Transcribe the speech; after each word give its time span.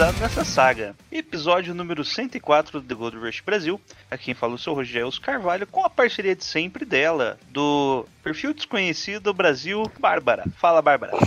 Convidado 0.00 0.18
nessa 0.18 0.44
saga. 0.46 0.96
Episódio 1.12 1.74
número 1.74 2.02
104 2.02 2.80
do 2.80 2.86
The 2.86 2.94
Gold 2.94 3.18
Rush 3.18 3.42
Brasil. 3.44 3.78
Aqui 4.10 4.26
quem 4.26 4.34
fala 4.34 4.54
o 4.54 4.58
seu 4.58 4.72
Rogério 4.72 5.10
Carvalho, 5.20 5.66
com 5.66 5.84
a 5.84 5.90
parceria 5.90 6.34
de 6.34 6.42
sempre 6.42 6.86
dela, 6.86 7.38
do 7.50 8.06
perfil 8.22 8.54
desconhecido 8.54 9.34
Brasil, 9.34 9.90
Bárbara. 9.98 10.44
Fala, 10.56 10.80
Bárbara. 10.80 11.12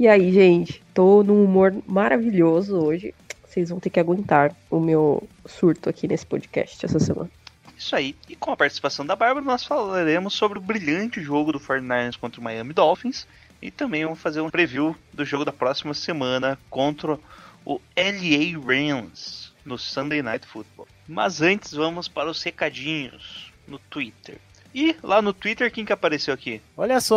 E 0.00 0.06
aí, 0.06 0.32
gente? 0.32 0.80
Tô 0.94 1.24
num 1.24 1.42
humor 1.42 1.74
maravilhoso 1.84 2.76
hoje. 2.76 3.12
Vocês 3.44 3.68
vão 3.68 3.80
ter 3.80 3.90
que 3.90 3.98
aguentar 3.98 4.54
o 4.70 4.78
meu 4.78 5.28
surto 5.44 5.88
aqui 5.88 6.06
nesse 6.06 6.24
podcast 6.24 6.86
essa 6.86 7.00
semana. 7.00 7.28
Isso 7.76 7.96
aí. 7.96 8.14
E 8.28 8.36
com 8.36 8.52
a 8.52 8.56
participação 8.56 9.04
da 9.04 9.16
Bárbara, 9.16 9.44
nós 9.44 9.64
falaremos 9.64 10.34
sobre 10.34 10.58
o 10.58 10.62
brilhante 10.62 11.20
jogo 11.20 11.50
do 11.50 11.58
49ers 11.58 12.16
contra 12.16 12.40
o 12.40 12.44
Miami 12.44 12.72
Dolphins. 12.72 13.26
E 13.60 13.70
também 13.70 14.04
vamos 14.04 14.20
fazer 14.20 14.40
um 14.40 14.50
preview 14.50 14.96
do 15.12 15.24
jogo 15.24 15.44
da 15.44 15.52
próxima 15.52 15.92
semana 15.92 16.58
contra 16.70 17.18
o 17.64 17.80
LA 17.96 18.58
Rams 18.64 19.52
no 19.64 19.76
Sunday 19.76 20.22
Night 20.22 20.46
Football. 20.46 20.86
Mas 21.06 21.42
antes 21.42 21.72
vamos 21.72 22.08
para 22.08 22.30
os 22.30 22.42
recadinhos 22.42 23.52
no 23.66 23.78
Twitter. 23.78 24.38
E 24.74 24.94
lá 25.02 25.20
no 25.22 25.32
Twitter, 25.32 25.72
quem 25.72 25.84
que 25.84 25.92
apareceu 25.92 26.32
aqui? 26.32 26.60
Olha 26.76 27.00
só! 27.00 27.16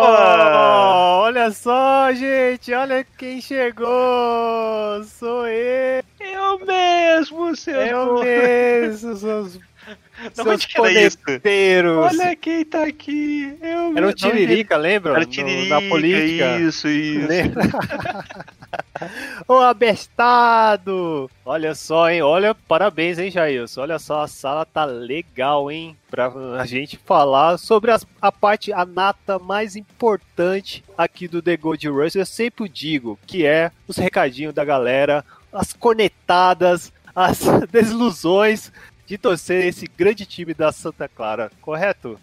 Opa! 0.00 1.20
Olha 1.20 1.50
só, 1.50 2.12
gente! 2.12 2.72
Olha 2.72 3.04
quem 3.04 3.40
chegou! 3.40 3.88
Sou 5.04 5.46
eu! 5.46 6.02
Eu 6.20 6.64
mesmo, 6.64 7.54
seu 7.56 7.74
Eu 7.74 8.22
mesmo! 8.22 9.16
Seus, 9.16 9.58
Seus 10.34 10.46
onde 10.46 10.66
que 10.68 10.80
era 10.80 10.92
isso? 11.06 11.18
conecteiros! 11.18 11.96
Olha 12.12 12.36
quem 12.36 12.64
tá 12.64 12.84
aqui! 12.84 13.56
Eu 13.60 13.96
Era 13.96 14.08
o. 14.08 14.12
Tiririca, 14.12 14.76
lembra? 14.76 15.12
Era 15.12 15.22
o 15.22 15.26
Tiririca, 15.26 15.80
Na 15.80 15.88
política. 15.88 16.58
isso, 16.58 16.88
isso. 16.88 17.28
Ô 19.46 19.54
abestado! 19.60 21.30
Olha 21.44 21.74
só, 21.74 22.10
hein? 22.10 22.22
Olha, 22.22 22.54
parabéns, 22.54 23.18
hein, 23.18 23.30
Jailson? 23.30 23.82
Olha 23.82 23.98
só, 23.98 24.22
a 24.22 24.28
sala 24.28 24.66
tá 24.66 24.84
legal, 24.84 25.70
hein? 25.70 25.96
Pra 26.10 26.28
a 26.58 26.66
gente 26.66 26.96
falar 26.96 27.58
sobre 27.58 27.90
as- 27.90 28.06
a 28.20 28.32
parte, 28.32 28.72
a 28.72 28.84
nata 28.84 29.38
mais 29.38 29.76
importante 29.76 30.84
aqui 30.96 31.28
do 31.28 31.40
The 31.40 31.56
Gold 31.56 31.88
Rush. 31.88 32.16
Eu 32.16 32.26
sempre 32.26 32.68
digo 32.68 33.18
que 33.26 33.46
é 33.46 33.70
os 33.86 33.96
recadinhos 33.96 34.52
da 34.52 34.64
galera, 34.64 35.24
as 35.52 35.72
cornetadas, 35.72 36.92
as 37.14 37.40
desilusões 37.70 38.72
de 39.08 39.18
torcer 39.18 39.64
esse 39.66 39.88
grande 39.96 40.24
time 40.26 40.52
da 40.54 40.70
Santa 40.70 41.08
Clara, 41.08 41.50
correto? 41.60 42.20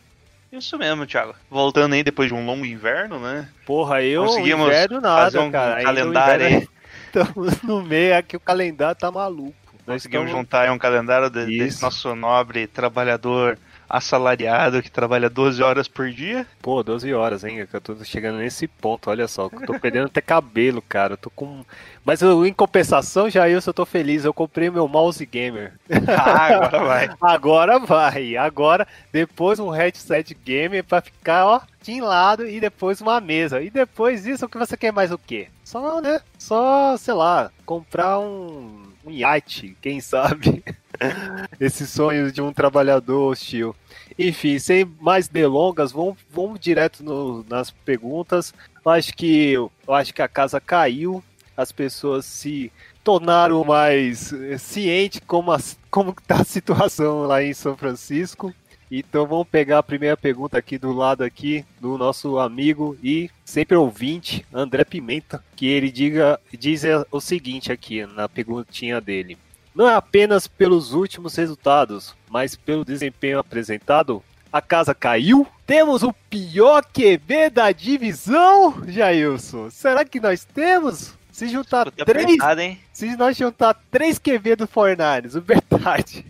Isso 0.52 0.78
mesmo, 0.78 1.05
Thiago. 1.05 1.36
Voltando 1.50 1.94
aí 1.94 2.03
depois 2.03 2.30
de 2.30 2.33
um 2.36 2.45
longo 2.45 2.66
inverno, 2.66 3.19
né? 3.19 3.50
Porra, 3.66 4.02
eu 4.03 4.23
Conseguimos 4.25 4.67
inverno 4.67 5.02
nada, 5.02 5.23
fazer 5.25 5.39
um 5.39 5.52
cara. 5.52 5.83
Calendário 5.83 6.45
aí. 6.45 6.67
Estamos 7.08 7.61
no 7.61 7.81
meio 7.81 8.16
aqui, 8.17 8.36
o 8.38 8.39
calendário 8.39 8.95
tá 8.95 9.09
maluco. 9.11 9.53
Nós 9.88 9.97
Conseguimos 10.03 10.28
estamos- 10.28 10.31
juntar 10.45 10.61
aí 10.61 10.69
um 10.69 10.78
calendário 10.78 11.30
de- 11.30 11.58
desse 11.59 11.81
nosso 11.81 12.16
nobre 12.16 12.67
trabalhador 12.67 13.57
assalariado 13.90 14.81
que 14.81 14.91
trabalha 14.91 15.29
12 15.29 15.62
horas 15.62 15.88
por 15.88 16.09
dia. 16.09 16.46
Pô, 16.62 16.84
12 16.84 17.13
horas, 17.13 17.44
hein? 17.44 17.66
que 17.66 17.75
Eu 17.75 17.81
tô 17.81 17.96
chegando 18.03 18.38
nesse 18.38 18.68
ponto, 18.68 19.09
olha 19.09 19.28
só. 19.28 19.50
Eu 19.51 19.66
tô 19.66 19.79
perdendo 19.79 20.07
até 20.07 20.22
cabelo, 20.22 20.81
cara. 20.81 21.13
Eu 21.13 21.18
tô 21.18 21.29
com. 21.29 21.63
Mas 22.03 22.22
eu, 22.22 22.45
em 22.45 22.53
compensação, 22.53 23.29
Jailson, 23.29 23.69
eu 23.69 23.74
tô 23.74 23.85
feliz. 23.85 24.25
Eu 24.25 24.34
comprei 24.34 24.69
meu 24.69 24.88
mouse 24.88 25.25
gamer. 25.25 25.74
Ah, 26.07 26.56
agora 26.56 26.79
vai. 26.79 27.09
Agora 27.22 27.79
vai. 27.79 28.38
Agora, 28.38 28.88
depois 29.12 29.59
um 29.59 29.69
headset 29.69 30.34
gamer 30.34 30.84
pra 30.84 31.01
ficar, 31.01 31.45
ó, 31.45 31.62
de 31.81 32.01
lado 32.01 32.47
e 32.47 32.59
depois 32.59 33.01
uma 33.01 33.19
mesa. 33.19 33.62
E 33.62 33.69
depois 33.69 34.24
disso, 34.24 34.45
o 34.45 34.50
que 34.50 34.57
você 34.57 34.75
quer 34.75 34.91
mais 34.91 35.12
o 35.12 35.18
quê? 35.18 35.47
Só, 35.63 36.01
né? 36.01 36.22
Só, 36.38 36.95
sei 36.97 37.13
lá, 37.13 37.51
comprar 37.66 38.19
um, 38.19 38.84
um 39.06 39.12
iate, 39.12 39.75
quem 39.81 40.00
sabe? 40.00 40.63
Esse 41.59 41.85
sonho 41.88 42.31
de 42.31 42.41
um 42.41 42.53
trabalhador 42.53 43.31
hostil. 43.31 43.75
Enfim, 44.17 44.59
sem 44.59 44.85
mais 45.00 45.28
delongas, 45.28 45.91
vamos, 45.91 46.17
vamos 46.29 46.59
direto 46.59 47.03
no- 47.03 47.45
nas 47.50 47.72
perguntas. 47.72 48.53
Eu 48.85 48.91
acho 48.91 49.13
que 49.13 49.51
eu 49.53 49.72
acho 49.89 50.13
que 50.13 50.22
a 50.22 50.28
casa 50.28 50.59
caiu, 50.59 51.23
as 51.57 51.72
pessoas 51.72 52.25
se 52.25 52.72
tornaram 53.03 53.63
mais 53.63 54.33
eh, 54.33 54.57
cientes 54.57 55.22
como 55.25 55.51
as, 55.51 55.78
como 55.91 56.13
tá 56.28 56.41
a 56.41 56.44
situação 56.44 57.23
lá 57.23 57.44
em 57.44 57.53
São 57.53 57.75
Francisco. 57.77 58.53
Então 58.91 59.25
vamos 59.25 59.47
pegar 59.47 59.79
a 59.79 59.83
primeira 59.83 60.16
pergunta 60.16 60.57
aqui 60.57 60.77
do 60.77 60.91
lado 60.94 61.23
aqui 61.23 61.66
do 61.81 61.97
nosso 61.97 62.38
amigo 62.38 62.95
e 63.03 63.29
sempre 63.44 63.75
ouvinte, 63.75 64.45
André 64.53 64.83
Pimenta, 64.85 65.44
que 65.56 65.66
ele 65.67 65.91
diga 65.91 66.39
diz 66.57 66.83
o 67.12 67.19
seguinte 67.19 67.72
aqui 67.72 68.06
na 68.06 68.29
perguntinha 68.29 69.01
dele. 69.01 69.38
Não 69.75 69.90
é 69.90 69.94
apenas 69.94 70.47
pelos 70.47 70.94
últimos 70.94 71.36
resultados, 71.36 72.16
mas 72.30 72.56
pelo 72.56 72.86
desempenho 72.86 73.40
apresentado, 73.40 74.24
a 74.52 74.62
casa 74.62 74.96
caiu? 74.96 75.46
Temos 75.68 76.02
o 76.02 76.13
pior 76.30 76.81
QB 76.86 77.50
da 77.50 77.74
divisão, 77.74 78.81
Jailson? 78.88 79.69
Será 79.69 80.06
que 80.06 80.18
nós 80.18 80.46
temos? 80.46 81.13
Se 81.30 81.50
juntar 81.50 81.91
três 81.91 82.41
hein? 82.58 82.80
se 82.94 83.18
nós 83.18 83.36
juntar 83.36 83.78
três 83.91 84.18
QB 84.18 84.56
do 84.56 84.66
Fornares, 84.66 85.36
o 85.36 85.41
Bertard, 85.44 86.25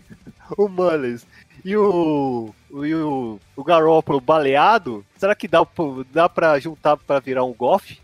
o 0.58 0.68
Mullins 0.68 1.24
e 1.64 1.76
o, 1.76 2.52
e 2.72 2.94
o, 2.94 3.38
o 3.54 3.62
Garoppolo 3.62 4.20
baleado, 4.20 5.06
será 5.16 5.36
que 5.36 5.46
dá, 5.46 5.64
dá 6.12 6.28
pra 6.28 6.58
juntar 6.58 6.96
pra 6.96 7.20
virar 7.20 7.44
um 7.44 7.52
Goff? 7.52 8.00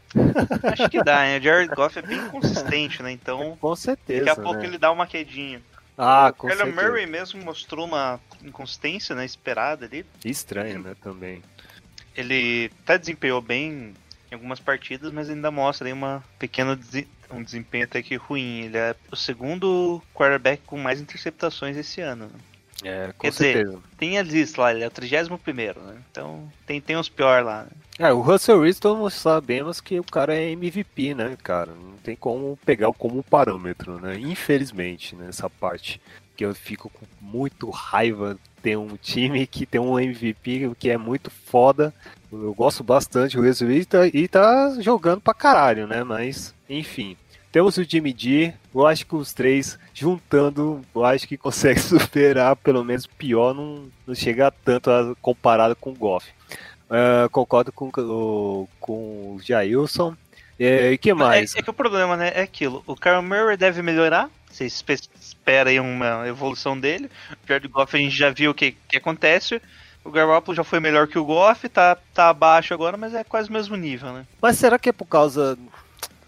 Acho 0.64 0.88
que 0.88 1.02
dá, 1.02 1.26
hein? 1.28 1.38
O 1.38 1.42
Jared 1.42 1.74
Goff 1.74 1.98
é 1.98 2.02
bem 2.02 2.28
consistente, 2.28 3.02
né? 3.02 3.12
Então, 3.12 3.56
Com 3.60 3.74
certeza. 3.76 4.24
daqui 4.24 4.40
a 4.40 4.42
pouco 4.42 4.60
né? 4.60 4.66
ele 4.66 4.78
dá 4.78 4.90
uma 4.92 5.06
quedinha. 5.06 5.60
Ah, 5.96 6.28
o 6.30 6.32
com 6.34 6.48
Kyler 6.48 6.66
certeza. 6.66 6.88
Murray 6.88 7.06
mesmo 7.06 7.42
mostrou 7.44 7.86
uma 7.86 8.18
inconsistência, 8.42 9.14
né? 9.14 9.24
Esperada 9.24 9.84
ali. 9.86 10.04
Estranho, 10.24 10.80
né, 10.80 10.94
também. 11.02 11.42
Ele 12.16 12.70
até 12.82 12.98
desempenhou 12.98 13.40
bem 13.40 13.94
em 14.30 14.34
algumas 14.34 14.58
partidas, 14.60 15.12
mas 15.12 15.28
ainda 15.30 15.50
mostra 15.50 15.86
aí 15.86 15.92
uma 15.92 16.22
pequena 16.38 16.74
desi- 16.76 17.08
um 17.30 17.42
desempenho 17.42 17.84
até 17.84 18.02
que 18.02 18.16
ruim. 18.16 18.62
Ele 18.64 18.76
é 18.78 18.94
o 19.10 19.16
segundo 19.16 20.02
quarterback 20.14 20.62
com 20.66 20.78
mais 20.78 21.00
interceptações 21.00 21.76
esse 21.76 22.00
ano. 22.00 22.26
né? 22.26 22.40
É, 22.84 23.12
com 23.16 23.22
Quer 23.22 23.31
dizer, 23.31 23.53
certeza. 23.54 23.78
Tem 23.97 24.19
a 24.19 24.22
lista 24.22 24.60
lá, 24.62 24.72
ele 24.72 24.82
é 24.84 24.87
o 24.87 24.91
31 24.91 25.38
né? 25.87 25.97
Então 26.10 26.50
tem, 26.66 26.81
tem 26.81 26.97
os 26.97 27.09
pior 27.09 27.44
lá. 27.44 27.65
Né? 27.65 27.70
É, 27.98 28.12
o 28.12 28.20
Russell 28.20 28.60
Wilson 28.60 28.97
nós 28.97 29.15
sabemos 29.15 29.81
que 29.81 30.00
o 30.00 30.04
cara 30.04 30.34
é 30.34 30.50
MVP, 30.50 31.15
né, 31.15 31.37
cara? 31.42 31.71
Não 31.72 31.97
tem 32.03 32.16
como 32.16 32.59
pegar 32.65 32.92
como 32.92 33.22
parâmetro, 33.22 34.00
né? 34.00 34.19
Infelizmente, 34.19 35.15
nessa 35.15 35.48
parte. 35.48 36.00
Que 36.34 36.44
eu 36.47 36.54
fico 36.54 36.88
com 36.88 37.04
muito 37.21 37.69
raiva 37.69 38.38
ter 38.62 38.76
um 38.78 38.97
time 38.97 39.47
que 39.47 39.66
tem 39.66 39.81
um 39.81 39.98
MVP 40.00 40.72
que 40.78 40.88
é 40.88 40.97
muito 40.97 41.31
foda. 41.31 41.92
Eu 42.32 42.54
gosto 42.54 42.82
bastante 42.82 43.37
do 43.37 43.42
Russell 43.47 43.69
Wilson 43.69 43.81
e 43.81 43.84
tá- 43.84 44.06
e 44.09 44.28
tá 44.28 44.76
jogando 44.81 45.21
pra 45.21 45.34
caralho, 45.34 45.87
né? 45.87 46.03
Mas, 46.03 46.54
enfim. 46.71 47.16
Temos 47.53 47.77
o 47.77 47.84
Jimmy 47.84 48.15
G, 48.16 48.54
eu 48.75 48.87
acho 48.87 49.04
que 49.07 49.15
os 49.15 49.33
três 49.34 49.78
juntando, 49.93 50.83
eu 50.95 51.04
acho 51.04 51.28
que 51.28 51.37
consegue 51.37 51.78
superar, 51.81 52.57
pelo 52.57 52.83
menos 52.83 53.07
pior, 53.07 53.54
não, 53.54 53.84
não 54.07 54.15
chega 54.15 54.51
tanto 54.65 54.91
a, 54.91 55.15
comparado 55.21 55.77
com 55.77 55.91
o 55.91 55.95
Goff. 55.95 56.27
Ah, 56.89 57.28
concordo 57.31 57.71
com, 57.72 57.89
o- 57.95 58.69
com 58.81 59.37
o 59.37 59.41
Jailson. 59.43 60.15
É, 60.59 60.93
E 60.93 60.99
que 60.99 61.13
mais? 61.15 61.54
É, 61.54 61.59
é 61.59 61.63
que 61.63 61.71
o 61.71 61.75
problema, 61.75 62.16
né, 62.16 62.33
é 62.34 62.43
aquilo. 62.43 62.83
O 62.87 62.95
Kyler 62.95 63.22
Murray 63.22 63.57
deve 63.57 63.83
melhorar. 63.83 64.31
Você 64.51 64.66
espe- 64.66 64.99
espera 65.19 65.71
aí 65.71 65.81
uma 65.81 66.28
evolução 66.28 66.78
dele. 66.78 67.10
O 67.43 67.49
Jared 67.49 67.66
Goff 67.69 67.97
a 67.97 67.99
gente 67.99 68.15
já 68.16 68.31
viu 68.31 68.51
o 68.51 68.54
que, 68.54 68.72
que 68.89 68.97
acontece. 68.99 69.60
O 70.04 70.10
Garoppolo 70.10 70.54
já 70.54 70.63
foi 70.65 70.81
melhor 70.81 71.07
que 71.09 71.19
o 71.19 71.25
Goff, 71.25 71.69
tá, 71.69 71.97
tá 72.13 72.28
abaixo 72.28 72.75
agora, 72.75 72.97
mas 72.97 73.15
é 73.15 73.25
quase 73.25 73.49
o 73.49 73.53
mesmo 73.53 73.77
nível, 73.77 74.13
né? 74.13 74.27
Mas 74.43 74.59
será 74.59 74.78
que 74.78 74.89
é 74.89 74.93
por 74.93 75.07
causa. 75.07 75.57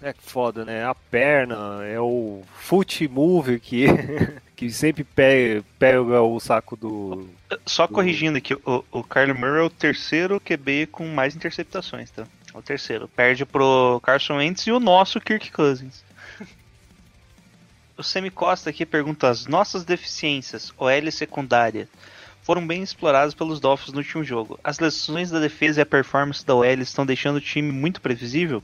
É 0.04 0.12
foda, 0.18 0.66
né? 0.66 0.84
A 0.84 0.94
perna, 0.94 1.82
é 1.82 1.98
o 1.98 2.42
foot 2.58 3.08
move 3.08 3.58
que, 3.58 3.86
que 4.54 4.70
sempre 4.70 5.02
pega, 5.02 5.64
pega 5.78 6.20
o 6.20 6.38
saco 6.38 6.76
do. 6.76 7.26
Só 7.64 7.88
corrigindo 7.88 8.36
aqui, 8.36 8.52
o, 8.52 8.84
o 8.92 9.02
Kyler 9.02 9.34
Murray 9.34 9.60
é 9.60 9.62
o 9.62 9.70
terceiro 9.70 10.38
QB 10.38 10.88
com 10.92 11.08
mais 11.08 11.34
interceptações, 11.34 12.10
tá? 12.10 12.26
É 12.52 12.58
o 12.58 12.60
terceiro. 12.60 13.08
Perde 13.08 13.46
pro 13.46 13.98
Carson 14.02 14.36
Wentz 14.36 14.66
e 14.66 14.72
o 14.72 14.78
nosso 14.78 15.18
Kirk 15.22 15.50
Cousins. 15.50 16.04
o 17.96 18.02
Semi 18.02 18.28
Costa 18.28 18.68
aqui 18.68 18.84
pergunta: 18.84 19.30
as 19.30 19.46
nossas 19.46 19.86
deficiências, 19.86 20.70
OL 20.76 21.10
secundária, 21.10 21.88
foram 22.42 22.66
bem 22.66 22.82
exploradas 22.82 23.32
pelos 23.32 23.58
Dolphins 23.58 23.94
no 23.94 24.00
último 24.00 24.22
jogo. 24.22 24.60
As 24.62 24.78
lesões 24.78 25.30
da 25.30 25.40
defesa 25.40 25.80
e 25.80 25.82
a 25.82 25.86
performance 25.86 26.44
da 26.44 26.54
OL 26.54 26.66
estão 26.66 27.06
deixando 27.06 27.36
o 27.36 27.40
time 27.40 27.72
muito 27.72 28.02
previsível? 28.02 28.62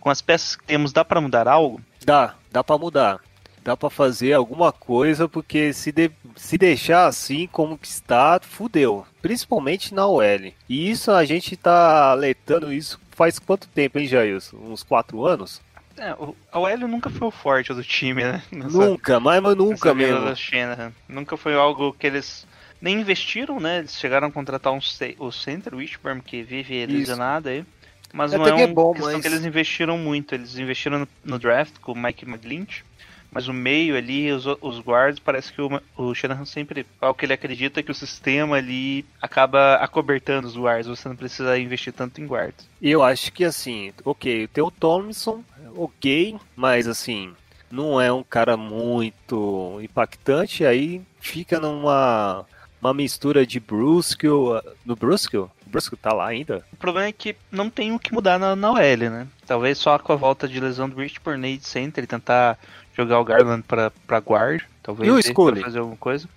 Com 0.00 0.10
as 0.10 0.20
peças 0.22 0.56
que 0.56 0.64
temos, 0.64 0.92
dá 0.92 1.04
para 1.04 1.20
mudar 1.20 1.46
algo? 1.46 1.80
Dá, 2.04 2.34
dá 2.50 2.64
pra 2.64 2.78
mudar. 2.78 3.20
Dá 3.62 3.76
pra 3.76 3.90
fazer 3.90 4.32
alguma 4.32 4.72
coisa, 4.72 5.28
porque 5.28 5.72
se, 5.74 5.92
de- 5.92 6.10
se 6.34 6.56
deixar 6.56 7.06
assim 7.06 7.46
como 7.46 7.76
que 7.76 7.86
está, 7.86 8.40
fudeu. 8.42 9.06
Principalmente 9.20 9.92
na 9.94 10.06
OL. 10.06 10.52
E 10.68 10.90
isso 10.90 11.10
a 11.12 11.24
gente 11.26 11.54
tá 11.56 12.10
alertando 12.10 12.72
isso 12.72 12.98
faz 13.10 13.38
quanto 13.38 13.68
tempo, 13.68 13.98
hein, 13.98 14.06
Jailson? 14.06 14.56
Uns 14.56 14.82
quatro 14.82 15.26
anos? 15.26 15.60
É, 15.98 16.14
o- 16.14 16.34
a 16.50 16.58
OL 16.58 16.78
nunca 16.88 17.10
foi 17.10 17.28
o 17.28 17.30
forte 17.30 17.74
do 17.74 17.84
time, 17.84 18.24
né? 18.24 18.42
Nessa- 18.50 18.70
Nunca, 18.78 19.20
mas, 19.20 19.42
mas 19.42 19.54
nunca 19.54 19.92
mesmo. 19.92 20.34
Shanahan. 20.34 20.92
Nunca 21.06 21.36
foi 21.36 21.54
algo 21.54 21.92
que 21.92 22.06
eles 22.06 22.46
nem 22.80 22.98
investiram, 23.02 23.60
né? 23.60 23.80
Eles 23.80 23.94
chegaram 24.00 24.28
a 24.28 24.32
contratar 24.32 24.72
um 24.72 24.80
o 25.18 25.30
center, 25.30 25.74
o 25.74 25.76
Wishburn, 25.76 26.22
que 26.22 26.42
vive 26.42 26.86
lesionado 26.86 27.50
aí. 27.50 27.62
Mas 28.12 28.32
não 28.32 28.46
é 28.46 28.54
que 28.54 28.62
é 28.62 28.66
bom, 28.66 28.92
questão 28.92 29.12
mas- 29.12 29.22
que 29.22 29.28
eles 29.28 29.44
investiram 29.44 29.96
muito. 29.98 30.34
Eles 30.34 30.58
investiram 30.58 31.00
no, 31.00 31.08
no 31.24 31.38
draft 31.38 31.74
com 31.80 31.92
o 31.92 31.96
Mike 31.96 32.24
McGlinch. 32.24 32.84
Mas 33.32 33.46
o 33.46 33.52
meio 33.52 33.96
ali, 33.96 34.32
os, 34.32 34.44
os 34.60 34.80
guards, 34.80 35.20
parece 35.20 35.52
que 35.52 35.62
o, 35.62 35.80
o 35.96 36.12
Shanahan 36.12 36.44
sempre. 36.44 36.84
Ao 37.00 37.14
que 37.14 37.24
ele 37.24 37.32
acredita 37.32 37.78
é 37.78 37.82
que 37.82 37.90
o 37.92 37.94
sistema 37.94 38.56
ali 38.56 39.04
acaba 39.22 39.76
acobertando 39.76 40.48
os 40.48 40.56
guards. 40.56 40.88
Você 40.88 41.08
não 41.08 41.14
precisa 41.14 41.56
investir 41.56 41.92
tanto 41.92 42.20
em 42.20 42.26
guards. 42.26 42.68
E 42.82 42.90
eu 42.90 43.02
acho 43.04 43.32
que 43.32 43.44
assim, 43.44 43.92
ok, 44.04 44.48
tem 44.48 44.64
o 44.64 44.70
Thompson, 44.70 45.44
ok, 45.76 46.36
mas 46.56 46.88
assim, 46.88 47.32
não 47.70 48.00
é 48.00 48.12
um 48.12 48.24
cara 48.24 48.56
muito 48.56 49.78
impactante, 49.80 50.64
aí 50.64 51.00
fica 51.20 51.60
numa 51.60 52.44
uma 52.82 52.94
mistura 52.94 53.46
de 53.46 53.60
Brusco. 53.60 54.60
No 54.84 54.96
Brusco? 54.96 55.50
O 55.70 55.72
Brusco 55.72 55.96
tá 55.96 56.12
lá 56.12 56.26
ainda? 56.26 56.64
O 56.72 56.76
problema 56.76 57.06
é 57.08 57.12
que 57.12 57.36
não 57.50 57.70
tem 57.70 57.92
o 57.92 57.98
que 57.98 58.12
mudar 58.12 58.38
na, 58.40 58.56
na 58.56 58.72
OL, 58.72 58.78
né? 58.98 59.26
Talvez 59.46 59.78
só 59.78 59.96
com 60.00 60.12
a 60.12 60.16
volta 60.16 60.48
de 60.48 60.58
lesão 60.58 60.88
do 60.88 61.00
Rich 61.00 61.20
por 61.20 61.38
Nate 61.38 61.60
Center 61.68 62.02
e 62.02 62.06
tentar 62.08 62.58
jogar 62.96 63.20
o 63.20 63.24
Garland 63.24 63.62
pra, 63.62 63.92
pra 64.06 64.18
guard. 64.18 64.62
Talvez 64.82 65.08
E 65.08 65.12
o 65.12 65.22
Scully? 65.22 65.60
pra 65.60 65.64
fazer 65.66 65.78
alguma 65.78 65.96
coisa. 65.96 66.28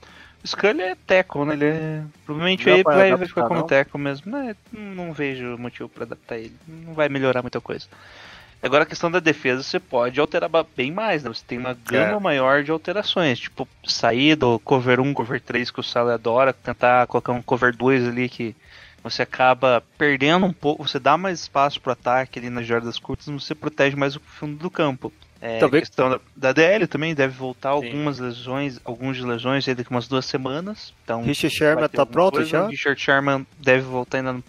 O 0.44 0.47
Scully 0.47 0.81
é 0.81 0.95
tackle, 1.07 1.45
né? 1.45 1.53
Ele 1.53 1.65
é. 1.65 2.03
Provavelmente 2.25 2.63
pra 2.63 2.83
vai, 2.95 3.15
vai 3.15 3.27
ficar 3.27 3.47
como 3.47 3.62
não? 3.62 3.68
tackle 3.68 4.00
mesmo. 4.00 4.31
Não, 4.31 4.50
é- 4.50 4.56
não 4.71 5.13
vejo 5.13 5.57
motivo 5.57 5.89
pra 5.89 6.03
adaptar 6.03 6.38
ele. 6.38 6.56
Não 6.68 6.94
vai 6.94 7.09
melhorar 7.09 7.41
muita 7.41 7.59
coisa. 7.59 7.88
Agora 8.62 8.83
a 8.83 8.86
questão 8.86 9.12
da 9.12 9.19
defesa 9.19 9.62
você 9.63 9.77
pode 9.79 10.19
alterar 10.21 10.50
bem 10.77 10.89
mais, 10.91 11.24
né? 11.24 11.29
Você 11.33 11.44
tem 11.45 11.57
uma 11.57 11.74
gama 11.74 12.18
É. 12.18 12.19
maior 12.19 12.63
de 12.63 12.71
alterações. 12.71 13.39
Tipo, 13.39 13.68
sair 13.86 14.36
do 14.36 14.57
cover 14.59 15.01
1, 15.01 15.13
cover 15.13 15.41
3 15.41 15.69
que 15.71 15.79
o 15.81 15.83
Sally 15.83 16.12
adora, 16.12 16.53
tentar 16.53 17.07
colocar 17.07 17.33
um 17.33 17.41
cover 17.41 17.75
2 17.75 18.07
ali 18.07 18.29
que 18.29 18.56
você 19.03 19.21
acaba 19.21 19.83
perdendo 19.97 20.45
um 20.45 20.53
pouco, 20.53 20.88
você 20.88 21.00
dá 21.00 21.17
mais 21.17 21.41
espaço 21.41 21.81
pro 21.81 21.91
ataque 21.91 22.39
ali 22.39 22.50
nas 22.50 22.65
jardas 22.65 22.97
curtas, 22.97 23.27
mas 23.27 23.44
você 23.44 23.53
protege 23.53 23.95
mais 23.95 24.15
o 24.15 24.19
fundo 24.19 24.55
do 24.55 24.69
campo. 24.69 25.11
É, 25.41 25.59
Talvez- 25.59 25.89
questão 25.89 26.09
da, 26.09 26.19
da 26.33 26.53
DL 26.53 26.88
também 26.88 27.13
deve 27.13 27.33
voltar 27.33 27.69
algumas 27.69 28.17
lesões, 28.17 28.79
algumas 28.85 29.19
lesões 29.19 29.67
aí 29.67 29.75
daqui 29.75 29.91
umas 29.91 30.07
duas 30.07 30.25
semanas. 30.25 30.94
Então, 31.03 31.21
Richard 31.21 31.53
Sherman 31.53 31.89
tá 31.89 32.05
pronto 32.05 32.35
coisa. 32.35 32.50
já? 32.50 32.67
Richard 32.67 33.00
Sherman 33.00 33.45
deve 33.59 33.81
voltar 33.81 34.19
ainda. 34.19 34.31
No... 34.31 34.44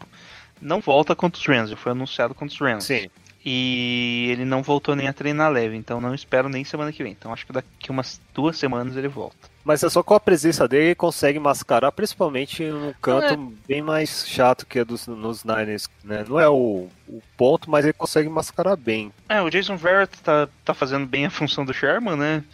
Não 0.63 0.81
volta 0.81 1.17
contra 1.17 1.41
os 1.41 1.47
Rams, 1.47 1.73
foi 1.73 1.91
anunciado 1.91 2.33
contra 2.33 2.55
os 2.55 2.61
Rams. 2.61 2.85
Sim. 2.85 3.11
E 3.45 4.29
ele 4.31 4.45
não 4.45 4.63
voltou 4.63 4.95
nem 4.95 5.09
a 5.09 5.13
treinar 5.13 5.51
leve, 5.51 5.77
então 5.77 6.01
não 6.01 6.15
espero 6.15 6.49
nem 6.49 6.65
semana 6.65 6.93
que 6.93 7.03
vem. 7.03 7.13
Então 7.13 7.33
acho 7.33 7.45
que 7.45 7.53
daqui 7.53 7.91
umas 7.91 8.21
duas 8.33 8.57
semanas 8.57 8.97
ele 8.97 9.09
volta. 9.09 9.54
Mas 9.65 9.83
é 9.83 9.89
só 9.89 10.03
com 10.03 10.13
a 10.15 10.21
presença 10.21 10.69
dele 10.69 10.85
ele 10.89 10.95
consegue 10.95 11.39
mascarar, 11.39 11.91
principalmente 11.91 12.63
num 12.65 12.93
canto 13.01 13.33
É. 13.33 13.67
bem 13.67 13.81
mais 13.81 14.29
chato 14.29 14.67
que 14.67 14.79
é 14.79 14.85
dos, 14.85 15.07
nos 15.07 15.43
Niners, 15.43 15.89
né? 16.05 16.25
Não 16.29 16.39
é 16.39 16.47
o, 16.49 16.89
o 17.09 17.23
ponto, 17.37 17.71
mas 17.71 17.85
ele 17.85 17.95
consegue 17.95 18.29
mascarar 18.29 18.77
bem. 18.77 19.11
É, 19.29 19.41
o 19.41 19.49
Jason 19.49 19.77
Verrett 19.77 20.21
tá, 20.23 20.49
tá 20.65 20.75
fazendo 20.75 21.07
bem 21.07 21.25
a 21.25 21.31
função 21.31 21.65
do 21.65 21.73
Sherman, 21.73 22.15
né? 22.17 22.45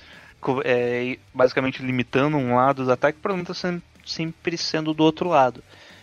É, 0.65 1.19
basicamente 1.35 1.83
limitando 1.83 2.37
um 2.37 2.55
lado 2.55 2.85
do 2.85 2.93
ataque, 2.93 3.19
o 3.19 3.23
problema 3.23 3.45
tá 3.47 3.55
sendo, 3.55 3.83
sempre 4.07 4.57
sendo 4.57 4.95
do 4.95 5.03
outro 5.03 5.29
lado. 5.29 5.63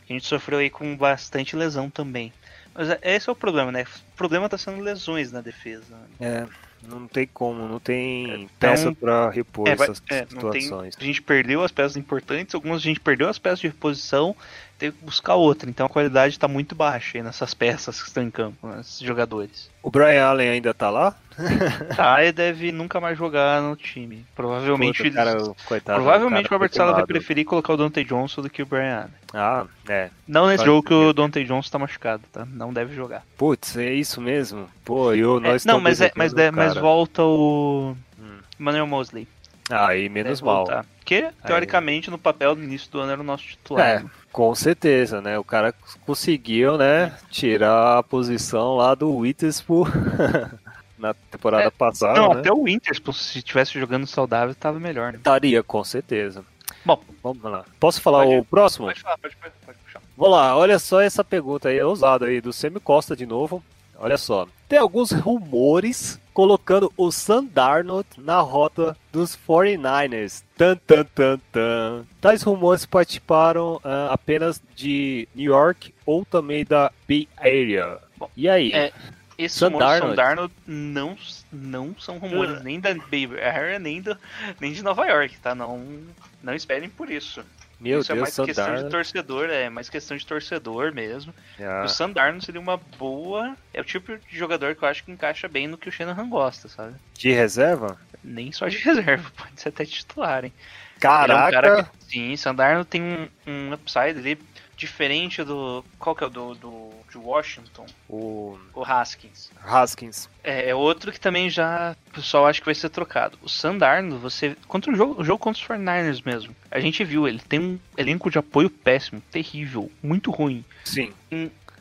A 0.10 0.14
gente 0.14 0.26
sofreu 0.26 0.60
aí 0.60 0.70
com 0.70 0.96
bastante 0.96 1.56
lesão 1.56 1.90
também. 1.90 2.32
Mas 2.74 2.90
é- 2.90 3.00
esse 3.02 3.28
é 3.30 3.32
o 3.32 3.36
problema, 3.36 3.72
né? 3.72 3.84
O 4.14 4.18
problema 4.18 4.48
tá 4.48 4.58
sendo 4.58 4.82
lesões 4.82 5.32
na 5.32 5.42
defesa. 5.42 5.96
É, 6.20 6.46
não 6.84 7.08
tem 7.08 7.28
como, 7.34 7.68
não 7.68 7.80
tem 7.80 8.26
Então, 8.44 8.50
peça 8.60 8.92
pra 8.94 9.30
repor 9.30 9.68
É, 9.68 9.72
essas 9.72 10.02
é, 10.10 10.26
não 10.32 10.50
tem- 10.52 10.62
situações. 10.62 10.96
a 11.00 11.04
gente 11.04 11.22
perdeu 11.22 11.64
as 11.64 11.72
peças 11.72 11.96
importantes, 11.98 12.54
algumas 12.56 12.82
a 12.82 12.84
gente 12.84 13.00
perdeu 13.00 13.28
as 13.30 13.40
peças 13.40 13.60
de 13.60 13.68
reposição, 13.68 14.36
teve 14.78 14.98
que 14.98 15.06
buscar 15.06 15.36
outra. 15.36 15.70
Então 15.70 15.86
a 15.86 15.90
qualidade 15.90 16.36
está 16.36 16.48
muito 16.48 16.76
baixa 16.76 17.18
aí 17.18 17.24
nessas 17.24 17.54
peças 17.54 18.02
que 18.02 18.08
estão 18.08 18.24
em 18.24 18.32
campo, 18.32 18.68
nesses 18.68 19.00
jogadores. 19.00 19.70
O 19.82 19.90
Brian 19.90 20.24
Allen 20.26 20.50
ainda 20.50 20.74
tá 20.74 20.90
lá? 20.90 21.16
Tá, 21.96 22.18
deve 22.32 22.72
nunca 22.72 23.00
mais 23.00 23.18
jogar 23.18 23.62
no 23.62 23.76
time. 23.76 24.26
Provavelmente, 24.36 25.04
Puta, 25.04 25.16
cara, 25.16 25.32
eles- 25.32 25.50
coitado, 25.66 26.02
provavelmente 26.02 26.48
o 26.48 26.50
Robert 26.52 26.74
Sala 26.74 26.94
vai 26.94 27.06
preferir 27.06 27.46
colocar 27.46 27.74
o 27.74 27.78
Dante 27.78 28.04
Johnson 28.04 28.42
do 28.42 28.50
que 28.50 28.62
o 28.62 28.66
Brian 28.66 28.98
Allen. 28.98 29.12
Ah, 29.34 29.66
é. 29.88 30.10
Não 30.28 30.48
nesse 30.48 30.58
Vai 30.58 30.66
jogo 30.66 30.84
que 30.88 30.94
o 30.94 31.14
Dante 31.14 31.44
Johnson 31.44 31.70
tá 31.70 31.80
machucado, 31.80 32.24
tá? 32.32 32.46
Não 32.46 32.72
deve 32.74 32.96
jogar. 32.96 33.24
Putz, 33.38 33.78
é 33.78 33.94
isso 33.94 34.20
mesmo? 34.22 34.68
Pô, 34.84 35.14
eu, 35.14 35.38
É, 35.38 35.42
nós 35.42 35.66
não, 35.66 35.80
mas, 35.80 36.02
é, 36.02 36.12
mas, 36.16 36.34
de- 36.34 36.50
o 36.50 36.54
mas 36.54 36.74
volta 36.76 37.24
o 37.24 37.96
Hum. 38.20 38.38
Manuel 38.58 38.88
Mosley. 38.88 39.28
Ah, 39.70 39.88
aí 39.90 40.08
menos 40.08 40.40
Deve 40.40 40.46
mal. 40.46 40.66
voltar. 40.66 40.86
Que, 41.04 41.28
teoricamente, 41.46 42.10
no 42.10 42.18
papel 42.18 42.56
do 42.56 42.64
início 42.64 42.90
do 42.90 43.00
ano 43.02 43.12
era 43.12 43.22
o 43.22 43.24
nosso 43.24 43.44
titular. 43.44 43.86
É, 43.86 44.04
com 44.32 44.56
certeza, 44.56 45.20
né? 45.22 45.38
O 45.38 45.44
cara 45.44 45.74
conseguiu, 46.06 46.78
né, 46.78 47.14
tirar 47.30 47.98
a 47.98 48.04
posição 48.04 48.76
lá 48.78 48.96
do 48.96 49.14
Witherspoon 49.14 49.86
na 50.98 51.14
temporada 51.14 51.64
É, 51.64 51.70
passada, 51.70 52.20
Não, 52.20 52.34
né? 52.34 52.40
até 52.40 52.52
o 52.52 52.64
Winter, 52.64 52.96
se 53.14 53.42
tivesse 53.42 53.80
jogando 53.80 54.08
saudável, 54.08 54.54
tava 54.56 54.80
melhor, 54.80 55.14
né? 55.14 55.20
Daria, 55.22 55.62
com 55.64 55.84
certeza. 55.84 56.44
Bom, 56.86 57.02
Vamos 57.24 57.44
lá. 57.44 57.66
Posso 57.80 58.02
falar 58.02 58.24
Pode- 58.26 58.38
o 58.40 58.46
próximo? 58.46 58.88
pode 58.88 59.02
falar, 59.02 59.18
pode, 59.18 59.36
pode 59.36 59.78
puxar. 59.84 60.02
Vamos 60.16 60.36
lá, 60.36 60.56
olha 60.58 60.80
só 60.80 61.02
essa 61.02 61.24
pergunta 61.24 61.70
aí, 61.70 61.82
ousada 61.82 62.26
aí, 62.26 62.40
do 62.42 62.54
Semi 62.54 62.80
Costa 62.80 63.16
de 63.16 63.26
novo. 63.26 63.64
Olha 64.00 64.18
só. 64.18 64.48
Tem 64.70 64.78
alguns 64.78 65.12
rumores 65.12 66.20
colocando 66.34 66.94
o 66.96 67.12
Sam 67.12 67.46
Darnold 67.46 68.08
na 68.18 68.40
rota 68.42 68.96
dos 69.12 69.36
49ers. 69.36 70.44
Tan, 70.56 70.76
tan, 70.86 71.04
tan, 71.04 71.40
tan. 71.52 72.06
Tais 72.22 72.44
rumores 72.44 72.86
participaram 72.86 73.82
ah, 73.84 74.10
apenas 74.12 74.62
de 74.76 75.28
New 75.34 75.52
York 75.52 75.94
ou 76.06 76.24
também 76.24 76.64
da 76.64 76.92
Bay 77.10 77.28
Area. 77.38 77.98
Bom, 78.18 78.30
e 78.38 78.48
aí? 78.48 78.72
é, 78.72 78.94
Esses 79.38 79.58
Sam 79.60 79.68
rumores 79.70 79.88
Darnold. 79.88 80.16
Sam 80.16 80.24
Darnold 80.24 80.54
não, 80.66 81.18
não 81.52 81.96
são 82.00 82.18
rumores 82.18 82.64
nem 82.64 82.80
da 82.80 82.94
Bay 82.94 83.28
Area, 83.42 83.78
nem, 83.80 84.02
do, 84.02 84.18
nem 84.60 84.72
de 84.74 84.84
Nova 84.84 85.06
York, 85.06 85.38
tá? 85.40 85.54
Não, 85.54 86.04
não 86.42 86.54
esperem 86.56 86.90
por 86.90 87.10
isso. 87.10 87.44
Meu 87.80 88.00
isso 88.00 88.12
é 88.12 88.16
Deus, 88.16 88.22
mais 88.24 88.34
Sam 88.34 88.46
questão 88.46 88.66
de 88.66 88.72
Darnold. 88.72 88.92
torcedor, 88.92 89.50
é 89.52 89.70
mais 89.70 89.88
questão 89.90 90.18
de 90.18 90.26
torcedor 90.26 90.92
mesmo. 90.94 91.32
Ah, 91.60 91.84
O 91.86 91.88
Sam 91.88 92.10
Darnold 92.10 92.44
seria 92.44 92.60
uma 92.60 92.78
boa. 92.98 93.56
É 93.72 93.80
o 93.80 93.84
tipo 93.84 94.18
de 94.18 94.36
jogador 94.36 94.76
que 94.76 94.84
eu 94.84 94.88
acho 94.90 95.04
que 95.04 95.12
encaixa 95.12 95.48
bem 95.48 95.68
no 95.68 95.78
que 95.78 95.88
o 95.88 95.92
Shanahan 95.92 96.28
gosta, 96.28 96.68
sabe? 96.68 96.96
de 97.14 97.32
reserva? 97.32 98.00
Nem 98.24 98.52
só 98.52 98.68
de 98.68 98.78
reserva, 98.84 99.30
pode 99.38 99.62
ser 99.62 99.70
até 99.70 99.86
titular, 99.86 100.44
hein? 100.46 100.54
Caraca! 101.00 101.44
É 101.44 101.48
um 101.48 101.52
cara 101.52 101.84
que, 101.84 102.06
sim, 102.06 102.36
Sam 102.36 102.56
Darnold 102.56 102.88
tem 102.90 103.04
um, 103.04 103.28
um 103.46 103.74
upside 103.74 104.18
ali 104.18 104.40
diferente 104.78 105.44
do. 105.44 105.84
Qual 106.00 106.16
que 106.16 106.24
é 106.24 106.28
o 106.28 106.30
do, 106.30 106.54
do 106.56 106.90
de 107.12 107.18
Washington? 107.18 107.86
O 108.08 108.58
O 108.74 108.84
Haskins. 108.84 109.50
Haskins. 109.66 110.30
É, 110.44 110.70
é 110.70 110.76
outro 110.76 111.12
que 111.12 111.20
também 111.20 111.50
já 111.50 111.96
o 112.12 112.14
pessoal 112.16 112.46
acha 112.46 112.60
que 112.62 112.66
vai 112.66 112.76
ser 112.76 112.90
trocado. 112.90 113.38
O 113.42 113.50
Sam 113.50 113.78
Darnold, 113.78 114.22
você. 114.22 114.56
Contra 114.68 114.92
o 114.92 114.96
jogo, 114.96 115.22
o 115.22 115.24
jogo 115.26 115.40
contra 115.40 115.62
os 115.62 115.68
49ers 115.68 116.22
mesmo. 116.26 116.56
A 116.72 116.80
gente 116.80 117.04
viu, 117.04 117.28
ele 117.28 117.40
tem 117.40 117.60
um 117.60 117.80
elenco 117.98 118.30
de 118.30 118.38
apoio 118.38 118.70
péssimo, 118.70 119.22
terrível, 119.32 119.92
muito 120.02 120.32
ruim. 120.32 120.64
Sim. 120.86 121.12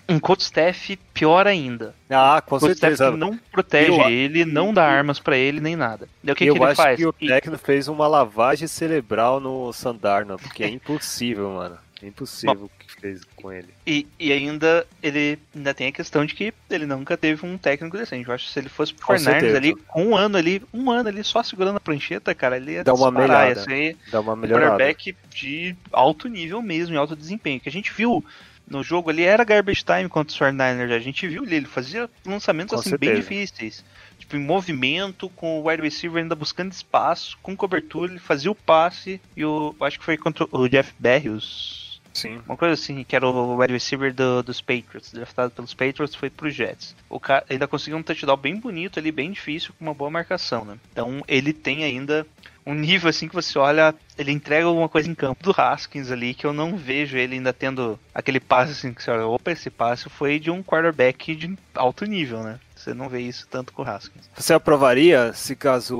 Um 0.09 0.21
coach 0.21 0.43
staff 0.43 0.97
pior 1.13 1.49
ainda. 1.49 1.93
Ah, 2.09 2.41
com 2.41 2.61
coach 2.61 2.73
staff 2.75 2.97
certeza. 2.97 3.11
que 3.11 3.17
não 3.19 3.37
protege 3.51 3.91
Eu- 3.91 4.09
ele, 4.09 4.45
não 4.45 4.73
dá 4.73 4.85
armas 4.87 5.19
pra 5.19 5.37
ele, 5.37 5.61
nem 5.61 5.75
nada. 5.75 6.09
E 6.23 6.31
o 6.31 6.35
que, 6.37 6.45
eu 6.45 6.55
que 6.55 6.61
ele 6.63 6.71
acho 6.71 6.77
faz? 6.81 6.97
que 6.97 7.07
o 7.07 7.15
E- 7.21 7.27
técnico 7.27 7.59
fez 7.59 7.89
uma 7.89 8.07
lavagem 8.07 8.69
cerebral 8.69 9.41
no 9.41 9.73
Sandarno, 9.73 10.39
porque 10.39 10.63
é 10.63 10.69
impossível, 10.69 11.51
mano. 11.51 11.77
É 12.01 12.07
impossível 12.07 12.71
que 12.79 12.86
fez 13.07 13.25
com 13.37 13.53
ele. 13.53 13.69
E, 13.87 14.07
e 14.19 14.33
ainda 14.33 14.87
ele 15.03 15.39
ainda 15.55 15.73
tem 15.75 15.89
a 15.89 15.93
questão 15.93 16.25
de 16.25 16.35
que 16.35 16.53
ele 16.71 16.87
nunca 16.87 17.17
teve 17.17 17.45
um 17.47 17.57
técnico 17.57 17.97
decente. 17.97 18.29
Eu 18.29 18.35
acho 18.35 18.47
que 18.47 18.53
se 18.53 18.59
ele 18.59 18.69
fosse 18.69 18.93
pro 18.95 19.07
Com 19.07 19.15
49ers 19.15 19.21
certeza. 19.21 19.57
ali, 19.57 19.75
com 19.75 20.07
um 20.07 20.17
ano 20.17 20.37
ali, 20.37 20.63
um 20.73 20.91
ano 20.91 21.09
ali 21.09 21.23
só 21.23 21.43
segurando 21.43 21.77
a 21.77 21.81
prancheta, 21.81 22.35
cara, 22.35 22.57
ele 22.57 22.73
ia 22.73 22.85
Dá 22.85 22.93
uma 22.95 23.07
ia 23.07 23.11
melhorada. 23.13 23.63
ser 23.63 23.97
Dá 24.11 24.21
uma 24.21 24.33
um 24.33 24.37
melhorada. 24.37 24.71
quarterback 24.73 25.17
de 25.35 25.77
alto 25.93 26.29
nível 26.29 26.61
mesmo, 26.63 26.95
em 26.95 26.99
alto 26.99 27.15
desempenho. 27.17 27.61
Que 27.61 27.69
a 27.69 27.73
gente 27.73 27.93
viu 27.93 28.25
no 28.69 28.83
jogo 28.83 29.11
ali 29.11 29.23
era 29.23 29.45
garbage 29.45 29.85
time 29.85 30.09
contra 30.09 30.33
os 30.33 30.39
49ers. 30.39 30.93
A 30.93 30.99
gente 30.99 31.27
viu 31.29 31.45
ele, 31.45 31.57
ele 31.57 31.67
fazia 31.67 32.11
lançamentos 32.25 32.75
Com 32.75 32.81
assim 32.81 32.91
bem 32.97 33.11
certeza. 33.15 33.23
difíceis. 33.23 33.85
Tipo, 34.19 34.37
em 34.37 34.41
movimento, 34.41 35.29
com 35.29 35.61
o 35.61 35.69
wide 35.69 35.83
receiver 35.83 36.21
ainda 36.23 36.35
buscando 36.35 36.73
espaço, 36.73 37.39
com 37.43 37.55
cobertura, 37.55 38.11
ele 38.11 38.19
fazia 38.19 38.51
o 38.51 38.55
passe 38.55 39.21
e 39.37 39.45
o. 39.45 39.75
Acho 39.81 39.99
que 39.99 40.05
foi 40.05 40.17
contra 40.17 40.47
o 40.51 40.69
Jeff 40.69 40.93
Berrios. 40.99 41.86
Sim. 42.17 42.41
Uma 42.47 42.57
coisa 42.57 42.73
assim, 42.73 43.05
que 43.05 43.15
era 43.15 43.29
o 43.29 43.57
wide 43.59 43.75
receiver 43.75 44.13
do- 44.15 44.43
dos 44.43 44.63
Patriots, 44.63 45.13
draftado 45.13 45.51
pelos 45.51 45.75
Patriots, 45.75 46.15
foi 46.15 46.31
pro 46.31 46.49
Jets. 46.51 46.97
O 47.11 47.21
cara 47.21 47.45
ainda 47.51 47.69
conseguiu 47.69 47.99
um 47.99 48.03
touchdown 48.03 48.39
bem 48.39 48.57
bonito 48.57 48.99
ali, 48.99 49.13
bem 49.13 49.31
difícil, 49.31 49.75
com 49.79 49.85
uma 49.85 49.93
boa 49.93 50.11
marcação, 50.11 50.65
né? 50.65 50.79
Então 50.91 51.23
ele 51.29 51.53
tem 51.53 51.85
ainda 51.85 52.27
um 52.65 52.73
nível 52.75 53.11
assim 53.11 53.29
que 53.29 53.35
você 53.35 53.59
olha, 53.59 53.95
ele 54.17 54.33
entrega 54.33 54.65
alguma 54.67 54.89
coisa 54.89 55.11
em 55.11 55.15
campo 55.15 55.45
do 55.45 55.55
Haskins 55.57 56.11
ali, 56.11 56.33
que 56.33 56.47
eu 56.47 56.55
não 56.55 56.77
vejo 56.77 57.19
ele 57.19 57.35
ainda 57.35 57.53
tendo 57.53 57.99
aquele 58.15 58.41
passe 58.41 58.73
assim 58.73 58.95
que 58.95 59.03
você 59.03 59.11
olha, 59.11 59.27
opa, 59.27 59.51
esse 59.53 59.69
passe 59.69 60.09
foi 60.09 60.39
de 60.41 60.51
um 60.51 60.63
quarterback 60.63 61.35
de 61.35 61.55
alto 61.75 62.07
nível, 62.07 62.43
né? 62.43 62.59
Você 62.87 62.95
não 62.95 63.09
vê 63.09 63.19
isso 63.21 63.49
tanto 63.51 63.73
com 63.73 63.83
o 63.83 63.85
Haskins. 63.85 64.31
Você 64.37 64.55
aprovaria 64.55 65.33
se 65.33 65.57
caso 65.57 65.99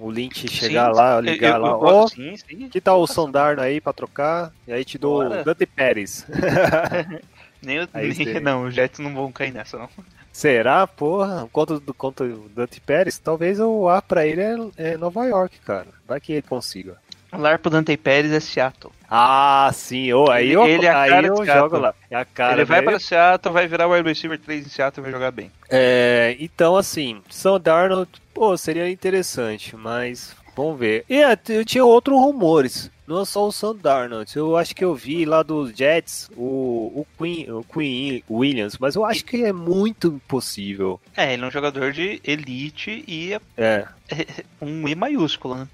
o- 0.00 0.10
Lynch 0.10 0.48
chegar 0.48 0.90
Sim, 0.92 0.96
lá, 0.96 1.14
eu- 1.14 1.20
ligar 1.20 1.54
eu- 1.54 1.62
lá? 1.62 1.68
eu 1.70 1.78
gosto, 1.78 2.16
sim, 2.16 2.36
sim. 2.36 2.68
que 2.68 2.80
tal 2.80 3.00
o 3.00 3.06
Sondarno 3.06 3.62
aí 3.62 3.80
pra 3.80 3.92
trocar? 3.92 4.52
E 4.66 4.72
aí 4.72 4.84
te 4.84 4.98
dou 4.98 5.22
Bora. 5.22 5.42
o 5.42 5.44
Dante 5.44 5.64
Pérez. 5.66 6.26
Nem, 7.62 7.80
o- 7.80 7.88
nem- 7.94 8.40
não, 8.40 8.64
os 8.66 8.74
Jets 8.74 8.98
não 8.98 9.14
vão 9.14 9.30
cair 9.30 9.52
nessa, 9.52 9.78
não. 9.78 9.88
Será? 10.32 10.84
Porra, 10.86 11.48
contra, 11.52 11.78
do- 11.80 11.94
contra 11.94 12.26
o 12.26 12.48
Dante 12.48 12.80
Pérez, 12.80 13.18
talvez 13.18 13.58
o 13.60 13.88
A 13.88 14.02
pra 14.02 14.26
ele 14.26 14.40
é, 14.42 14.56
é 14.92 14.96
Nova 14.96 15.24
York, 15.26 15.58
cara. 15.60 15.86
Vai 16.06 16.20
que 16.20 16.32
ele 16.32 16.42
consiga. 16.42 16.96
O 17.32 17.36
lar 17.38 17.58
pro 17.58 17.70
Dante 17.70 17.96
Pérez 17.96 18.32
é 18.32 18.40
Seattle. 18.40 18.92
Ah, 19.10 19.70
sim. 19.74 20.12
ô, 20.12 20.30
aí 20.30 20.46
Ele- 20.46 20.54
eu, 20.54 20.66
ele 20.66 20.86
é 20.86 20.90
a 20.90 21.00
aí 21.02 21.24
eu 21.24 21.44
jogo 21.44 21.78
lá. 21.78 21.94
É 22.10 22.16
a 22.16 22.24
cara 22.24 22.54
ele 22.54 22.64
vai 22.64 22.82
para 22.82 22.98
Seattle, 22.98 23.52
vai 23.52 23.66
virar 23.68 23.86
wide 23.88 24.08
receiver 24.08 24.38
3 24.38 24.66
em 24.66 24.68
Seattle 24.68 25.02
e 25.02 25.04
vai 25.04 25.12
jogar 25.12 25.30
bem. 25.30 25.50
É, 25.68 26.36
então, 26.40 26.76
assim, 26.76 27.20
São 27.28 27.58
Darnold, 27.60 28.10
pô, 28.34 28.56
seria 28.56 28.88
interessante, 28.90 29.76
mas 29.76 30.34
vamos 30.56 30.78
ver. 30.78 31.04
E 31.08 31.22
é, 31.22 31.38
eu 31.50 31.64
tinha 31.64 31.84
outros 31.84 32.16
rumores, 32.18 32.90
não 33.06 33.24
só 33.24 33.46
o 33.46 33.52
São 33.52 33.76
Darnold. 33.76 34.34
Eu 34.36 34.56
acho 34.56 34.74
que 34.74 34.84
eu 34.84 34.94
vi 34.94 35.24
lá 35.24 35.42
dos 35.42 35.70
Jets 35.76 36.28
o, 36.36 37.02
o, 37.02 37.06
Queen, 37.18 37.50
o 37.52 37.62
Queen 37.64 38.24
Williams, 38.30 38.76
mas 38.78 38.94
eu 38.96 39.04
acho 39.04 39.24
que 39.24 39.44
é 39.44 39.52
muito 39.52 40.08
impossível. 40.08 41.00
É, 41.16 41.32
ele 41.34 41.44
é 41.44 41.46
um 41.46 41.50
jogador 41.50 41.92
de 41.92 42.20
elite 42.24 43.04
e 43.06 43.34
é 43.34 43.40
É, 43.56 43.86
um 44.60 44.88
E 44.88 44.94
maiúsculo, 44.94 45.54
né? 45.54 45.68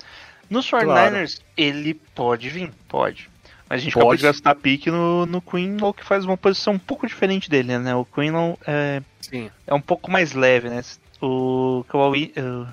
Nos 0.52 0.68
Claro. 0.68 0.86
49ers, 0.88 1.40
ele 1.56 1.94
pode 2.14 2.48
vir, 2.50 2.70
pode. 2.88 3.28
Mas 3.68 3.80
a 3.80 3.84
gente 3.84 3.94
Pode. 3.94 4.22
gastar 4.22 4.54
pique 4.54 4.90
no, 4.90 5.24
no 5.24 5.40
Queenlow, 5.40 5.94
que 5.94 6.04
faz 6.04 6.26
uma 6.26 6.36
posição 6.36 6.74
um 6.74 6.78
pouco 6.78 7.06
diferente 7.06 7.48
dele, 7.48 7.78
né? 7.78 7.94
O 7.94 8.04
Queenlow 8.04 8.58
é, 8.66 9.00
sim. 9.20 9.50
é 9.66 9.72
um 9.72 9.80
pouco 9.80 10.10
mais 10.10 10.34
leve, 10.34 10.68
né? 10.68 10.82
O 11.22 11.82
Kawhi, 11.88 12.34
o 12.36 12.66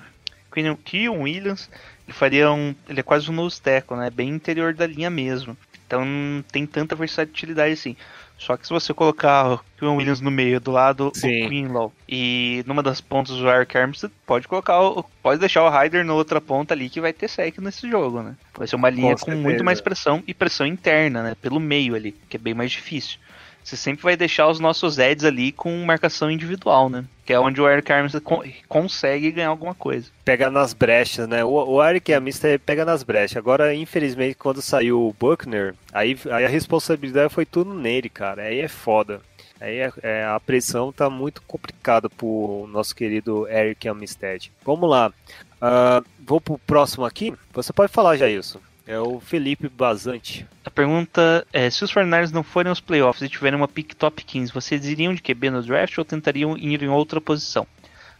Queen- 0.52 0.76
Keon 0.76 1.22
Williams, 1.22 1.70
ele 2.06 2.12
faria 2.12 2.52
um. 2.52 2.74
Ele 2.86 3.00
é 3.00 3.02
quase 3.02 3.30
um 3.30 3.32
nose 3.34 3.58
tackle, 3.62 3.96
né? 3.96 4.10
Bem 4.10 4.28
interior 4.28 4.74
da 4.74 4.86
linha 4.86 5.08
mesmo. 5.08 5.56
Então 5.86 6.04
não 6.04 6.42
tem 6.42 6.66
tanta 6.66 6.94
versatilidade 6.94 7.72
assim. 7.72 7.96
Só 8.40 8.56
que 8.56 8.66
se 8.66 8.72
você 8.72 8.94
colocar 8.94 9.60
o 9.82 9.94
Williams 9.96 10.22
no 10.22 10.30
meio, 10.30 10.58
do 10.58 10.70
lado 10.70 11.12
Sim. 11.14 11.44
o 11.44 11.48
Queenlaw, 11.50 11.92
e 12.08 12.64
numa 12.66 12.82
das 12.82 12.98
pontas 12.98 13.36
o 13.36 13.46
Eric 13.46 13.76
Armstead, 13.76 14.12
pode 14.26 14.48
colocar 14.48 14.80
o, 14.80 15.04
pode 15.22 15.38
deixar 15.38 15.62
o 15.62 15.68
Ryder 15.68 16.06
na 16.06 16.14
outra 16.14 16.40
ponta 16.40 16.72
ali 16.72 16.88
que 16.88 17.02
vai 17.02 17.12
ter 17.12 17.28
sec 17.28 17.58
nesse 17.58 17.88
jogo, 17.88 18.22
né? 18.22 18.34
Vai 18.56 18.66
ser 18.66 18.76
uma 18.76 18.88
linha 18.88 19.12
com, 19.12 19.26
certeza. 19.26 19.42
muito 19.42 19.62
mais 19.62 19.82
pressão 19.82 20.22
e 20.26 20.32
pressão 20.32 20.66
interna, 20.66 21.22
né? 21.22 21.36
Pelo 21.40 21.60
meio 21.60 21.94
ali, 21.94 22.12
que 22.30 22.38
é 22.38 22.40
bem 22.40 22.54
mais 22.54 22.72
difícil. 22.72 23.18
Você 23.62 23.76
sempre 23.76 24.02
vai 24.02 24.16
deixar 24.16 24.48
os 24.48 24.58
nossos 24.58 24.98
Eds 24.98 25.24
ali 25.24 25.52
com 25.52 25.84
marcação 25.84 26.30
individual, 26.30 26.88
né? 26.88 27.04
Que 27.24 27.32
é 27.32 27.38
onde 27.38 27.60
o 27.60 27.68
Eric 27.68 27.92
Armstead 27.92 28.24
con- 28.24 28.42
consegue 28.68 29.30
ganhar 29.30 29.48
alguma 29.48 29.74
coisa. 29.74 30.08
Pega 30.24 30.50
nas 30.50 30.72
brechas, 30.72 31.28
né? 31.28 31.44
O, 31.44 31.50
o 31.50 31.84
Eric 31.84 32.12
Amista 32.12 32.48
pega 32.64 32.84
nas 32.84 33.02
brechas. 33.02 33.36
Agora, 33.36 33.72
infelizmente, 33.74 34.34
quando 34.34 34.60
saiu 34.62 35.00
o 35.06 35.12
Buckner, 35.18 35.74
aí, 35.92 36.18
aí 36.32 36.44
a 36.44 36.48
responsabilidade 36.48 37.32
foi 37.32 37.44
tudo 37.46 37.72
nele, 37.74 38.08
cara. 38.08 38.42
Aí 38.42 38.58
é 38.60 38.68
foda. 38.68 39.20
Aí 39.60 39.76
é- 39.78 39.92
é, 40.02 40.24
a 40.24 40.40
pressão 40.40 40.90
tá 40.90 41.08
muito 41.10 41.42
complicada 41.42 42.08
pro 42.08 42.66
nosso 42.72 42.96
querido 42.96 43.46
Eric 43.48 43.86
Amistad. 43.86 44.48
Vamos 44.64 44.88
lá. 44.90 45.12
Ah, 45.60 46.02
vou 46.18 46.40
pro 46.40 46.58
próximo 46.58 47.04
aqui. 47.04 47.32
Você 47.52 47.72
pode 47.72 47.92
falar 47.92 48.16
já 48.16 48.26
isso. 48.28 48.58
É 48.90 48.98
o 48.98 49.20
Felipe 49.20 49.68
Bazante. 49.68 50.44
A 50.64 50.70
pergunta 50.70 51.46
é: 51.52 51.70
se 51.70 51.84
os 51.84 51.94
49ers 51.94 52.32
não 52.32 52.42
forem 52.42 52.70
aos 52.70 52.80
playoffs 52.80 53.22
e 53.22 53.28
tiverem 53.28 53.56
uma 53.56 53.68
pick 53.68 53.94
top 53.94 54.24
15, 54.24 54.52
vocês 54.52 54.84
iriam 54.84 55.14
de 55.14 55.22
QB 55.22 55.48
no 55.48 55.62
draft 55.62 55.96
ou 55.96 56.04
tentariam 56.04 56.58
ir 56.58 56.82
em 56.82 56.88
outra 56.88 57.20
posição? 57.20 57.64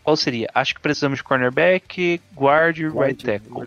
Qual 0.05 0.17
seria? 0.17 0.49
Acho 0.55 0.77
que 0.77 0.81
precisamos 0.81 1.19
de 1.19 1.25
cornerback, 1.25 2.21
guard 2.37 2.79
e 2.79 2.89
right 2.89 3.25
tackle. 3.25 3.67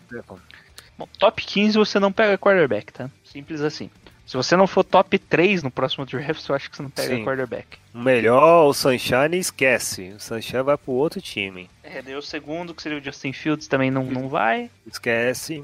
Bom, 0.98 1.06
top 1.20 1.44
15 1.46 1.78
você 1.78 2.00
não 2.00 2.10
pega 2.10 2.38
quarterback, 2.38 2.94
tá? 2.94 3.10
Simples 3.26 3.60
assim. 3.60 3.90
Se 4.26 4.38
você 4.38 4.56
não 4.56 4.66
for 4.66 4.86
top 4.86 5.20
3 5.20 5.62
no 5.62 5.70
próximo 5.70 6.06
draft, 6.08 6.48
eu 6.48 6.56
acho 6.56 6.72
que 6.72 6.78
você 6.78 6.84
não 6.84 6.90
pega 6.90 7.18
Sim. 7.18 7.26
quarterback. 7.26 7.78
Melhor, 7.94 8.70
o 8.70 8.74
Sunshine 8.74 9.38
esquece. 9.38 10.14
O 10.16 10.20
Sunshine 10.22 10.64
vai 10.64 10.78
pro 10.78 10.94
outro 10.94 11.20
time. 11.20 11.70
É, 11.84 12.02
daí 12.02 12.16
o 12.16 12.22
segundo, 12.22 12.74
que 12.74 12.82
seria 12.82 12.98
o 12.98 13.04
Justin 13.04 13.34
Fields, 13.34 13.68
também 13.68 13.92
não, 13.92 14.06
não 14.06 14.30
vai. 14.30 14.72
Esquece. 14.88 15.62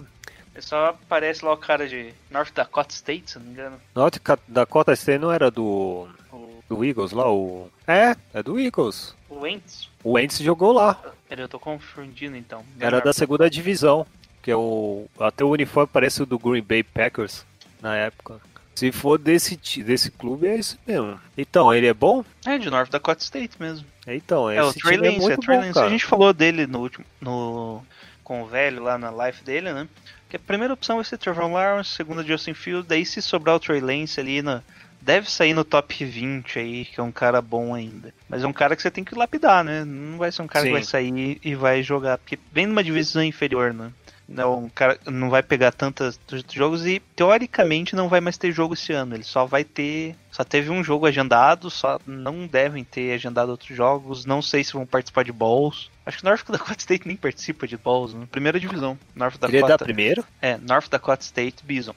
É 0.56 0.62
só 0.62 0.88
aparece 0.88 1.46
lá 1.46 1.54
o 1.54 1.58
cara 1.58 1.88
de 1.88 2.14
North 2.30 2.54
Dakota 2.54 2.94
State, 2.94 3.32
se 3.32 3.40
não 3.40 3.46
me 3.46 3.52
engano. 3.52 3.80
Norte 3.96 4.20
Dakota 4.48 4.94
State 4.94 5.20
não 5.20 5.32
era 5.32 5.50
do, 5.50 6.08
O, 6.32 6.64
do 6.68 6.84
Eagles 6.84 7.12
lá? 7.12 7.32
O... 7.32 7.70
É, 7.88 8.16
é 8.34 8.44
do 8.44 8.60
Eagles. 8.60 9.16
o 9.30 9.42
Wentz. 9.42 9.90
O 10.04 10.12
Wentz 10.14 10.40
jogou 10.40 10.74
lá. 10.74 10.96
Peraí, 11.28 11.44
eu 11.44 11.50
tô 11.50 11.60
confundindo 11.60 12.36
então. 12.36 12.64
Era 12.80 13.00
da 13.00 13.14
segunda 13.14 13.50
divisão. 13.50 14.06
Que 14.42 14.52
é 14.52 14.56
o. 14.56 15.06
Até 15.20 15.44
o 15.44 15.50
uniforme 15.50 15.90
parece 15.92 16.24
o 16.24 16.26
do 16.26 16.40
Green 16.40 16.64
Bay 16.64 16.82
Packers 16.82 17.46
na 17.82 17.96
época. 17.96 18.40
Se 18.74 18.94
for 18.94 19.18
desse, 19.18 19.58
desse 19.84 20.10
clube, 20.10 20.48
é 20.48 20.56
isso 20.56 20.80
mesmo. 20.88 21.20
Então, 21.38 21.74
ele 21.74 21.86
é 21.88 21.94
bom? 21.94 22.24
É, 22.46 22.58
de 22.58 22.70
North 22.70 22.90
Dakota 22.90 23.22
State 23.22 23.58
mesmo. 23.60 23.86
Então, 24.08 24.50
É, 24.50 24.64
o 24.64 24.74
Trey 24.74 24.96
é 24.96 25.02
Lance, 25.02 25.16
é, 25.18 25.20
muito 25.20 25.42
Trey 25.42 25.58
Lance. 25.58 25.80
A 25.80 25.90
gente 25.90 26.06
falou 26.06 26.32
dele 26.34 26.66
no 26.66 26.80
último. 26.80 27.06
No, 27.20 27.84
com 28.24 28.42
o 28.42 28.46
velho 28.46 28.82
lá 28.84 28.98
na 28.98 29.10
live 29.10 29.42
dele, 29.44 29.74
né? 29.74 29.86
Que 30.30 30.36
a 30.36 30.40
primeira 30.40 30.74
opção 30.74 30.98
vai 30.98 31.06
ser 31.06 31.18
Trevor 31.18 31.52
Lawrence, 31.52 31.90
segunda 31.90 32.24
Justin 32.24 32.54
Fields, 32.54 32.88
daí 32.88 33.04
se 33.04 33.22
sobrar 33.22 33.56
o 33.56 33.60
Trey 33.60 33.82
Lance 33.82 34.20
ali 34.20 34.42
na. 34.42 34.62
Deve 35.02 35.32
sair 35.32 35.54
no 35.54 35.64
top 35.64 36.06
20 36.06 36.60
aí, 36.60 36.86
que 36.86 37.00
é 37.00 37.04
um 37.04 37.12
cara 37.12 37.42
bom 37.42 37.74
ainda. 37.74 38.14
Mas 38.28 38.44
é 38.44 38.48
um 38.48 38.54
cara 38.54 38.76
que 38.76 38.82
você 38.82 38.92
tem 38.92 39.04
que 39.04 39.16
lapidar, 39.16 39.64
né? 39.64 39.86
Não 39.86 40.18
vai 40.18 40.32
ser 40.32 40.42
um 40.42 40.48
cara 40.48 40.64
Sim. 40.64 40.68
que 40.70 40.74
vai 40.74 40.84
sair 40.84 41.40
e 41.44 41.56
vai 41.56 41.82
jogar. 41.82 42.18
Porque 42.18 42.38
vem 42.52 42.68
numa 42.68 42.84
divisão 42.84 43.24
inferior, 43.24 43.74
né? 43.74 43.92
Não, 44.28 44.66
um 44.66 44.70
cara 44.70 45.00
não 45.08 45.30
vai 45.30 45.42
pegar 45.42 45.72
tantos 45.72 46.20
jogos 46.54 46.86
e 46.86 47.02
teoricamente 47.16 47.96
não 47.96 48.08
vai 48.08 48.22
mais 48.22 48.38
ter 48.38 48.52
jogo 48.52 48.76
esse 48.76 48.94
ano. 48.94 49.16
Ele 49.16 49.24
só 49.24 49.46
vai 49.46 49.64
ter. 49.64 50.16
Só 50.32 50.44
teve 50.44 50.70
um 50.70 50.84
jogo 50.84 51.06
agendado, 51.06 51.70
só 51.70 52.00
não 52.06 52.46
devem 52.46 52.84
ter 52.84 53.14
agendado 53.14 53.50
outros 53.52 53.76
jogos. 53.76 54.26
Não 54.26 54.42
sei 54.42 54.64
se 54.64 54.74
vão 54.74 54.86
participar 54.86 55.24
de 55.24 55.32
balls. 55.32 55.90
Acho 56.06 56.20
que 56.20 56.24
North 56.24 56.44
Dakota 56.50 56.76
State 56.80 57.08
nem 57.08 57.18
participa 57.18 57.68
de 57.68 57.76
balls, 57.78 58.14
né? 58.14 58.28
Primeira 58.32 58.60
divisão. 58.60 58.98
North 59.16 59.36
é 59.36 59.40
da 59.40 59.48
Dakota. 59.48 59.84
primeira? 59.86 60.24
É, 60.42 60.58
North 60.58 60.88
Dakota 60.90 61.24
State 61.24 61.64
Bisons. 61.64 61.96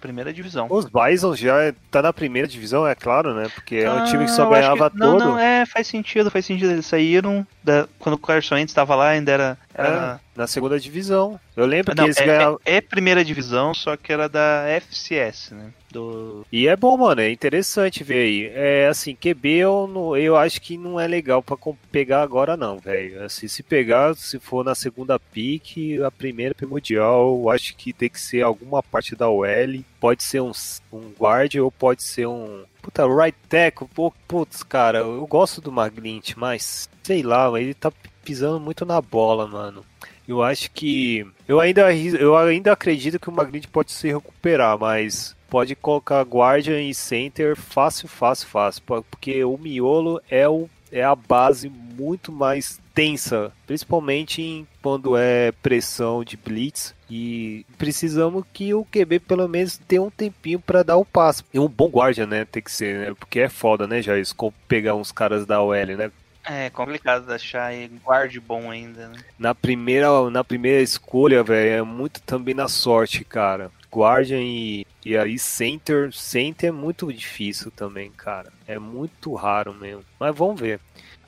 Primeira 0.00 0.32
divisão. 0.32 0.66
Os 0.70 0.86
Bison 0.86 1.36
já 1.36 1.72
tá 1.90 2.00
na 2.02 2.12
primeira 2.12 2.48
divisão, 2.48 2.86
é 2.86 2.94
claro, 2.94 3.34
né? 3.34 3.48
Porque 3.54 3.76
é 3.76 3.90
um 3.90 4.04
time 4.04 4.24
que 4.24 4.30
só 4.30 4.46
Ah, 4.46 4.50
ganhava 4.50 4.90
que- 4.90 4.98
Não, 4.98 5.12
todo. 5.18 5.24
não, 5.24 5.38
é, 5.38 5.64
faz 5.66 5.86
sentido, 5.86 6.30
faz 6.30 6.44
sentido. 6.46 6.70
Eles 6.72 6.86
saíram 6.86 7.46
da, 7.62 7.86
quando 7.98 8.14
o 8.14 8.18
Carson 8.18 8.54
Wentz 8.56 8.70
estava 8.70 8.94
lá, 8.94 9.08
ainda 9.10 9.30
era. 9.32 9.58
era 9.74 10.20
É, 10.34 10.38
na 10.40 10.46
segunda 10.46 10.78
divisão. 10.80 11.38
Eu 11.56 11.64
lembro 11.66 11.94
Não, 11.94 12.04
que 12.04 12.08
eles 12.10 12.16
é, 12.18 12.26
ganhavam. 12.26 12.60
é- 12.64 12.76
é 12.76 12.80
primeira 12.80 13.24
divisão, 13.24 13.72
só 13.74 13.96
que 13.96 14.12
era 14.12 14.28
da 14.28 14.64
FCS, 14.68 15.52
né? 15.54 15.70
Do... 15.94 16.44
E 16.50 16.66
é 16.66 16.76
bom, 16.76 16.96
mano, 16.96 17.20
é 17.20 17.30
interessante 17.30 18.02
ver 18.02 18.24
aí. 18.24 18.46
É 18.52 18.88
assim, 18.88 19.14
QB 19.14 19.48
eu, 19.58 19.86
não, 19.86 20.16
eu 20.16 20.36
acho 20.36 20.60
que 20.60 20.76
não 20.76 20.98
é 20.98 21.06
legal 21.06 21.40
pra 21.40 21.56
pegar 21.92 22.22
agora 22.22 22.56
não, 22.56 22.78
velho. 22.78 23.22
Assim, 23.22 23.46
se 23.46 23.62
pegar, 23.62 24.16
se 24.16 24.40
for 24.40 24.64
na 24.64 24.74
segunda 24.74 25.20
pick, 25.20 26.00
a 26.04 26.10
primeira 26.10 26.52
primordial, 26.52 27.38
eu 27.40 27.48
acho 27.48 27.76
que 27.76 27.92
tem 27.92 28.08
que 28.08 28.20
ser 28.20 28.42
alguma 28.42 28.82
parte 28.82 29.14
da 29.14 29.28
OL. 29.28 29.84
Pode 30.00 30.24
ser 30.24 30.40
um, 30.40 30.50
um 30.92 31.12
guard 31.16 31.54
ou 31.54 31.70
pode 31.70 32.02
ser 32.02 32.26
um... 32.26 32.64
Puta, 32.82 33.06
right 33.06 33.38
tackle, 33.48 33.88
putz, 34.26 34.64
cara, 34.64 34.98
eu 34.98 35.26
gosto 35.28 35.60
do 35.60 35.70
Maglint, 35.70 36.34
mas 36.36 36.88
sei 37.04 37.22
lá, 37.22 37.48
ele 37.58 37.72
tá 37.72 37.92
pisando 38.24 38.58
muito 38.58 38.84
na 38.84 39.00
bola, 39.00 39.46
mano. 39.46 39.84
Eu 40.26 40.42
acho 40.42 40.70
que. 40.70 41.26
Eu 41.46 41.60
ainda, 41.60 41.94
eu 41.94 42.36
ainda 42.36 42.72
acredito 42.72 43.20
que 43.20 43.28
o 43.28 43.32
Magnitte 43.32 43.68
pode 43.68 43.92
se 43.92 44.08
recuperar, 44.08 44.78
mas 44.78 45.36
pode 45.54 45.76
colocar 45.76 46.20
Guardian 46.22 46.82
e 46.82 46.92
Center 46.92 47.54
fácil, 47.54 48.08
fácil, 48.08 48.48
fácil. 48.48 48.82
po- 48.82 49.04
Porque 49.08 49.44
o 49.44 49.56
miolo 49.56 50.20
é, 50.28 50.48
o, 50.48 50.68
é 50.90 51.04
a 51.04 51.14
base 51.14 51.68
muito 51.68 52.32
mais 52.32 52.80
tensa, 52.92 53.52
principalmente 53.64 54.42
em, 54.42 54.66
quando 54.82 55.16
é 55.16 55.52
pressão 55.62 56.24
de 56.24 56.36
blitz. 56.36 56.92
E 57.08 57.64
precisamos 57.78 58.42
que 58.52 58.74
o 58.74 58.84
QB 58.84 59.20
pelo 59.20 59.46
menos 59.46 59.78
tenha 59.78 60.02
um 60.02 60.10
tempinho 60.10 60.58
para 60.58 60.82
dar 60.82 60.96
o 60.96 61.04
passo. 61.04 61.44
E 61.54 61.58
um 61.60 61.68
bom 61.68 61.88
guarda, 61.88 62.26
né? 62.26 62.44
Tem 62.44 62.60
que 62.60 62.72
ser, 62.72 62.98
né? 63.10 63.14
Porque 63.16 63.38
é 63.38 63.48
foda, 63.48 63.86
né, 63.86 64.02
já 64.02 64.18
isso, 64.18 64.34
pegar 64.66 64.96
uns 64.96 65.12
caras 65.12 65.46
da 65.46 65.62
OL, 65.62 65.86
né? 65.96 66.10
É 66.46 66.68
complicado 66.68 67.30
achar 67.32 67.72
guarde 68.04 68.40
bom 68.40 68.70
ainda, 68.72 69.06
né? 69.08 69.18
Na 69.38 69.54
primeira, 69.54 70.28
na 70.30 70.42
primeira 70.42 70.82
escolha, 70.82 71.44
velho, 71.44 71.70
é 71.70 71.82
muito 71.82 72.20
também 72.20 72.54
na 72.54 72.66
sorte, 72.68 73.24
cara. 73.24 73.70
Guardian 73.94 74.40
e, 74.40 74.86
e 75.04 75.16
aí 75.16 75.38
Center, 75.38 76.12
Center 76.12 76.68
é 76.68 76.72
muito 76.72 77.12
difícil 77.12 77.70
também, 77.70 78.10
cara. 78.10 78.52
É 78.66 78.78
muito 78.78 79.34
raro 79.34 79.72
mesmo. 79.72 80.04
Mas 80.18 80.36
vamos 80.36 80.60
ver. 80.60 80.80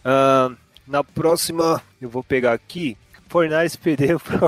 Ah, 0.05 0.51
na 0.87 1.03
próxima, 1.05 1.83
eu 2.01 2.09
vou 2.09 2.23
pegar 2.23 2.53
aqui. 2.53 2.97
Fornais 3.29 3.77
perdeu 3.77 4.19
pro. 4.21 4.39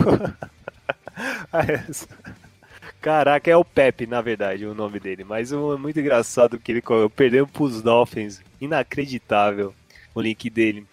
Caraca, 3.00 3.50
é 3.50 3.56
o 3.56 3.64
Pepe, 3.64 4.06
na 4.06 4.20
verdade, 4.20 4.66
o 4.66 4.75
nome 4.75 4.98
dele. 4.98 5.25
Mas 5.25 5.52
é 5.52 5.56
muito 5.56 6.00
engraçado 6.00 6.58
que 6.58 6.72
ele 6.72 6.82
perdeu 7.14 7.46
pros 7.46 7.82
Dolphins. 7.82 8.40
Inacreditável 8.60 9.75
o 10.14 10.20
link 10.20 10.50
dele. 10.50 10.87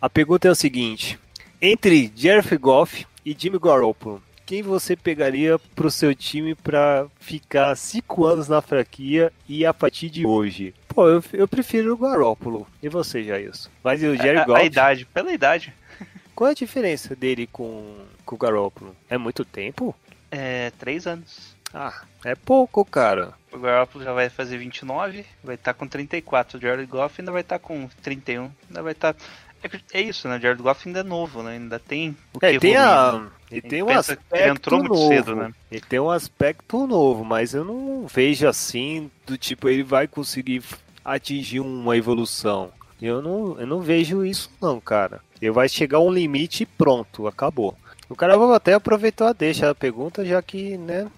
A 0.00 0.08
pergunta 0.08 0.48
é 0.48 0.50
o 0.50 0.54
seguinte: 0.54 1.18
entre 1.60 2.08
Jeff 2.08 2.56
Goff 2.56 3.06
e 3.24 3.36
Jimmy 3.38 3.58
Garoppolo, 3.58 4.22
quem 4.50 4.62
você 4.62 4.96
pegaria 4.96 5.60
pro 5.76 5.88
seu 5.92 6.12
time 6.12 6.56
para 6.56 7.06
ficar 7.20 7.76
cinco 7.76 8.26
anos 8.26 8.48
na 8.48 8.60
franquia 8.60 9.32
e 9.48 9.64
a 9.64 9.72
partir 9.72 10.10
de 10.10 10.26
hoje? 10.26 10.74
Pô, 10.88 11.08
eu, 11.08 11.22
eu 11.32 11.46
prefiro 11.46 11.94
o 11.94 11.96
Garoppolo. 11.96 12.66
E 12.82 12.88
você, 12.88 13.22
Jailson? 13.22 13.70
Mas 13.84 14.02
e 14.02 14.08
o 14.08 14.16
Jerry 14.16 14.38
a, 14.38 14.44
Goff? 14.44 14.60
a 14.60 14.64
idade, 14.64 15.04
pela 15.04 15.32
idade. 15.32 15.72
Qual 16.34 16.48
é 16.48 16.50
a 16.50 16.54
diferença 16.54 17.14
dele 17.14 17.46
com, 17.46 17.94
com 18.26 18.34
o 18.34 18.38
Garoppolo? 18.38 18.96
É 19.08 19.16
muito 19.16 19.44
tempo? 19.44 19.94
É, 20.32 20.72
três 20.80 21.06
anos. 21.06 21.54
Ah, 21.72 22.02
é 22.24 22.34
pouco, 22.34 22.84
cara. 22.84 23.32
O 23.52 23.58
Garoppolo 23.60 24.02
já 24.02 24.12
vai 24.12 24.28
fazer 24.28 24.58
29, 24.58 25.24
vai 25.44 25.54
estar 25.54 25.74
com 25.74 25.86
34. 25.86 26.58
O 26.58 26.60
Jared 26.60 26.90
Goff 26.90 27.20
ainda 27.20 27.30
vai 27.30 27.42
estar 27.42 27.60
com 27.60 27.88
31. 28.02 28.50
Ainda 28.68 28.82
vai 28.82 28.90
estar. 28.94 29.14
Que- 29.14 29.22
é 29.92 30.00
isso, 30.00 30.28
né? 30.28 30.38
Jared 30.40 30.62
Goff 30.62 30.88
ainda 30.88 31.00
é 31.00 31.02
novo, 31.02 31.42
né? 31.42 31.52
Ainda 31.52 31.78
tem 31.78 32.16
o 32.32 32.40
que 32.40 32.46
É, 32.46 32.58
tem 32.58 32.76
a. 32.76 33.12
né? 33.12 33.28
Ele 33.50 33.62
tem 33.62 33.82
um 33.82 33.90
aspecto 33.90 34.24
ele 34.32 34.48
entrou 34.50 34.78
muito 34.80 34.94
novo. 34.94 35.08
cedo, 35.08 35.36
né? 35.36 35.52
Ele 35.70 35.80
tem 35.88 35.98
um 36.00 36.10
aspecto 36.10 36.86
novo, 36.86 37.24
mas 37.24 37.52
eu 37.52 37.64
não 37.64 38.06
vejo 38.06 38.46
assim 38.46 39.10
do 39.26 39.36
tipo 39.36 39.68
ele 39.68 39.82
vai 39.82 40.06
conseguir 40.06 40.62
atingir 41.04 41.60
uma 41.60 41.96
evolução. 41.96 42.70
Eu 43.02 43.20
não, 43.22 43.58
eu 43.58 43.66
não 43.66 43.80
vejo 43.80 44.24
isso 44.24 44.50
não, 44.60 44.78
cara. 44.80 45.20
Ele 45.40 45.50
vai 45.50 45.68
chegar 45.68 45.98
a 45.98 46.02
um 46.02 46.12
limite 46.12 46.62
e 46.62 46.66
pronto, 46.66 47.26
acabou. 47.26 47.74
O 48.08 48.14
cara 48.14 48.36
vai 48.36 48.54
até 48.56 48.74
aproveitar 48.74 49.28
a 49.30 49.32
deixa 49.32 49.70
a 49.70 49.74
pergunta, 49.74 50.24
já 50.24 50.42
que, 50.42 50.76
né, 50.76 51.08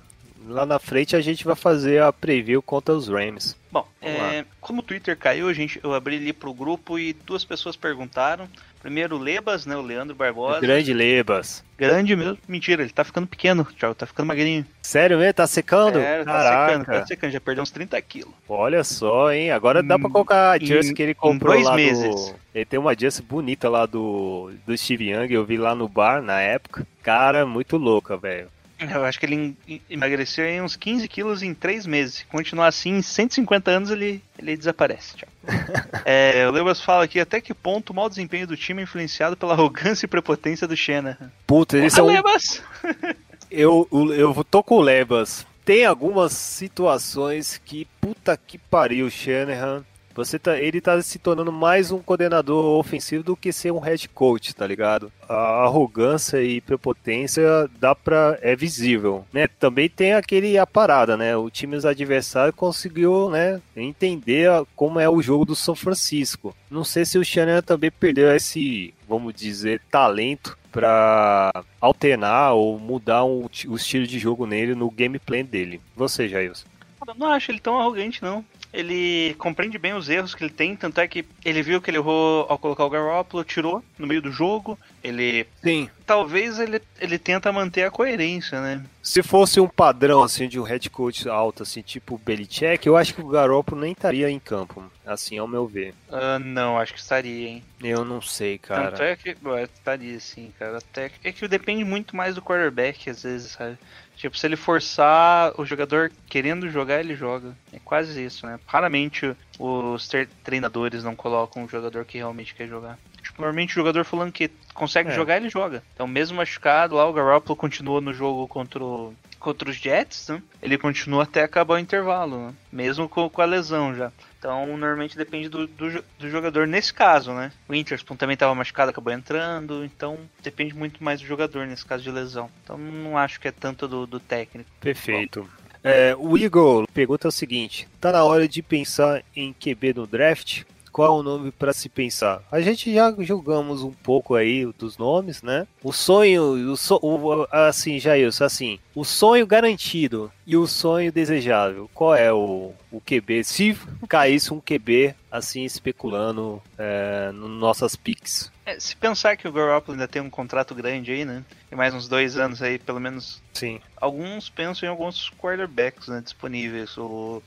lá 0.47 0.65
na 0.67 0.79
frente 0.79 1.15
a 1.17 1.21
gente 1.21 1.45
vai 1.45 1.55
fazer 1.57 2.03
a 2.03 2.13
preview 2.13 2.63
contra 2.63 2.95
os 2.95 3.09
Rams. 3.09 3.57
Bom, 3.71 3.87
é, 4.03 4.45
como 4.61 4.81
o 4.81 4.83
Twitter 4.83 5.17
caiu, 5.17 5.49
a 5.49 5.53
gente, 5.55 5.81
eu 5.83 5.95
abri 5.95 6.17
ali 6.17 6.33
pro 6.33 6.53
grupo 6.53 6.99
e 6.99 7.13
duas 7.13 7.45
pessoas 7.45 7.75
perguntaram. 7.77 8.47
Primeiro 8.83 9.17
o 9.17 9.19
Lebas, 9.19 9.65
né? 9.65 9.77
O 9.77 9.81
Leandro 9.81 10.15
Barbosa. 10.15 10.61
Grande 10.61 10.93
Lebas. 10.93 11.63
Grande 11.79 12.17
mesmo. 12.17 12.37
Mentira, 12.49 12.83
ele 12.83 12.91
tá 12.91 13.05
ficando 13.05 13.29
pequeno, 13.29 13.65
Thiago. 13.65 13.95
Tá 13.95 14.05
ficando 14.07 14.27
magrinho. 14.27 14.67
Sério 14.83 15.19
mesmo? 15.19 15.33
Tá 15.35 15.47
secando? 15.47 16.01
É, 16.01 16.19
tá 16.19 16.33
Caraca. 16.33 16.67
secando, 16.73 16.85
tá 16.87 17.07
secando. 17.07 17.31
Já 17.31 17.41
perdeu 17.41 17.63
uns 17.63 17.71
30 17.71 18.03
quilos. 18.03 18.35
Olha 18.49 18.83
só, 18.83 19.33
hein? 19.33 19.53
Agora 19.53 19.85
dá 19.85 19.97
pra 19.97 20.09
Em- 20.09 20.13
colocar 20.13 20.51
a 20.51 20.59
jersey 20.59 20.93
que 20.93 21.03
ele 21.03 21.15
comprou 21.15 21.53
dois 21.55 21.65
lá 21.65 21.77
meses. 21.77 22.33
do... 22.33 22.35
Ele 22.53 22.65
tem 22.65 22.79
uma 22.81 22.99
jersey 22.99 23.25
bonita 23.25 23.69
lá 23.71 23.87
do, 23.87 24.51
do 24.67 24.77
Steve 24.77 25.11
Young, 25.13 25.33
eu 25.33 25.45
vi 25.45 25.57
lá 25.57 25.77
no 25.77 25.89
bar 25.89 26.21
na 26.21 26.41
época. 26.41 26.85
Cara, 27.05 27.47
muito 27.47 27.77
louca, 27.77 28.17
velho. 28.17 28.49
Eu 28.91 29.05
acho 29.05 29.19
que 29.19 29.27
ele 29.27 29.57
em- 29.69 29.83
emagreceu 29.89 30.45
em 30.47 30.61
uns 30.63 30.77
15 30.77 31.07
quilos 31.09 31.43
em 31.43 31.55
3 31.55 31.87
meses. 31.87 32.15
Se 32.17 32.25
continuar 32.27 32.67
assim, 32.69 32.97
em 32.97 33.03
150 33.03 33.71
anos 33.71 33.91
ele, 33.91 34.23
ele 34.39 34.57
desaparece. 34.57 35.17
Tchau. 35.17 35.29
é, 36.05 36.47
o 36.49 36.51
Lebas 36.51 36.81
fala 36.81 37.05
aqui 37.05 37.21
até 37.21 37.41
que 37.41 37.53
ponto 37.55 37.91
o 37.91 37.95
mau 37.95 38.09
desempenho 38.09 38.47
do 38.47 38.57
time 38.57 38.81
é 38.81 38.85
influenciado 38.85 39.37
pela 39.37 39.53
arrogância 39.53 40.07
e 40.07 40.09
prepotência 40.09 40.67
do 40.67 40.77
Shanahan. 40.77 41.31
Puta, 41.47 41.77
eles 41.79 41.95
Porra, 41.95 42.07
são... 42.07 42.15
Lebas! 42.15 42.63
Eu, 43.55 43.87
eu, 43.93 44.15
eu 44.15 44.45
tô 44.45 44.63
com 44.63 44.77
o 44.77 44.81
Lebas. 44.81 45.47
Tem 45.63 45.85
algumas 45.85 46.33
situações 46.33 47.61
que, 47.63 47.87
puta 48.01 48.35
que 48.35 48.57
pariu, 48.57 49.11
Shanahan. 49.11 49.85
Você 50.15 50.39
tá, 50.39 50.59
ele 50.59 50.79
tá 50.81 51.01
se 51.01 51.19
tornando 51.19 51.51
mais 51.51 51.91
um 51.91 51.99
coordenador 51.99 52.79
ofensivo 52.79 53.23
do 53.25 53.35
que 53.37 53.51
ser 53.51 53.73
um 53.73 53.79
head 53.79 54.09
coach, 54.11 54.55
tá 54.55 54.67
ligado? 54.67 55.11
A 55.27 55.65
arrogância 55.65 56.43
e 56.43 56.61
prepotência 56.61 57.43
dá 57.81 57.95
pra, 57.95 58.39
é 58.43 58.55
visível, 58.55 59.25
né? 59.33 59.47
Também 59.47 59.89
tem 59.89 60.13
aquele 60.13 60.59
a 60.59 60.67
parada, 60.67 61.17
né? 61.17 61.35
O 61.35 61.49
time 61.49 61.77
dos 61.77 61.87
adversários 61.87 62.55
conseguiu, 62.55 63.31
né, 63.31 63.61
entender 63.75 64.51
a- 64.51 64.65
como 64.77 65.01
é 65.01 65.09
o 65.09 65.23
jogo 65.23 65.47
do 65.47 65.57
São 65.57 65.75
Francisco. 65.75 66.55
Não 66.71 66.85
sei 66.85 67.07
se 67.07 67.17
o 67.17 67.25
Shanahan 67.25 67.63
também 67.63 67.91
perdeu 67.91 68.31
esse, 68.37 68.93
vamos 69.09 69.33
dizer, 69.33 69.81
talento 69.91 70.59
pra 70.71 71.51
alternar 71.81 72.53
ou 72.53 72.79
mudar 72.79 73.25
o, 73.25 73.49
ti- 73.49 73.69
o 73.69 73.77
estilo 73.77 74.07
de 74.07 74.19
jogo 74.19 74.47
nele 74.47 74.75
no 74.75 74.91
gameplay 74.91 75.43
dele. 75.43 75.81
Você, 75.97 76.29
Jailson? 76.29 76.67
Eu 77.07 77.15
não 77.15 77.29
acho 77.29 77.51
ele 77.51 77.59
tão 77.61 77.79
arrogante, 77.79 78.23
não. 78.23 78.45
Ele 78.73 79.35
compreende 79.39 79.77
bem 79.79 79.93
os 79.93 80.09
erros 80.09 80.35
que 80.35 80.43
ele 80.45 80.53
tem, 80.53 80.75
tanto 80.75 80.99
é 81.01 81.07
que 81.07 81.25
ele 81.45 81.63
viu 81.63 81.81
que 81.81 81.91
ele 81.91 81.99
errou 81.99 82.47
ao 82.49 82.59
colocar 82.59 82.85
o 82.85 82.91
Garoppolo, 82.91 83.45
tirou 83.45 83.85
no 83.99 84.07
meio 84.07 84.23
do 84.23 84.33
jogo. 84.33 84.79
Ele. 85.05 85.47
Sim. 85.63 85.91
Talvez 86.07 86.59
ele, 86.59 86.81
ele 87.01 87.19
tenta 87.19 87.53
manter 87.53 87.85
a 87.85 87.91
coerência, 87.91 88.61
né? 88.61 88.83
Se 89.03 89.23
fosse 89.23 89.61
um 89.61 89.69
padrão 89.69 90.23
assim 90.23 90.49
de 90.49 90.59
um 90.61 90.63
head 90.63 90.89
coach 90.91 91.29
alto, 91.29 91.63
assim, 91.65 91.83
tipo 91.83 92.17
Belichick, 92.19 92.87
eu 92.87 92.97
acho 92.97 93.15
que 93.15 93.21
o 93.21 93.27
Garoppolo 93.29 93.81
nem 93.81 93.93
estaria 93.93 94.31
em 94.31 94.39
campo, 94.39 94.83
assim, 95.05 95.39
ao 95.39 95.49
meu 95.49 95.67
ver. 95.67 95.93
Ah, 96.11 96.39
não, 96.39 96.79
acho 96.79 96.95
que 96.95 97.01
estaria, 97.01 97.49
hein? 97.49 97.65
Eu 97.83 98.05
não 98.05 98.23
sei, 98.23 98.59
Tanto 98.59 98.93
cara. 98.93 99.05
é 99.11 99.17
que. 99.17 99.37
Ué, 99.45 99.65
estaria 99.65 100.19
sim, 100.21 100.53
cara. 100.59 100.79
Até 100.79 101.09
que- 101.09 101.29
é 101.29 101.33
que 101.33 101.49
depende 101.49 101.85
muito 101.85 102.15
mais 102.17 102.35
do 102.35 102.43
quarterback, 102.43 103.11
às 103.11 103.23
vezes, 103.23 103.53
sabe? 103.53 103.77
Tipo, 104.23 104.39
se 104.39 104.47
ele 104.47 104.55
forçar 104.55 105.53
o 105.61 105.65
jogador 105.67 106.13
querendo 106.29 106.71
jogar, 106.71 107.01
ele 107.01 107.17
joga. 107.17 107.57
É 107.73 107.81
quase 107.85 108.25
isso, 108.25 108.47
né? 108.47 108.57
Raramente 108.65 109.35
os 109.59 110.07
tre- 110.07 110.29
treinadores 110.45 111.03
não 111.03 111.17
colocam 111.17 111.65
um 111.65 111.69
jogador 111.69 112.05
que 112.05 112.19
realmente 112.19 112.55
quer 112.55 112.69
jogar. 112.69 112.97
Tipo, 113.21 113.43
normalmente 113.43 113.73
o 113.73 113.75
jogador 113.75 114.05
falando 114.05 114.31
que 114.31 114.49
consegue 114.75 115.11
É. 115.11 115.13
jogar, 115.17 115.39
ele 115.39 115.49
joga. 115.49 115.83
Então, 115.93 116.07
mesmo 116.07 116.37
machucado, 116.37 116.95
lá 116.95 117.05
o 117.05 117.13
Garoppolo 117.13 117.57
continuou 117.57 118.01
no 118.01 118.15
jogo 118.15 118.47
contra, 118.47 118.85
o- 118.85 119.13
contra 119.41 119.69
os 119.69 119.75
Jets, 119.75 120.29
né? 120.29 120.41
Ele 120.63 120.79
continua 120.79 121.25
até 121.25 121.43
acabar 121.43 121.75
o 121.75 121.79
intervalo, 121.81 122.47
né? 122.47 122.55
Mesmo 122.71 123.09
com, 123.09 123.29
com 123.29 123.43
a 123.43 123.45
lesão 123.45 123.93
já. 123.93 124.13
Então, 124.43 124.77
normalmente 124.77 125.17
depende 125.17 125.49
do, 125.49 125.69
do, 125.69 126.05
do 126.19 126.29
jogador 126.29 126.67
nesse 126.67 126.93
caso, 126.93 127.33
né? 127.33 127.53
O 127.69 127.73
Witherspoon 127.73 128.17
também 128.17 128.35
estava 128.35 128.53
machucado, 128.53 128.91
acabou 128.91 129.13
entrando. 129.13 129.85
Então, 129.85 130.19
depende 130.43 130.75
muito 130.75 131.03
mais 131.05 131.21
do 131.21 131.27
jogador 131.29 131.65
nesse 131.65 131.87
caso 131.87 132.03
de 132.03 132.11
lesão. 132.11 132.51
Então, 132.65 132.77
não 132.77 133.17
acho 133.17 133.39
que 133.39 133.47
é 133.47 133.53
tanto 133.53 133.87
do, 133.87 134.05
do 134.05 134.19
técnico. 134.19 134.69
Perfeito. 134.81 135.49
É, 135.85 136.17
o 136.19 136.37
Igor 136.37 136.89
pergunta 136.93 137.29
o 137.29 137.33
seguinte: 137.33 137.87
tá 138.01 138.11
na 138.11 138.25
hora 138.25 138.49
de 138.49 138.63
pensar 138.63 139.23
em 139.35 139.53
QB 139.53 139.95
no 139.95 140.09
draft? 140.09 140.65
Qual 140.93 141.09
é 141.09 141.21
o 141.21 141.23
nome 141.23 141.51
para 141.51 141.73
se 141.73 141.89
pensar? 141.89 142.43
A 142.53 142.61
gente 142.61 142.93
já 142.93 143.13
julgamos 143.21 143.83
um 143.83 143.93
pouco 143.93 144.35
aí 144.35 144.67
dos 144.79 144.99
nomes, 144.99 145.43
né? 145.43 145.67
O 145.83 145.93
sonho, 145.93 146.73
o 146.73 146.77
so, 146.77 146.99
o, 147.03 147.47
assim, 147.51 147.99
Jailson, 147.99 148.45
assim, 148.45 148.79
o 148.95 149.05
sonho 149.05 149.47
garantido 149.47 150.31
e 150.47 150.55
o 150.55 150.67
sonho 150.67 151.11
desejável. 151.11 151.91
Qual 151.95 152.15
é 152.15 152.31
o, 152.31 152.73
o 152.91 153.01
QB? 153.01 153.43
Se 153.43 153.77
caísse 154.07 154.53
um 154.53 154.61
QB, 154.61 155.15
assim, 155.31 155.65
especulando 155.65 156.63
é, 156.77 157.33
nas 157.33 157.51
nossas 157.51 157.97
picks. 157.97 158.53
É, 158.67 158.79
se 158.79 158.95
pensar 158.95 159.37
que 159.37 159.49
o 159.49 159.53
Garoppolo 159.53 159.95
ainda 159.95 160.07
tem 160.07 160.21
um 160.21 160.31
contrato 160.31 160.75
grande 160.75 161.11
aí, 161.11 161.25
né? 161.25 161.43
Tem 161.69 161.77
mais 161.77 161.95
uns 161.95 162.07
dois 162.07 162.37
anos 162.37 162.63
aí, 162.63 162.79
pelo 162.79 163.01
menos 163.01 163.43
Sim. 163.55 163.81
alguns 163.97 164.51
pensam 164.51 164.87
em 164.87 164.91
alguns 164.91 165.31
quarterbacks 165.39 166.07
né, 166.09 166.21
disponíveis. 166.21 166.97
O 166.99 167.43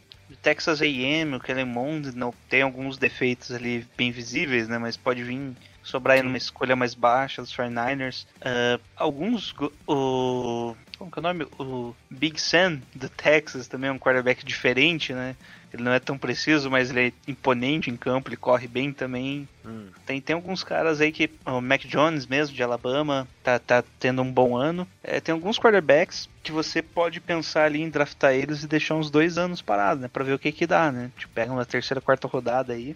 Texas 0.46 0.80
A&M, 0.80 1.36
o 1.36 1.40
Kellen 1.40 1.66
Mond, 1.66 2.16
não 2.16 2.32
tem 2.48 2.62
alguns 2.62 3.00
defeitos 3.00 3.50
ali 3.52 3.84
bem 3.98 4.12
visíveis, 4.12 4.68
né? 4.68 4.78
Mas 4.78 4.96
pode 4.96 5.24
vir 5.24 5.56
sobrar 5.86 6.22
numa 6.24 6.38
escolha 6.38 6.76
mais 6.76 6.94
baixa 6.94 7.42
dos 7.42 7.56
49ers. 7.56 8.26
Ah, 8.42 8.80
alguns, 8.98 9.56
o 9.88 10.76
como 10.98 11.12
que 11.12 11.20
é 11.20 11.22
o 11.22 11.24
nome? 11.24 11.48
O 11.60 11.94
Big 12.10 12.40
Sam 12.40 12.82
do 12.94 13.10
Texas 13.10 13.68
também 13.68 13.90
é 13.90 13.94
um 13.94 14.00
quarterback 14.00 14.46
diferente, 14.46 15.14
né? 15.14 15.36
Ele 15.74 15.84
não 15.84 15.92
é 15.92 16.00
tão 16.00 16.18
preciso, 16.18 16.72
mas 16.72 16.90
ele 16.90 17.08
é 17.08 17.30
imponente 17.30 17.90
em 17.90 17.98
campo, 17.98 18.30
ele 18.30 18.38
corre 18.38 18.66
bem 18.66 18.94
também. 18.94 19.48
Hum. 19.66 19.88
Tem, 20.06 20.22
tem 20.22 20.34
alguns 20.34 20.64
caras 20.64 21.02
aí 21.02 21.12
que. 21.12 21.30
O 21.46 21.60
Mac 21.60 21.82
Jones 21.82 22.26
mesmo, 22.26 22.56
de 22.56 22.64
Alabama, 22.64 23.28
tá, 23.44 23.60
tá 23.60 23.84
tendo 24.00 24.22
um 24.22 24.32
bom 24.32 24.56
ano. 24.56 24.88
É, 25.04 25.20
tem 25.20 25.34
alguns 25.34 25.60
quarterbacks 25.60 26.30
que 26.42 26.52
você 26.52 26.82
pode 26.82 27.20
pensar 27.20 27.66
ali 27.66 27.82
em 27.82 27.90
draftar 27.90 28.34
eles 28.34 28.64
e 28.64 28.68
deixar 28.68 28.96
uns 28.96 29.10
dois 29.10 29.38
anos 29.38 29.62
parados, 29.62 30.02
né? 30.02 30.08
Pra 30.08 30.24
ver 30.24 30.34
o 30.34 30.40
que 30.40 30.52
que 30.52 30.66
dá, 30.66 30.92
né? 30.92 31.12
Tipo, 31.18 31.34
pega 31.34 31.52
uma 31.52 31.66
terceira, 31.66 32.00
quarta 32.00 32.28
rodada 32.28 32.72
aí. 32.72 32.96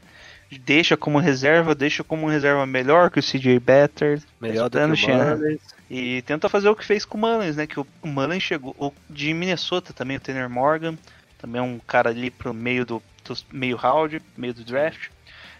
Deixa 0.57 0.97
como 0.97 1.19
reserva, 1.19 1.75
deixa 1.75 2.03
como 2.03 2.27
reserva 2.27 2.65
melhor 2.65 3.11
que 3.11 3.19
o 3.19 3.23
CJ 3.23 3.59
Better. 3.59 4.21
Melhor 4.41 4.69
do 4.69 4.79
que 4.79 5.11
o. 5.11 5.15
Mullins. 5.15 5.61
E 5.89 6.21
tenta 6.23 6.49
fazer 6.49 6.69
o 6.69 6.75
que 6.75 6.85
fez 6.85 7.05
com 7.05 7.17
o 7.17 7.21
Mullins, 7.21 7.55
né? 7.55 7.67
Que 7.67 7.79
o 7.79 7.87
Mullins 8.03 8.43
chegou 8.43 8.75
o 8.77 8.91
de 9.09 9.33
Minnesota 9.33 9.93
também, 9.93 10.17
o 10.17 10.19
Tanner 10.19 10.49
Morgan, 10.49 10.97
também 11.37 11.59
é 11.59 11.63
um 11.63 11.79
cara 11.79 12.09
ali 12.09 12.29
pro 12.29 12.53
meio 12.53 12.85
do, 12.85 13.01
do 13.23 13.37
meio 13.51 13.75
round, 13.75 14.21
meio 14.37 14.53
do 14.53 14.63
draft. 14.63 15.09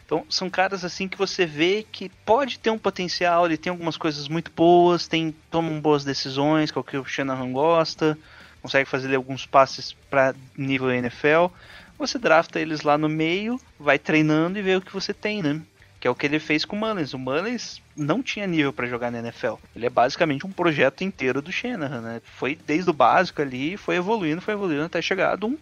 Então 0.05 0.25
são 0.27 0.49
caras 0.49 0.83
assim 0.83 1.07
que 1.07 1.17
você 1.17 1.45
vê 1.45 1.85
que 1.91 2.09
pode 2.25 2.57
ter 2.57 2.71
um 2.71 2.79
potencial, 2.79 3.45
ele 3.45 3.57
tem 3.57 3.69
algumas 3.69 3.95
coisas 3.95 4.27
muito 4.27 4.51
boas, 4.55 5.07
tem 5.07 5.35
tomam 5.51 5.79
boas 5.79 6.03
decisões, 6.03 6.71
que 6.71 6.77
é 6.79 6.81
o 6.81 6.83
que 6.83 6.97
o 6.97 7.05
Shanahan 7.05 7.51
gosta, 7.51 8.17
consegue 8.61 8.89
fazer 8.89 9.15
alguns 9.15 9.45
passes 9.45 9.93
para 10.09 10.33
nível 10.57 10.91
NFL. 10.91 11.53
Você 11.99 12.17
drafta 12.17 12.59
eles 12.59 12.81
lá 12.81 12.97
no 12.97 13.09
meio, 13.09 13.59
vai 13.79 13.99
treinando 13.99 14.57
e 14.57 14.61
vê 14.61 14.75
o 14.77 14.81
que 14.81 14.93
você 14.93 15.13
tem, 15.13 15.43
né? 15.43 15.61
Que 15.99 16.07
é 16.07 16.11
o 16.11 16.15
que 16.15 16.25
ele 16.25 16.39
fez 16.39 16.63
com 16.63 16.77
o 16.77 16.79
Mullins. 16.79 17.13
O 17.13 17.19
Mullins 17.19 17.81
não 17.95 18.23
tinha 18.23 18.47
nível 18.47 18.71
para 18.71 18.87
jogar 18.87 19.11
na 19.11 19.19
NFL. 19.19 19.55
Ele 19.75 19.85
é 19.85 19.89
basicamente 19.89 20.47
um 20.47 20.51
projeto 20.51 21.03
inteiro 21.03 21.41
do 21.41 21.51
Shanahan, 21.51 21.99
né? 21.99 22.21
Foi 22.37 22.57
desde 22.65 22.89
o 22.89 22.93
básico 22.93 23.41
ali, 23.41 23.75
foi 23.75 23.97
evoluindo, 23.97 24.41
foi 24.41 24.53
evoluindo 24.53 24.85
até 24.85 25.01
chegar 25.01 25.37
a 25.37 25.45
um 25.45 25.57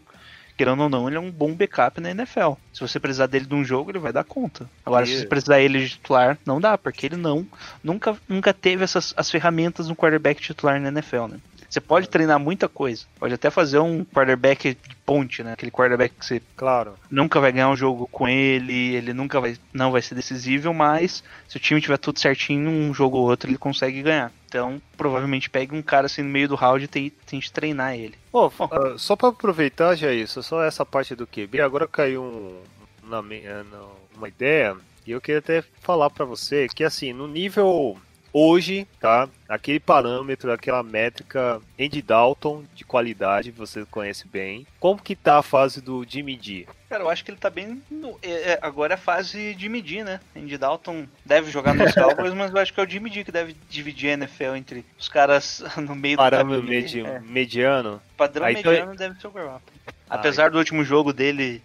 querendo 0.57 0.81
ou 0.81 0.89
não, 0.89 1.07
ele 1.07 1.15
é 1.15 1.19
um 1.19 1.29
bom 1.29 1.53
backup 1.53 2.01
na 2.01 2.09
NFL. 2.09 2.53
Se 2.73 2.81
você 2.81 2.99
precisar 2.99 3.27
dele 3.27 3.45
de 3.45 3.53
um 3.53 3.63
jogo, 3.63 3.91
ele 3.91 3.99
vai 3.99 4.11
dar 4.11 4.23
conta. 4.23 4.67
Agora, 4.83 5.05
E- 5.05 5.07
se 5.07 5.19
você 5.19 5.27
precisar 5.27 5.59
ele 5.61 5.83
de 5.83 5.89
titular, 5.91 6.35
não 6.43 6.59
dá, 6.59 6.75
porque 6.77 7.05
ele 7.05 7.15
não 7.15 7.45
nunca, 7.83 8.17
nunca 8.27 8.51
teve 8.51 8.83
essas 8.83 9.13
as 9.15 9.29
ferramentas 9.29 9.87
no 9.87 9.95
quarterback 9.95 10.41
titular 10.41 10.81
na 10.81 10.87
NFL, 10.87 11.27
né? 11.27 11.39
Você 11.69 11.81
pode 11.81 12.07
treinar 12.07 12.39
muita 12.39 12.69
coisa, 12.69 13.05
pode 13.19 13.33
até 13.33 13.49
fazer 13.49 13.79
um 13.79 14.05
quarterback 14.05 14.73
de 14.73 14.95
ponte, 15.05 15.43
né? 15.43 15.53
Aquele 15.53 15.71
quarterback 15.71 16.15
que 16.17 16.25
você 16.25 16.41
Claro. 16.55 16.93
nunca 17.11 17.39
vai 17.39 17.51
ganhar 17.51 17.69
um 17.69 17.75
jogo 17.75 18.07
com 18.07 18.27
ele, 18.27 18.95
ele 18.95 19.13
nunca 19.13 19.39
vai, 19.41 19.57
não 19.73 19.91
vai 19.91 20.01
ser 20.01 20.15
decisivo, 20.15 20.73
mas 20.73 21.23
se 21.47 21.57
o 21.57 21.59
time 21.59 21.81
tiver 21.81 21.97
tudo 21.97 22.19
certinho, 22.19 22.69
um 22.69 22.93
jogo 22.93 23.17
ou 23.17 23.27
outro 23.29 23.49
ele 23.49 23.57
consegue 23.57 24.01
ganhar. 24.01 24.31
Então, 24.47 24.81
provavelmente 24.95 25.49
pegue 25.49 25.75
um 25.75 25.81
cara 25.81 26.05
assim 26.05 26.21
no 26.23 26.29
meio 26.29 26.47
do 26.47 26.55
round 26.55 26.85
e 26.85 27.09
tente, 27.11 27.51
treinar 27.51 27.95
ele. 27.95 28.15
Pô, 28.31 28.51
ah, 28.71 28.95
só 28.97 29.15
pra 29.17 29.27
aproveitar 29.29 29.93
já 29.95 30.11
isso, 30.13 30.41
só 30.41 30.63
essa 30.63 30.85
parte 30.85 31.15
do 31.15 31.27
QB, 31.27 31.59
agora 31.59 31.85
caiu 31.87 32.23
um, 32.23 32.61
na, 33.09 33.19
eh, 33.35 33.63
na- 33.69 33.87
uma 34.15 34.27
ideia 34.29 34.75
e 35.05 35.11
eu 35.11 35.19
queria 35.21 35.39
até 35.39 35.63
falar 35.81 36.09
pra 36.09 36.23
você 36.25 36.67
que 36.73 36.83
assim, 36.83 37.11
no 37.13 37.27
nível 37.27 37.97
hoje, 38.37 38.87
tá? 38.99 39.27
Aquele 39.49 39.79
parâmetro, 39.79 40.51
aquela 40.51 40.83
métrica 40.83 41.59
Andy 41.79 42.01
Dalton 42.01 42.63
de 42.75 42.83
qualidade, 42.85 43.49
você 43.51 43.85
conhece 43.85 44.27
bem. 44.27 44.67
Como 44.79 45.01
que 45.01 45.15
tá 45.15 45.39
a 45.39 45.43
fase 45.43 45.81
do 45.81 46.05
Jimmy 46.07 46.37
G? 46.41 46.67
Cara, 46.89 47.03
eu 47.03 47.09
acho 47.09 47.23
que 47.25 47.31
ele 47.31 47.37
tá 47.39 47.49
bem. 47.49 47.81
no- 47.89 48.17
é- 48.21 48.53
é- 48.53 48.59
agora 48.61 48.93
é 48.93 48.95
a 48.95 48.99
fase 48.99 49.55
de 49.55 49.67
medir, 49.67 50.05
né? 50.05 50.19
Andy 50.35 50.57
Dalton 50.57 51.05
deve 51.25 51.49
jogar 51.51 51.73
nos 51.73 51.93
Cowboys, 51.95 52.33
mas 52.33 52.51
eu 52.53 52.59
acho 52.59 52.73
que 52.73 52.79
é 52.79 52.83
o 52.83 52.89
Jimmy 52.89 53.09
D 53.09 53.23
que 53.23 53.31
deve 53.31 53.55
dividir 53.69 54.09
a 54.09 54.13
NFL 54.13 54.55
entre 54.55 54.85
os 54.99 55.09
caras 55.09 55.63
no 55.77 55.95
meio 55.95 56.15
do 56.17 56.19
Parâmetro 56.19 56.61
caminho. 56.61 56.81
medi- 56.81 57.01
É. 57.05 57.19
mediano? 57.19 58.01
Padrão 58.15 58.45
Aí, 58.45 58.55
então- 58.55 58.71
mediano 58.71 58.95
deve 58.95 59.19
ser 59.19 59.27
o 59.27 59.31
Garoppolo. 59.31 59.61
Apesar 60.09 60.49
do 60.51 60.57
último 60.57 60.83
jogo 60.85 61.11
dele 61.11 61.61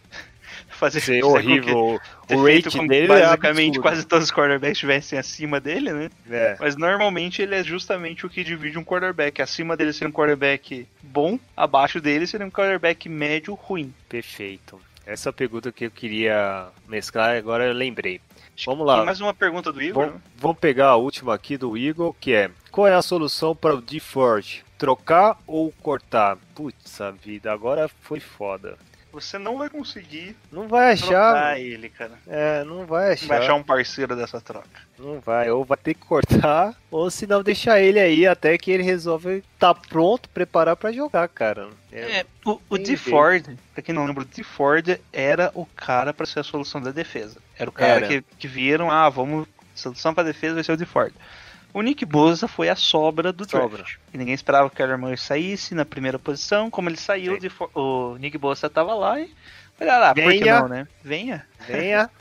fazer 0.71 1.01
Ser 1.01 1.21
com 1.23 1.33
que- 1.33 1.39
horrível. 1.39 2.01
ter 2.27 2.37
O 2.37 2.45
rate 2.45 2.63
com 2.71 2.81
que 2.83 2.89
dele 2.89 3.05
é 3.13 3.21
basicamente 3.21 3.67
absurdo. 3.79 3.83
quase 3.83 4.05
todos 4.07 4.25
os 4.27 4.31
quarterbacks 4.33 4.77
estivessem 4.77 5.19
acima 5.19 5.61
dele, 5.61 5.93
né? 5.93 6.11
É. 6.31 6.57
Mas 6.61 6.77
normalmente 6.77 7.43
ele 7.43 7.55
é 7.55 7.63
justamente 7.63 8.25
o 8.27 8.31
que 8.31 8.43
divide 8.45 8.79
um 8.79 8.85
quarterback. 8.85 9.41
Acima 9.43 9.77
dele 9.77 9.93
ser 9.93 10.07
um 10.07 10.13
quarterback 10.13 10.87
bom, 11.03 11.39
abaixo 11.57 12.01
dele 12.01 12.27
seria 12.27 12.47
um 12.47 12.51
quarterback 12.51 13.09
médio 13.09 13.55
ruim. 13.55 13.93
Perfeito. 14.09 14.81
Essa 15.05 15.31
é 15.31 15.33
pergunta 15.33 15.73
que 15.73 15.87
eu 15.87 15.91
queria 15.91 16.67
mesclar, 16.89 17.37
agora 17.37 17.65
eu 17.67 17.73
lembrei. 17.73 18.21
Vamos 18.65 18.87
lá. 18.87 18.97
Tem 18.99 19.07
mais 19.07 19.21
uma 19.21 19.35
pergunta 19.35 19.73
do 19.73 19.83
Igor? 19.83 20.07
Vamos, 20.07 20.21
vamos 20.37 20.59
pegar 20.59 20.89
a 20.89 20.97
última 20.97 21.35
aqui 21.35 21.57
do 21.57 21.77
Eagle, 21.77 22.15
que 22.21 22.33
é: 22.35 22.51
qual 22.71 22.87
é 22.87 22.95
a 22.95 23.03
solução 23.03 23.57
para 23.57 23.75
o 23.75 23.81
DeForge? 23.81 24.63
Trocar 24.79 25.39
ou 25.47 25.73
cortar? 25.83 26.37
Putz, 26.55 27.01
a 27.01 27.11
vida, 27.11 27.51
agora 27.53 27.89
foi 28.03 28.21
foda. 28.21 28.77
Você 29.13 29.39
não 29.39 29.59
vai 29.59 29.69
conseguir 29.69 30.35
Não 30.51 30.67
vai 30.67 30.93
achar. 30.93 31.61
ele, 31.61 31.89
cara. 31.91 32.13
É, 32.27 32.65
não 32.65 32.87
vai 32.87 33.13
achar. 33.13 33.23
Não 33.23 33.29
vai 33.29 33.39
achar 33.39 33.55
um 33.55 33.63
parceiro 33.63 34.17
dessa 34.17 34.41
troca. 34.41 34.69
Não 34.99 35.21
vai. 35.21 35.51
Ou 35.51 35.65
vai 35.65 35.77
ter 35.77 35.95
que 35.95 36.01
cortar, 36.01 36.75
ou 36.91 37.11
se 37.11 37.27
não, 37.27 37.43
deixar 37.43 37.81
ele 37.81 38.01
aí 38.01 38.27
até 38.27 38.57
que 38.57 38.71
ele 38.71 38.83
resolve 38.83 39.45
tá 39.59 39.75
pronto, 39.75 40.29
preparar 40.31 40.77
para 40.77 40.93
jogar, 40.93 41.29
cara. 41.29 41.69
É, 41.93 42.21
É, 42.21 42.27
o, 42.45 42.61
o 42.71 42.77
tem 42.77 42.85
D. 42.87 42.97
Ford, 42.97 43.57
pra 43.75 43.83
quem 43.83 43.95
não 43.95 44.07
lembra, 44.07 44.23
o 44.23 44.27
D. 44.27 44.43
Ford 44.43 44.99
era 45.13 45.51
o 45.55 45.67
cara 45.67 46.15
pra 46.15 46.25
ser 46.27 46.41
a 46.41 46.45
solução 46.45 46.81
da 46.81 46.91
defesa. 46.91 47.39
Era 47.59 47.69
o 47.69 47.73
cara 47.73 48.07
Era. 48.07 48.09
que, 48.09 48.23
que 48.39 48.49
viram, 48.49 48.91
ah, 48.91 49.09
vamos, 49.09 49.47
solução 49.75 50.15
pra 50.15 50.23
defesa 50.25 50.55
vai 50.55 50.65
ser 50.65 50.73
o 50.73 50.77
D. 50.77 50.87
Ford. 50.87 51.13
O 51.75 51.81
Nick 51.81 52.05
Bosa 52.05 52.47
foi 52.47 52.69
a 52.69 52.77
sobra 52.77 53.33
do 53.33 53.49
Sobra. 53.49 53.79
draft. 53.79 53.97
E 54.13 54.19
ninguém 54.19 54.35
esperava 54.35 54.69
que 54.69 54.75
o 54.75 54.77
Kyler 54.77 54.99
Murray 54.99 55.17
saísse 55.17 55.75
na 55.75 55.85
primeira 55.85 56.19
posição. 56.19 56.71
Como 56.71 56.89
ele 56.89 56.97
saiu, 56.97 57.39
o, 57.75 58.17
Nick 58.19 58.37
Bosa 58.37 58.69
tava 58.69 58.95
lá 58.95 59.19
e... 59.21 59.31
Olha 59.81 59.99
lá, 59.99 60.15
por 60.15 60.23
que 60.23 60.39
Venha. 60.39 60.61
não, 60.61 60.69
né? 60.69 60.89
Venha. 61.03 61.47
venha. 61.67 62.11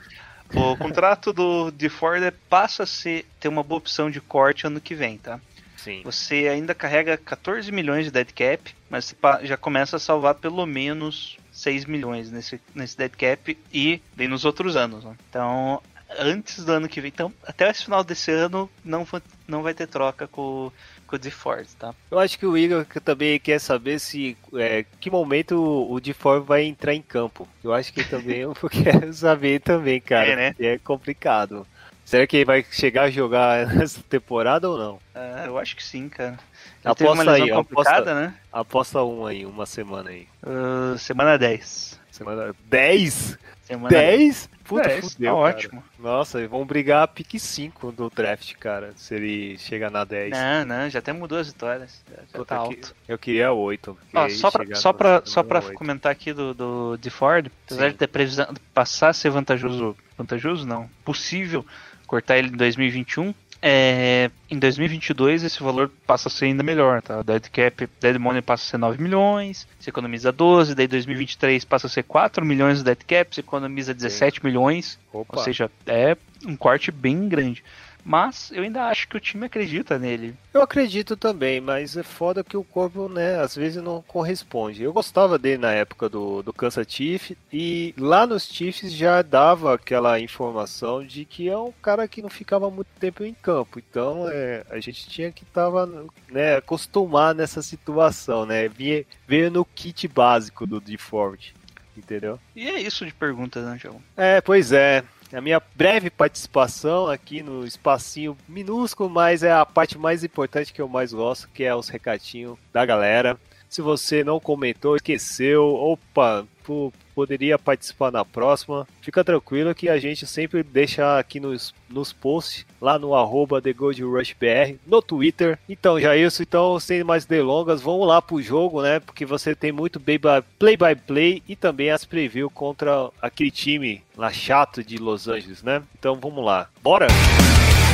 O 0.54 0.76
contrato 0.76 1.32
do 1.32 1.72
D. 1.72 1.88
Ford 1.88 2.22
passa 2.50 2.84
a 2.84 2.86
ser, 2.86 3.26
ter 3.40 3.48
uma 3.48 3.64
boa 3.64 3.78
opção 3.78 4.12
de 4.12 4.20
corte 4.20 4.68
ano 4.68 4.82
que 4.82 4.94
vem, 4.94 5.18
tá? 5.18 5.40
Sim. 5.78 6.02
Você 6.04 6.48
ainda 6.48 6.76
carrega 6.76 7.18
14 7.18 7.72
milhões 7.72 8.06
de 8.06 8.12
dead 8.12 8.32
cap, 8.34 8.76
mas 8.90 9.06
você 9.06 9.16
já 9.48 9.58
começa 9.58 9.96
a 9.96 10.00
salvar 10.00 10.36
pelo 10.36 10.66
menos 10.66 11.38
6 11.52 11.86
milhões 11.86 12.30
nesse, 12.32 12.60
nesse 12.76 12.98
dead 12.98 13.12
cap 13.18 13.58
e 13.74 14.02
vem 14.16 14.28
nos 14.28 14.46
outros 14.46 14.76
anos. 14.76 15.04
né? 15.04 15.16
Então, 15.30 15.82
antes 16.17 16.63
do 16.63 16.71
ano 16.71 16.88
que 16.88 17.02
vem, 17.02 17.10
então, 17.13 17.34
até 17.45 17.69
esse 17.69 17.86
final 17.86 18.04
desse 18.04 18.32
ano, 18.32 18.69
não, 18.84 19.08
não 19.47 19.62
vai 19.62 19.74
ter 19.74 19.88
troca 19.88 20.28
com, 20.28 20.71
com 21.08 21.15
o 21.15 21.19
DeFord, 21.19 21.67
tá? 21.78 21.93
Eu 22.10 22.19
acho 22.19 22.38
que 22.38 22.45
o 22.45 22.58
Igor 22.58 22.86
também 23.04 23.39
quer 23.39 23.60
saber 23.60 24.00
se 24.00 24.38
é, 24.56 24.86
que 25.00 25.10
momento 25.10 25.56
o 25.89 26.00
DeFord 26.00 26.45
vai 26.45 26.63
entrar 26.63 26.93
em 26.93 27.02
campo. 27.02 27.47
Eu 27.63 27.74
acho 27.74 27.93
que 27.93 28.04
também 28.04 28.39
eu 28.39 28.56
quero 28.69 29.13
saber 29.13 29.62
também, 29.62 30.00
cara. 30.00 30.28
É, 30.28 30.36
né? 30.36 30.56
É 30.60 30.78
complicado. 30.78 31.65
Será 32.04 32.28
que 32.28 32.38
ele 32.38 32.45
vai 32.45 32.65
chegar 32.69 33.04
a 33.04 33.10
jogar 33.10 33.67
nessa 33.74 34.02
temporada 34.04 34.69
ou 34.69 34.78
não? 34.78 35.00
Ah, 35.15 35.45
eu 35.45 35.58
acho 35.58 35.76
que 35.76 35.84
sim, 35.84 36.10
cara. 36.10 36.38
Ele 36.84 36.91
Aposta 36.91 37.32
aí, 37.32 37.52
aposta, 37.52 38.15
né? 38.15 38.34
aposta 38.52 39.04
um 39.04 39.26
aí, 39.26 39.45
uma 39.45 39.65
semana 39.65 40.10
aí. 40.10 40.28
Ah, 40.43 40.97
semana 40.97 41.38
10. 41.38 42.00
Semana 42.12 42.54
10? 42.65 43.38
Semana 43.72 43.90
10? 43.90 44.50
Puta, 44.64 44.88
10, 44.88 45.14
fudeu, 45.14 45.34
tá 45.36 45.42
cara. 45.42 45.56
ótimo. 45.58 45.84
Nossa, 46.00 46.48
vão 46.48 46.66
brigar 46.66 47.04
a 47.04 47.08
pique 47.08 47.40
5 47.40 47.92
do 47.92 48.10
draft, 48.10 48.54
cara, 48.56 48.94
se 48.96 49.16
ele 49.16 49.58
chegar 49.58 49.90
na 49.92 50.04
10. 50.04 50.32
Não, 50.32 50.66
não, 50.66 50.90
já 50.90 51.00
até 51.00 51.12
mudou 51.12 51.38
as 51.40 51.48
vitórias. 51.48 52.02
Já, 52.10 52.16
já 52.18 52.22
Puta, 52.40 52.46
tá 52.46 52.56
que- 52.56 52.62
alto. 52.76 52.96
Eu 53.08 53.18
queria 53.18 53.52
8. 53.52 53.98
Ó, 54.14 54.30
só 54.30 54.52
pra, 54.52 54.76
só 54.76 54.94
pra, 54.94 55.22
só 55.26 55.44
pra 55.44 55.62
comentar 55.74 56.12
aqui 56.12 56.32
do, 56.34 56.54
do 56.54 56.98
de 56.98 57.10
Ford, 57.10 57.48
apesar 57.66 57.86
Sim. 57.88 57.92
de 57.92 57.98
ter 57.98 58.08
previsão 58.08 58.48
passar 58.74 59.10
a 59.10 59.14
ser 59.14 59.30
vantajoso, 59.30 59.96
vantajoso 60.18 60.66
não, 60.66 60.90
possível 61.04 61.66
cortar 62.08 62.38
ele 62.38 62.50
em 62.50 62.58
2021, 62.58 63.34
é, 63.62 64.32
em 64.50 64.58
2022 64.58 65.43
esse 65.43 65.62
valor 65.62 65.91
passa 66.08 66.28
a 66.28 66.32
ser 66.32 66.45
ainda 66.45 66.63
melhor, 66.63 67.02
tá? 67.02 67.21
Dead 67.21 67.47
cap, 67.50 67.88
dead 68.00 68.17
money 68.17 68.41
passa 68.41 68.63
a 68.63 68.67
ser 68.71 68.78
9 68.78 69.02
milhões, 69.02 69.67
você 69.80 69.91
economiza 69.91 70.32
12, 70.32 70.74
daí 70.74 70.88
2023 70.88 71.63
passa 71.65 71.86
a 71.86 71.89
ser 71.89 72.04
4 72.04 72.43
milhões 72.43 72.80
de 72.80 72.86
dead 72.86 73.00
cap, 73.06 73.36
você 73.36 73.41
economiza 73.41 73.93
17 73.93 74.43
milhões, 74.43 74.97
Opa. 75.13 75.38
ou 75.38 75.43
seja, 75.43 75.69
é 75.86 76.17
um 76.45 76.56
corte 76.56 76.91
bem 76.91 77.30
grande. 77.30 77.63
Mas 78.04 78.52
eu 78.52 78.64
ainda 78.64 78.86
acho 78.86 79.08
que 79.08 79.18
o 79.18 79.20
time 79.20 79.46
acredita 79.46 79.98
nele. 79.98 80.36
Eu 80.54 80.62
acredito 80.62 81.16
também, 81.16 81.62
mas 81.62 81.96
é 81.96 82.04
foda 82.04 82.44
que 82.44 82.58
o 82.58 82.64
corpo, 82.64 83.08
né, 83.08 83.40
às 83.40 83.56
vezes 83.56 83.82
não 83.82 84.02
corresponde. 84.02 84.84
Eu 84.84 84.94
gostava 84.94 85.38
dele 85.38 85.60
na 85.60 85.72
época 85.72 86.10
do, 86.10 86.42
do 86.42 86.54
Kansas 86.54 86.86
Chiefs 86.90 87.38
e 87.52 87.94
lá 87.98 88.26
nos 88.26 88.46
Chiefs 88.48 88.92
já 88.92 89.22
dava 89.22 89.74
aquela 89.76 90.20
informação 90.20 91.06
de 91.06 91.26
que 91.26 91.50
é 91.50 91.58
um 91.58 91.72
cara 91.82 92.08
que 92.08 92.22
não 92.22 92.30
ficava 92.30 92.70
muito 92.70 92.90
tempo 93.00 93.24
em 93.24 93.34
campo. 93.34 93.80
Então 93.80 94.28
é, 94.30 94.66
a 94.70 94.80
gente 94.80 95.08
tinha 95.08 95.32
que 95.32 95.46
tava, 95.46 96.06
né, 96.30 96.56
acostumar 96.58 97.34
nessa 97.36 97.62
situação, 97.62 98.46
né, 98.46 98.68
ver, 98.68 99.06
ver 99.28 99.52
no 99.52 99.64
kit 99.64 100.08
básico 100.08 100.66
do 100.66 100.80
DeFord, 100.80 101.54
entendeu? 101.96 102.40
E 102.56 102.68
é 102.68 102.80
isso 102.80 103.06
de 103.06 103.14
perguntas, 103.14 103.64
né, 103.64 103.78
João? 103.82 104.02
É, 104.18 104.42
pois 104.42 104.72
é. 104.72 105.04
A 105.34 105.39
minha 105.39 105.62
breve 105.76 106.10
participação 106.10 107.08
aqui 107.08 107.41
no 107.41 107.65
espacinho 107.65 108.38
minúsculo, 108.50 109.10
mas 109.10 109.44
é 109.44 109.52
a 109.52 109.65
parte 109.65 109.98
mais 109.98 110.24
importante 110.24 110.74
que 110.74 110.82
eu 110.82 110.89
mais 110.89 111.13
gosto, 111.13 111.48
que 111.54 111.63
é 111.63 111.74
os 111.74 111.88
recadinhos 111.88 112.58
da 112.74 112.86
galera. 112.86 113.39
Se 113.72 113.82
você 113.82 114.22
não 114.22 114.38
comentou, 114.38 114.98
esqueceu, 114.98 115.64
opa, 115.64 116.46
pô, 116.62 116.92
poderia 117.16 117.58
participar 117.58 118.12
na 118.12 118.26
próxima, 118.26 118.86
fica 119.02 119.24
tranquilo 119.24 119.74
que 119.74 119.88
a 119.88 119.98
gente 119.98 120.28
sempre 120.28 120.62
deixa 120.62 121.18
aqui 121.18 121.40
nos, 121.40 121.74
nos 121.90 122.12
posts, 122.12 122.66
lá 122.82 123.00
no 123.00 123.16
arroba 123.16 123.62
TheGoldRushBR, 123.62 124.78
no 124.86 125.02
Twitter. 125.02 125.58
Então, 125.70 125.98
já 126.02 126.18
isso, 126.18 126.44
então, 126.44 126.78
sem 126.82 127.02
mais 127.02 127.24
delongas, 127.24 127.82
vamos 127.82 128.06
lá 128.06 128.22
pro 128.22 128.42
jogo, 128.42 128.82
né? 128.82 129.00
Porque 129.00 129.26
você 129.26 129.56
tem 129.56 129.72
muito 129.72 130.02
play-by-play 130.02 130.96
play 131.08 131.44
e 131.48 131.56
também 131.56 131.92
as 131.92 132.04
preview 132.04 132.50
contra 132.50 133.10
aquele 133.22 133.52
time 133.52 134.04
lá 134.18 134.34
chato 134.34 134.84
de 134.84 134.98
Los 134.98 135.30
Angeles, 135.30 135.64
né? 135.64 135.82
Então, 135.98 136.16
vamos 136.16 136.44
lá. 136.44 136.68
Bora! 136.84 137.08
O 137.08 137.90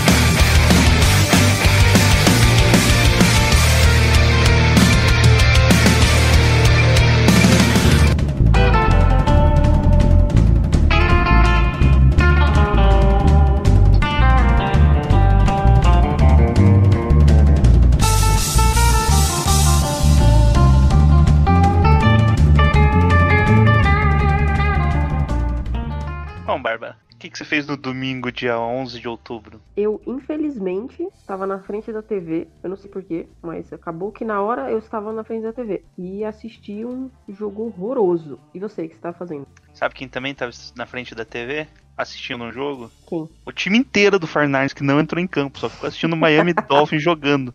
que, 27.27 27.31
que 27.31 27.37
você 27.37 27.45
fez 27.45 27.67
no 27.67 27.75
domingo, 27.75 28.31
dia 28.31 28.57
11 28.57 28.99
de 28.99 29.07
outubro? 29.07 29.61
Eu, 29.75 30.01
infelizmente, 30.07 31.07
estava 31.15 31.45
na 31.45 31.59
frente 31.59 31.91
da 31.91 32.01
TV. 32.01 32.47
Eu 32.63 32.69
não 32.69 32.77
sei 32.77 32.89
porquê, 32.89 33.27
mas 33.41 33.71
acabou 33.71 34.11
que 34.11 34.25
na 34.25 34.41
hora 34.41 34.71
eu 34.71 34.79
estava 34.79 35.11
na 35.11 35.23
frente 35.23 35.43
da 35.43 35.53
TV. 35.53 35.83
E 35.97 36.23
assisti 36.23 36.85
um 36.85 37.09
jogo 37.27 37.65
horroroso. 37.65 38.39
E 38.53 38.59
você, 38.59 38.85
o 38.85 38.89
que 38.89 38.95
você 38.95 39.01
tá 39.01 39.13
fazendo? 39.13 39.47
Sabe 39.73 39.95
quem 39.95 40.07
também 40.07 40.31
estava 40.31 40.51
na 40.75 40.85
frente 40.85 41.13
da 41.13 41.25
TV? 41.25 41.67
Assistindo 41.97 42.43
um 42.43 42.51
jogo? 42.51 42.91
Quem? 43.07 43.27
O 43.45 43.51
time 43.51 43.77
inteiro 43.77 44.19
do 44.19 44.27
Farnares 44.27 44.73
que 44.73 44.83
não 44.83 44.99
entrou 44.99 45.21
em 45.21 45.27
campo, 45.27 45.59
só 45.59 45.69
ficou 45.69 45.87
assistindo 45.87 46.13
o 46.13 46.17
Miami 46.17 46.53
Dolphins 46.67 47.03
jogando. 47.03 47.53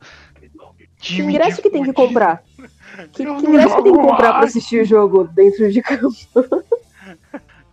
Que 0.99 1.21
ingresso 1.21 1.61
que 1.61 1.71
tem 1.71 1.83
que 1.83 1.93
comprar? 1.93 2.45
Que, 3.13 3.25
que 3.25 3.47
ingresso 3.47 3.77
que 3.77 3.83
tem 3.83 3.93
que 3.93 3.99
comprar 3.99 4.35
pra 4.35 4.45
assistir 4.45 4.83
o 4.83 4.85
jogo 4.85 5.25
dentro 5.25 5.71
de 5.73 5.83
campo? 5.83 6.15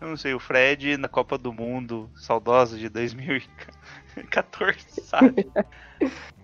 Não 0.10 0.18
sei, 0.18 0.34
o 0.34 0.40
Fred 0.40 0.98
na 0.98 1.08
Copa 1.08 1.38
do 1.38 1.54
Mundo, 1.54 2.10
saudosa 2.16 2.76
de 2.78 2.90
2014, 2.90 4.80
sabe? 5.06 5.48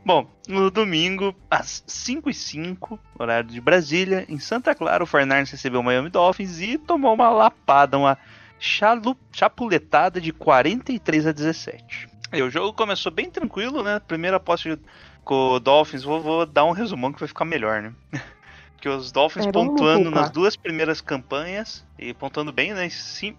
Bom, 0.05 0.29
no 0.47 0.69
domingo, 0.69 1.35
às 1.49 1.83
5 1.87 2.29
e 2.29 2.33
05 2.33 2.99
horário 3.17 3.49
de 3.49 3.59
Brasília, 3.59 4.23
em 4.29 4.37
Santa 4.37 4.75
Clara, 4.75 5.03
o 5.03 5.07
Fernandes 5.07 5.51
recebeu 5.51 5.79
o 5.79 5.83
Miami 5.83 6.11
Dolphins 6.11 6.59
e 6.59 6.77
tomou 6.77 7.15
uma 7.15 7.31
lapada, 7.31 7.97
uma 7.97 8.19
chalu, 8.59 9.17
chapuletada 9.31 10.21
de 10.21 10.31
43 10.31 11.25
a 11.25 11.31
17. 11.31 12.07
E 12.33 12.43
o 12.43 12.51
jogo 12.51 12.71
começou 12.71 13.11
bem 13.11 13.31
tranquilo, 13.31 13.81
né? 13.81 13.99
Primeira 13.99 14.37
aposta 14.37 14.79
com 15.23 15.53
o 15.53 15.59
Dolphins, 15.59 16.03
vou, 16.03 16.21
vou 16.21 16.45
dar 16.45 16.65
um 16.65 16.71
resumão 16.71 17.11
que 17.11 17.19
vai 17.19 17.27
ficar 17.27 17.45
melhor, 17.45 17.81
né? 17.81 17.93
Que 18.85 18.89
os 18.89 19.11
Dolphins 19.11 19.47
é, 19.47 19.51
pontuando 19.51 20.11
nas 20.11 20.29
duas 20.29 20.55
primeiras 20.55 21.01
campanhas 21.01 21.83
e 21.97 22.13
pontuando 22.13 22.51
bem, 22.51 22.71
né? 22.71 22.87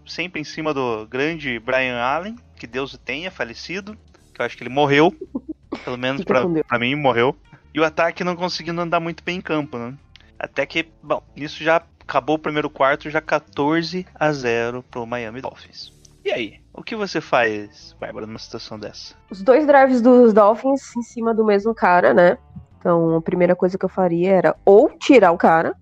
Sempre 0.05 0.41
em 0.41 0.45
cima 0.45 0.75
do 0.75 1.07
grande 1.07 1.61
Brian 1.61 2.03
Allen, 2.03 2.35
que 2.57 2.67
Deus 2.67 2.95
o 2.95 2.99
tenha, 2.99 3.31
falecido. 3.31 3.97
Que 4.35 4.43
eu 4.43 4.45
acho 4.45 4.57
que 4.57 4.65
ele 4.65 4.71
morreu. 4.71 5.15
Pelo 5.85 5.97
menos 5.97 6.25
pra, 6.25 6.43
pra 6.67 6.79
mim, 6.81 6.97
morreu. 6.97 7.37
E 7.73 7.79
o 7.79 7.85
ataque 7.85 8.25
não 8.25 8.35
conseguindo 8.35 8.81
andar 8.81 8.99
muito 8.99 9.23
bem 9.23 9.39
em 9.39 9.41
campo, 9.41 9.79
né? 9.79 9.95
Até 10.37 10.67
que, 10.67 10.89
bom, 11.01 11.23
isso 11.37 11.63
já 11.63 11.81
acabou 12.01 12.35
o 12.35 12.41
primeiro 12.41 12.69
quarto, 12.69 13.09
já 13.09 13.21
14 13.21 14.05
a 14.17 14.33
0 14.33 14.83
pro 14.91 15.07
Miami 15.07 15.41
Dolphins. 15.41 15.93
E 16.25 16.33
aí, 16.33 16.61
o 16.75 16.83
que 16.83 16.97
você 16.97 17.21
faz, 17.21 17.95
Bárbara, 18.01 18.27
numa 18.27 18.41
situação 18.41 18.81
dessa? 18.81 19.15
Os 19.31 19.43
dois 19.43 19.65
drives 19.65 20.01
dos 20.01 20.33
Dolphins 20.33 20.97
em 20.97 21.03
cima 21.03 21.33
do 21.33 21.45
mesmo 21.45 21.73
cara, 21.73 22.13
né? 22.13 22.37
Então, 22.79 23.17
a 23.17 23.23
primeira 23.23 23.57
coisa 23.57 23.79
que 23.79 23.85
eu 23.85 23.89
faria 23.89 24.33
era 24.33 24.57
ou 24.65 24.91
tirar 24.91 25.33
o 25.33 25.39
cara, 25.39 25.75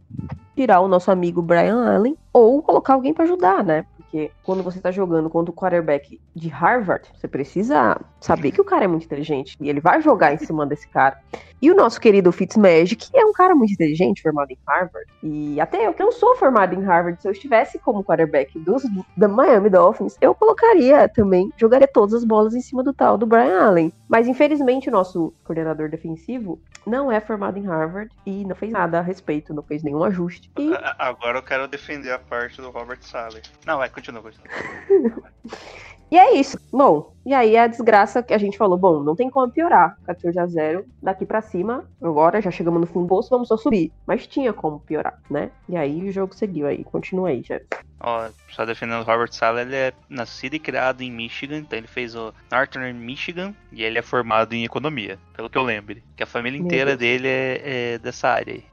tirar 0.54 0.80
o 0.80 0.88
nosso 0.88 1.10
amigo 1.10 1.42
Brian 1.42 1.94
Allen, 1.94 2.16
ou 2.32 2.62
colocar 2.62 2.94
alguém 2.94 3.12
para 3.12 3.24
ajudar, 3.24 3.64
né? 3.64 3.84
Porque 4.14 4.30
quando 4.44 4.62
você 4.62 4.80
tá 4.80 4.92
jogando 4.92 5.28
contra 5.28 5.50
o 5.50 5.54
quarterback 5.54 6.20
de 6.36 6.48
Harvard, 6.48 7.10
você 7.16 7.26
precisa 7.26 8.00
saber 8.20 8.52
que 8.52 8.60
o 8.60 8.64
cara 8.64 8.84
é 8.84 8.86
muito 8.86 9.04
inteligente 9.04 9.56
e 9.60 9.68
ele 9.68 9.80
vai 9.80 10.00
jogar 10.00 10.32
em 10.32 10.38
cima 10.38 10.64
desse 10.64 10.86
cara. 10.86 11.18
E 11.60 11.68
o 11.68 11.74
nosso 11.74 12.00
querido 12.00 12.30
Fitzmagic 12.30 13.08
é 13.12 13.24
um 13.24 13.32
cara 13.32 13.56
muito 13.56 13.72
inteligente, 13.72 14.22
formado 14.22 14.52
em 14.52 14.58
Harvard. 14.68 15.10
E 15.20 15.60
até 15.60 15.84
eu 15.84 15.92
que 15.92 16.02
não 16.02 16.12
sou 16.12 16.36
formado 16.36 16.74
em 16.74 16.82
Harvard, 16.84 17.20
se 17.20 17.26
eu 17.26 17.32
estivesse 17.32 17.76
como 17.80 18.04
quarterback 18.04 18.56
dos 18.60 18.84
da 19.16 19.26
Miami 19.26 19.68
Dolphins, 19.68 20.16
eu 20.20 20.32
colocaria 20.32 21.08
também, 21.08 21.50
jogaria 21.56 21.88
todas 21.88 22.14
as 22.14 22.22
bolas 22.22 22.54
em 22.54 22.60
cima 22.60 22.84
do 22.84 22.92
tal 22.92 23.18
do 23.18 23.26
Brian 23.26 23.66
Allen. 23.66 23.92
Mas 24.08 24.28
infelizmente 24.28 24.88
o 24.88 24.92
nosso 24.92 25.34
coordenador 25.42 25.88
defensivo 25.88 26.60
não 26.86 27.10
é 27.10 27.18
formado 27.18 27.58
em 27.58 27.66
Harvard 27.66 28.14
e 28.26 28.44
não 28.44 28.54
fez 28.54 28.70
nada 28.70 28.98
a 28.98 29.02
respeito, 29.02 29.54
não 29.54 29.62
fez 29.62 29.82
nenhum 29.82 30.04
ajuste. 30.04 30.50
E... 30.58 30.70
Agora 30.98 31.38
eu 31.38 31.42
quero 31.42 31.66
defender 31.66 32.12
a 32.12 32.18
parte 32.18 32.60
do 32.60 32.70
Robert 32.70 32.98
Saleh. 33.00 33.42
Não, 33.66 33.78
vai, 33.78 33.88
continua, 34.04 34.22
continua. 34.22 35.32
E 36.10 36.16
é 36.16 36.36
isso. 36.36 36.56
Bom, 36.72 37.12
e 37.26 37.34
aí 37.34 37.56
a 37.56 37.66
desgraça 37.66 38.22
que 38.22 38.32
a 38.32 38.38
gente 38.38 38.56
falou, 38.56 38.78
bom, 38.78 39.02
não 39.02 39.16
tem 39.16 39.28
como 39.28 39.50
piorar. 39.50 39.98
14 40.04 40.38
a 40.38 40.46
0 40.46 40.84
daqui 41.02 41.26
para 41.26 41.42
cima. 41.42 41.84
Agora 42.00 42.40
já 42.40 42.52
chegamos 42.52 42.80
no 42.80 42.86
fundo 42.86 43.06
do 43.06 43.08
bolso, 43.08 43.30
vamos 43.30 43.48
só 43.48 43.56
subir. 43.56 43.90
Mas 44.06 44.24
tinha 44.24 44.52
como 44.52 44.78
piorar, 44.78 45.20
né? 45.28 45.50
E 45.68 45.76
aí 45.76 46.08
o 46.08 46.12
jogo 46.12 46.32
seguiu 46.32 46.68
aí. 46.68 46.84
Continua 46.84 47.30
aí, 47.30 47.40
Jeff. 47.40 47.66
Ó, 47.98 48.28
só 48.48 48.64
defendendo 48.64 49.00
o 49.00 49.04
Robert 49.04 49.32
Sala, 49.32 49.62
ele 49.62 49.74
é 49.74 49.92
nascido 50.08 50.54
e 50.54 50.60
criado 50.60 51.02
em 51.02 51.10
Michigan, 51.10 51.56
então 51.58 51.76
ele 51.76 51.88
fez 51.88 52.14
o 52.14 52.32
Northern 52.48 52.92
Michigan 52.92 53.52
e 53.72 53.82
ele 53.82 53.98
é 53.98 54.02
formado 54.02 54.54
em 54.54 54.62
economia, 54.62 55.18
pelo 55.34 55.50
que 55.50 55.58
eu 55.58 55.64
lembro. 55.64 55.96
Que 56.14 56.22
a 56.22 56.26
família 56.26 56.60
inteira 56.60 56.96
dele 56.96 57.26
é, 57.26 57.94
é 57.94 57.98
dessa 57.98 58.28
área 58.28 58.54
aí. 58.54 58.64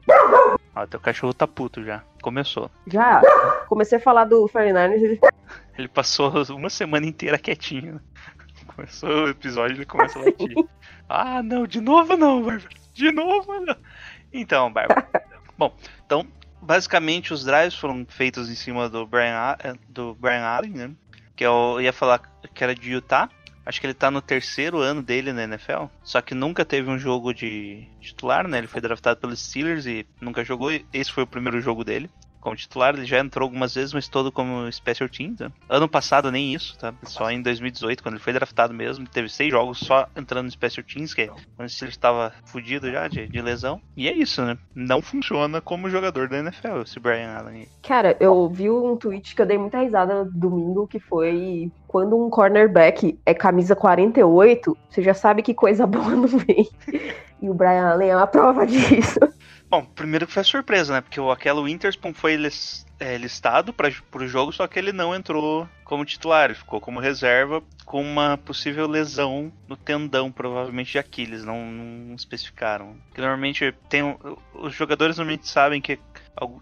Ó, 0.76 0.86
teu 0.88 1.00
cachorro 1.00 1.34
tá 1.34 1.48
puto 1.48 1.84
já. 1.84 2.04
Começou. 2.22 2.72
Já. 2.88 3.22
Comecei 3.68 3.98
a 3.98 4.02
falar 4.02 4.26
do 4.26 4.48
Fernandes. 4.48 5.02
Ele... 5.02 5.20
ele 5.78 5.88
passou 5.88 6.32
uma 6.50 6.70
semana 6.70 7.06
inteira 7.06 7.38
quietinho. 7.38 8.00
Começou 8.76 9.26
o 9.26 9.30
episódio 9.30 9.78
ele 9.78 9.86
começa 9.86 10.20
a 10.20 10.24
latir. 10.24 10.56
ah, 11.10 11.44
não, 11.44 11.68
de 11.68 11.82
novo 11.82 12.16
não, 12.16 12.44
Bárbara. 12.44 12.70
De 12.94 13.12
novo 13.12 13.60
não. 13.60 13.76
Então, 14.32 14.72
Bárbara. 14.72 15.08
Bom, 15.58 15.76
então, 16.06 16.26
basicamente 16.62 17.34
os 17.34 17.44
drives 17.44 17.76
foram 17.76 18.06
feitos 18.08 18.50
em 18.50 18.56
cima 18.56 18.90
do 18.90 19.06
Brian, 19.06 19.58
do 19.90 20.16
Brian 20.16 20.44
Allen, 20.44 20.72
né? 20.72 20.92
Que 21.36 21.46
eu 21.46 21.82
ia 21.82 21.92
falar 21.92 22.20
que 22.54 22.64
era 22.64 22.74
de 22.74 22.92
Utah. 22.92 23.30
Acho 23.72 23.80
que 23.80 23.88
ele 23.88 23.94
tá 23.94 24.12
no 24.12 24.22
terceiro 24.22 24.80
ano 24.80 25.02
dele 25.02 25.32
na 25.32 25.46
NFL. 25.46 25.86
Só 26.04 26.22
que 26.22 26.36
nunca 26.36 26.66
teve 26.66 26.90
um 26.90 27.00
jogo 27.00 27.34
de 27.34 27.88
titular, 28.02 28.46
né? 28.46 28.58
Ele 28.58 28.68
foi 28.68 28.82
draftado 28.82 29.18
pelos 29.18 29.40
Steelers 29.40 29.86
e 29.86 30.06
nunca 30.20 30.44
jogou. 30.44 30.70
Esse 30.92 31.10
foi 31.10 31.24
o 31.24 31.28
primeiro 31.28 31.62
jogo 31.62 31.86
dele 31.86 32.10
como 32.42 32.56
titular, 32.56 32.96
ele 32.96 33.06
já 33.06 33.20
entrou 33.20 33.46
algumas 33.46 33.76
vezes, 33.76 33.94
mas 33.94 34.08
todo 34.08 34.32
como 34.32 34.70
special 34.72 35.08
team. 35.08 35.36
Né? 35.40 35.52
Ano 35.70 35.88
passado 35.88 36.32
nem 36.32 36.54
isso, 36.54 36.78
tá? 36.78 36.94
Só 37.04 37.30
em 37.32 37.42
2018, 37.42 38.04
quando 38.04 38.16
ele 38.16 38.24
foi 38.24 38.34
draftado 38.34 38.74
mesmo, 38.74 39.08
teve 39.08 39.30
seis 39.30 39.52
jogos 39.52 39.80
só 39.80 40.08
entrando 40.16 40.46
no 40.46 40.52
special 40.52 40.84
teams, 40.84 41.14
que 41.14 41.22
é 41.22 41.28
quando 41.28 41.70
ele 41.82 41.90
estava 41.90 42.34
fudido 42.46 42.92
já 42.92 43.08
de, 43.08 43.28
de, 43.28 43.42
lesão. 43.42 43.80
E 43.96 44.10
é 44.10 44.14
isso, 44.14 44.42
né? 44.44 44.58
Não 44.76 45.02
funciona 45.02 45.62
como 45.62 45.90
jogador 45.90 46.28
da 46.28 46.40
NFL, 46.40 46.82
esse 46.82 47.00
Brian 47.00 47.38
Allen. 47.38 47.68
Cara, 47.84 48.18
eu 48.20 48.50
vi 48.50 48.70
um 48.70 48.98
tweet 48.98 49.36
que 49.36 49.42
eu 49.42 49.46
dei 49.46 49.58
muita 49.58 49.80
risada 49.80 50.24
no 50.24 50.32
domingo, 50.32 50.88
que 50.88 51.00
foi 51.00 51.72
quando 51.88 52.18
um 52.18 52.30
cornerback 52.30 53.20
é 53.26 53.34
camisa 53.34 53.76
48, 53.76 54.78
você 54.90 55.02
já 55.02 55.14
sabe 55.14 55.44
que 55.44 55.54
coisa 55.54 55.86
boa 55.88 56.10
não 56.12 56.28
vem. 56.28 56.68
E 57.42 57.50
o 57.50 57.54
Brian 57.54 57.90
Allen 57.90 58.10
é 58.10 58.16
uma 58.16 58.28
prova 58.28 58.66
disso. 58.66 59.20
Bom, 59.72 59.86
primeiro 59.86 60.28
que 60.28 60.34
foi 60.34 60.44
surpresa, 60.44 60.96
né? 60.96 61.00
Porque 61.00 61.18
o 61.18 61.32
Aquelo 61.32 61.64
Winterspoon 61.64 62.14
foi 62.14 62.38
é, 63.00 63.18
listado 63.18 63.72
para 63.72 63.88
o 63.88 64.28
jogo, 64.28 64.52
só 64.52 64.68
que 64.68 64.78
ele 64.78 64.92
não 64.92 65.16
entrou 65.16 65.66
como 65.86 66.04
titular, 66.04 66.50
ele 66.50 66.56
ficou 66.56 66.82
como 66.82 67.00
reserva 67.00 67.64
com 67.86 68.02
uma 68.02 68.38
possível 68.38 68.86
lesão 68.86 69.50
no 69.70 69.78
tendão, 69.78 70.30
provavelmente 70.30 70.92
de 70.92 71.00
Aquiles, 71.00 71.46
não, 71.46 71.66
não 71.72 72.16
especificaram. 72.16 72.98
Normalmente 73.18 73.74
tem 73.88 74.04
os 74.54 74.76
jogadores 74.76 75.16
normalmente 75.16 75.48
sabem 75.48 75.80
que 75.80 75.98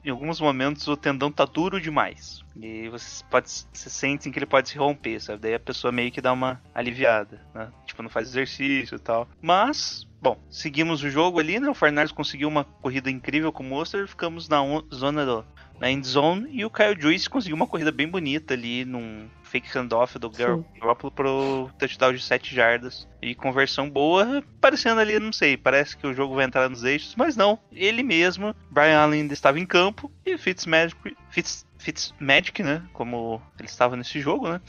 em 0.06 0.10
alguns 0.10 0.40
momentos 0.40 0.88
o 0.88 0.96
tendão 0.96 1.32
tá 1.32 1.46
duro 1.46 1.82
demais. 1.82 2.44
E 2.56 2.90
você 2.90 3.24
pode 3.30 3.50
se 3.50 3.90
sentem 3.90 4.32
que 4.32 4.38
ele 4.38 4.46
pode 4.46 4.70
se 4.70 4.78
romper, 4.78 5.20
sabe? 5.20 5.42
Daí 5.42 5.56
a 5.56 5.60
pessoa 5.60 5.92
meio 5.92 6.12
que 6.12 6.22
dá 6.22 6.32
uma 6.32 6.62
aliviada, 6.76 7.42
né? 7.56 7.72
Tipo, 8.00 8.04
não 8.04 8.10
faz 8.10 8.30
exercício 8.30 8.96
e 8.96 9.00
tal. 9.00 9.28
Mas 9.42 10.08
Bom, 10.22 10.38
seguimos 10.50 11.02
o 11.02 11.10
jogo 11.10 11.40
ali, 11.40 11.62
né? 11.62 11.70
O 11.70 11.74
Fernandes 11.74 12.12
conseguiu 12.12 12.50
uma 12.50 12.66
corrida 12.66 13.10
incrível 13.10 13.54
com 13.54 13.64
o 13.64 13.66
Monster, 13.66 14.06
ficamos 14.06 14.50
na 14.50 14.58
zona 14.94 15.26
do 15.26 15.46
na 15.80 15.90
end 15.90 16.06
zone 16.06 16.50
e 16.52 16.66
o 16.66 16.70
Kyle 16.70 17.00
Juice 17.00 17.30
conseguiu 17.30 17.56
uma 17.56 17.66
corrida 17.66 17.90
bem 17.90 18.06
bonita 18.06 18.54
ali 18.54 18.84
num 18.84 19.30
fake 19.44 19.70
handoff 19.78 20.20
do 20.20 20.30
Gar- 20.30 20.60
Garoppolo 20.78 21.10
pro 21.10 21.70
touchdown 21.80 22.12
de 22.12 22.22
7 22.22 22.54
jardas. 22.54 23.08
E 23.22 23.34
conversão 23.34 23.90
boa, 23.90 24.44
parecendo 24.60 25.00
ali, 25.00 25.18
não 25.20 25.32
sei, 25.32 25.56
parece 25.56 25.96
que 25.96 26.06
o 26.06 26.14
jogo 26.14 26.36
vai 26.36 26.44
entrar 26.44 26.70
nos 26.70 26.84
eixos, 26.84 27.16
mas 27.16 27.38
não, 27.38 27.58
ele 27.72 28.04
mesmo, 28.04 28.54
Brian 28.70 29.00
Allen 29.00 29.22
ainda 29.22 29.34
estava 29.34 29.58
em 29.58 29.66
campo 29.66 30.12
e 30.26 30.38
Fitzmagic, 30.38 31.16
Fitz, 31.30 31.66
Fitzmagic, 31.78 32.62
né, 32.62 32.84
como 32.92 33.42
ele 33.58 33.70
estava 33.70 33.96
nesse 33.96 34.20
jogo, 34.20 34.50
né, 34.50 34.60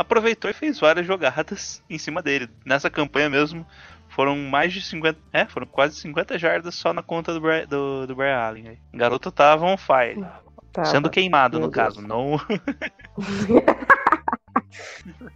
aproveitou 0.00 0.50
e 0.50 0.54
fez 0.54 0.78
várias 0.80 1.06
jogadas 1.06 1.82
em 1.88 1.98
cima 1.98 2.22
dele. 2.22 2.48
Nessa 2.64 2.88
campanha 2.90 3.28
mesmo, 3.30 3.66
foram 4.08 4.36
mais 4.36 4.72
de 4.72 4.82
50. 4.82 5.18
É, 5.32 5.44
foram 5.46 5.66
quase 5.66 5.96
50 6.00 6.38
jardas 6.38 6.74
só 6.74 6.92
na 6.92 7.02
conta 7.02 7.32
do, 7.32 7.40
Bri- 7.40 7.66
do, 7.66 8.06
do 8.06 8.14
Brian 8.16 8.36
Allen. 8.38 8.68
aí. 8.68 8.78
O 8.92 8.96
garoto 8.98 9.30
tava 9.30 9.64
on 9.66 9.76
fire. 9.76 10.24
Tava. 10.72 10.86
Sendo 10.88 11.10
queimado, 11.10 11.58
Meu 11.58 11.66
no 11.66 11.72
Deus. 11.72 11.84
caso. 11.94 12.00
Não. 12.06 12.40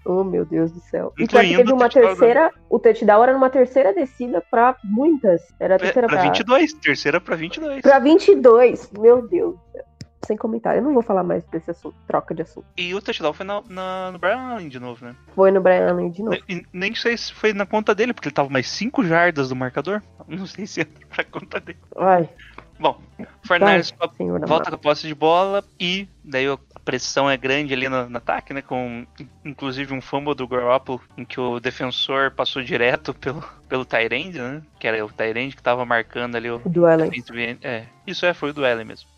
Oh, 0.06 0.22
meu 0.22 0.44
Deus 0.44 0.70
do 0.70 0.80
céu. 0.80 1.12
E 1.18 1.26
teve 1.26 1.72
uma 1.72 1.88
touchdown 1.88 2.08
terceira. 2.08 2.50
O 2.68 2.78
touchdown 2.78 3.22
era 3.22 3.32
numa 3.32 3.50
terceira 3.50 3.92
descida 3.92 4.40
pra 4.50 4.76
muitas. 4.84 5.42
Era 5.58 5.76
a 5.76 5.78
terceira 5.78 6.06
pra 6.08 6.18
pra, 6.18 6.26
22. 6.26 6.72
Terceira 6.74 7.20
pra 7.20 7.34
22. 7.36 7.80
pra 7.80 7.98
22. 7.98 8.90
Meu 8.98 9.26
Deus 9.26 9.54
do 9.56 9.60
céu. 9.72 9.84
Sem 10.26 10.36
comentário. 10.36 10.78
Eu 10.78 10.82
não 10.84 10.94
vou 10.94 11.02
falar 11.02 11.22
mais 11.22 11.44
desse 11.44 11.70
assunto. 11.70 11.94
Troca 12.06 12.34
de 12.34 12.42
assunto. 12.42 12.66
E 12.76 12.94
o 12.94 13.00
touchdown 13.02 13.32
foi 13.32 13.46
na, 13.46 13.62
na- 13.68 14.10
no 14.12 14.18
Brian 14.18 14.38
Allen 14.38 14.68
de 14.68 14.78
novo, 14.78 15.04
né? 15.04 15.14
Foi 15.34 15.50
no 15.50 15.60
Brian 15.60 15.88
Allen 15.90 16.10
de 16.10 16.22
novo. 16.22 16.38
E 16.48 16.64
nem 16.72 16.94
sei 16.94 17.16
se 17.16 17.32
foi 17.32 17.52
na 17.52 17.66
conta 17.66 17.94
dele, 17.94 18.12
porque 18.12 18.28
ele 18.28 18.34
tava 18.34 18.48
mais 18.48 18.68
5 18.68 19.04
jardas 19.04 19.48
do 19.48 19.56
marcador. 19.56 20.02
Não 20.26 20.46
sei 20.46 20.66
se 20.66 20.80
entra 20.80 21.06
pra 21.08 21.24
conta 21.24 21.60
dele. 21.60 21.78
Ai, 21.96 22.28
Bom, 22.76 23.00
Fernandes 23.46 23.94
volta 24.48 24.68
com 24.70 24.74
a 24.74 24.78
posse 24.78 25.06
de 25.06 25.14
bola 25.14 25.62
e 25.78 26.08
daí 26.24 26.48
a 26.48 26.58
pressão 26.84 27.30
é 27.30 27.36
grande 27.36 27.72
ali 27.72 27.88
no, 27.88 28.08
no 28.10 28.16
ataque, 28.18 28.52
né? 28.52 28.60
Com 28.62 29.06
inclusive 29.44 29.94
um 29.94 30.00
fumble 30.00 30.34
do 30.34 30.46
Garoppolo 30.48 31.00
em 31.16 31.24
que 31.24 31.38
o 31.38 31.60
defensor 31.60 32.32
passou 32.32 32.62
direto 32.62 33.14
pelo, 33.14 33.44
pelo 33.68 33.84
Tyrande, 33.84 34.40
né? 34.40 34.60
Que 34.80 34.88
era 34.88 35.04
o 35.04 35.08
Tyrande 35.08 35.54
que 35.54 35.62
tava 35.62 35.84
marcando 35.84 36.34
ali 36.34 36.50
o 36.50 36.58
do 36.66 36.84
Allen. 36.84 37.10
É, 37.62 37.84
isso 38.06 38.26
é, 38.26 38.34
foi 38.34 38.50
o 38.50 38.52
do 38.52 38.66
Allen 38.66 38.84
mesmo. 38.84 39.08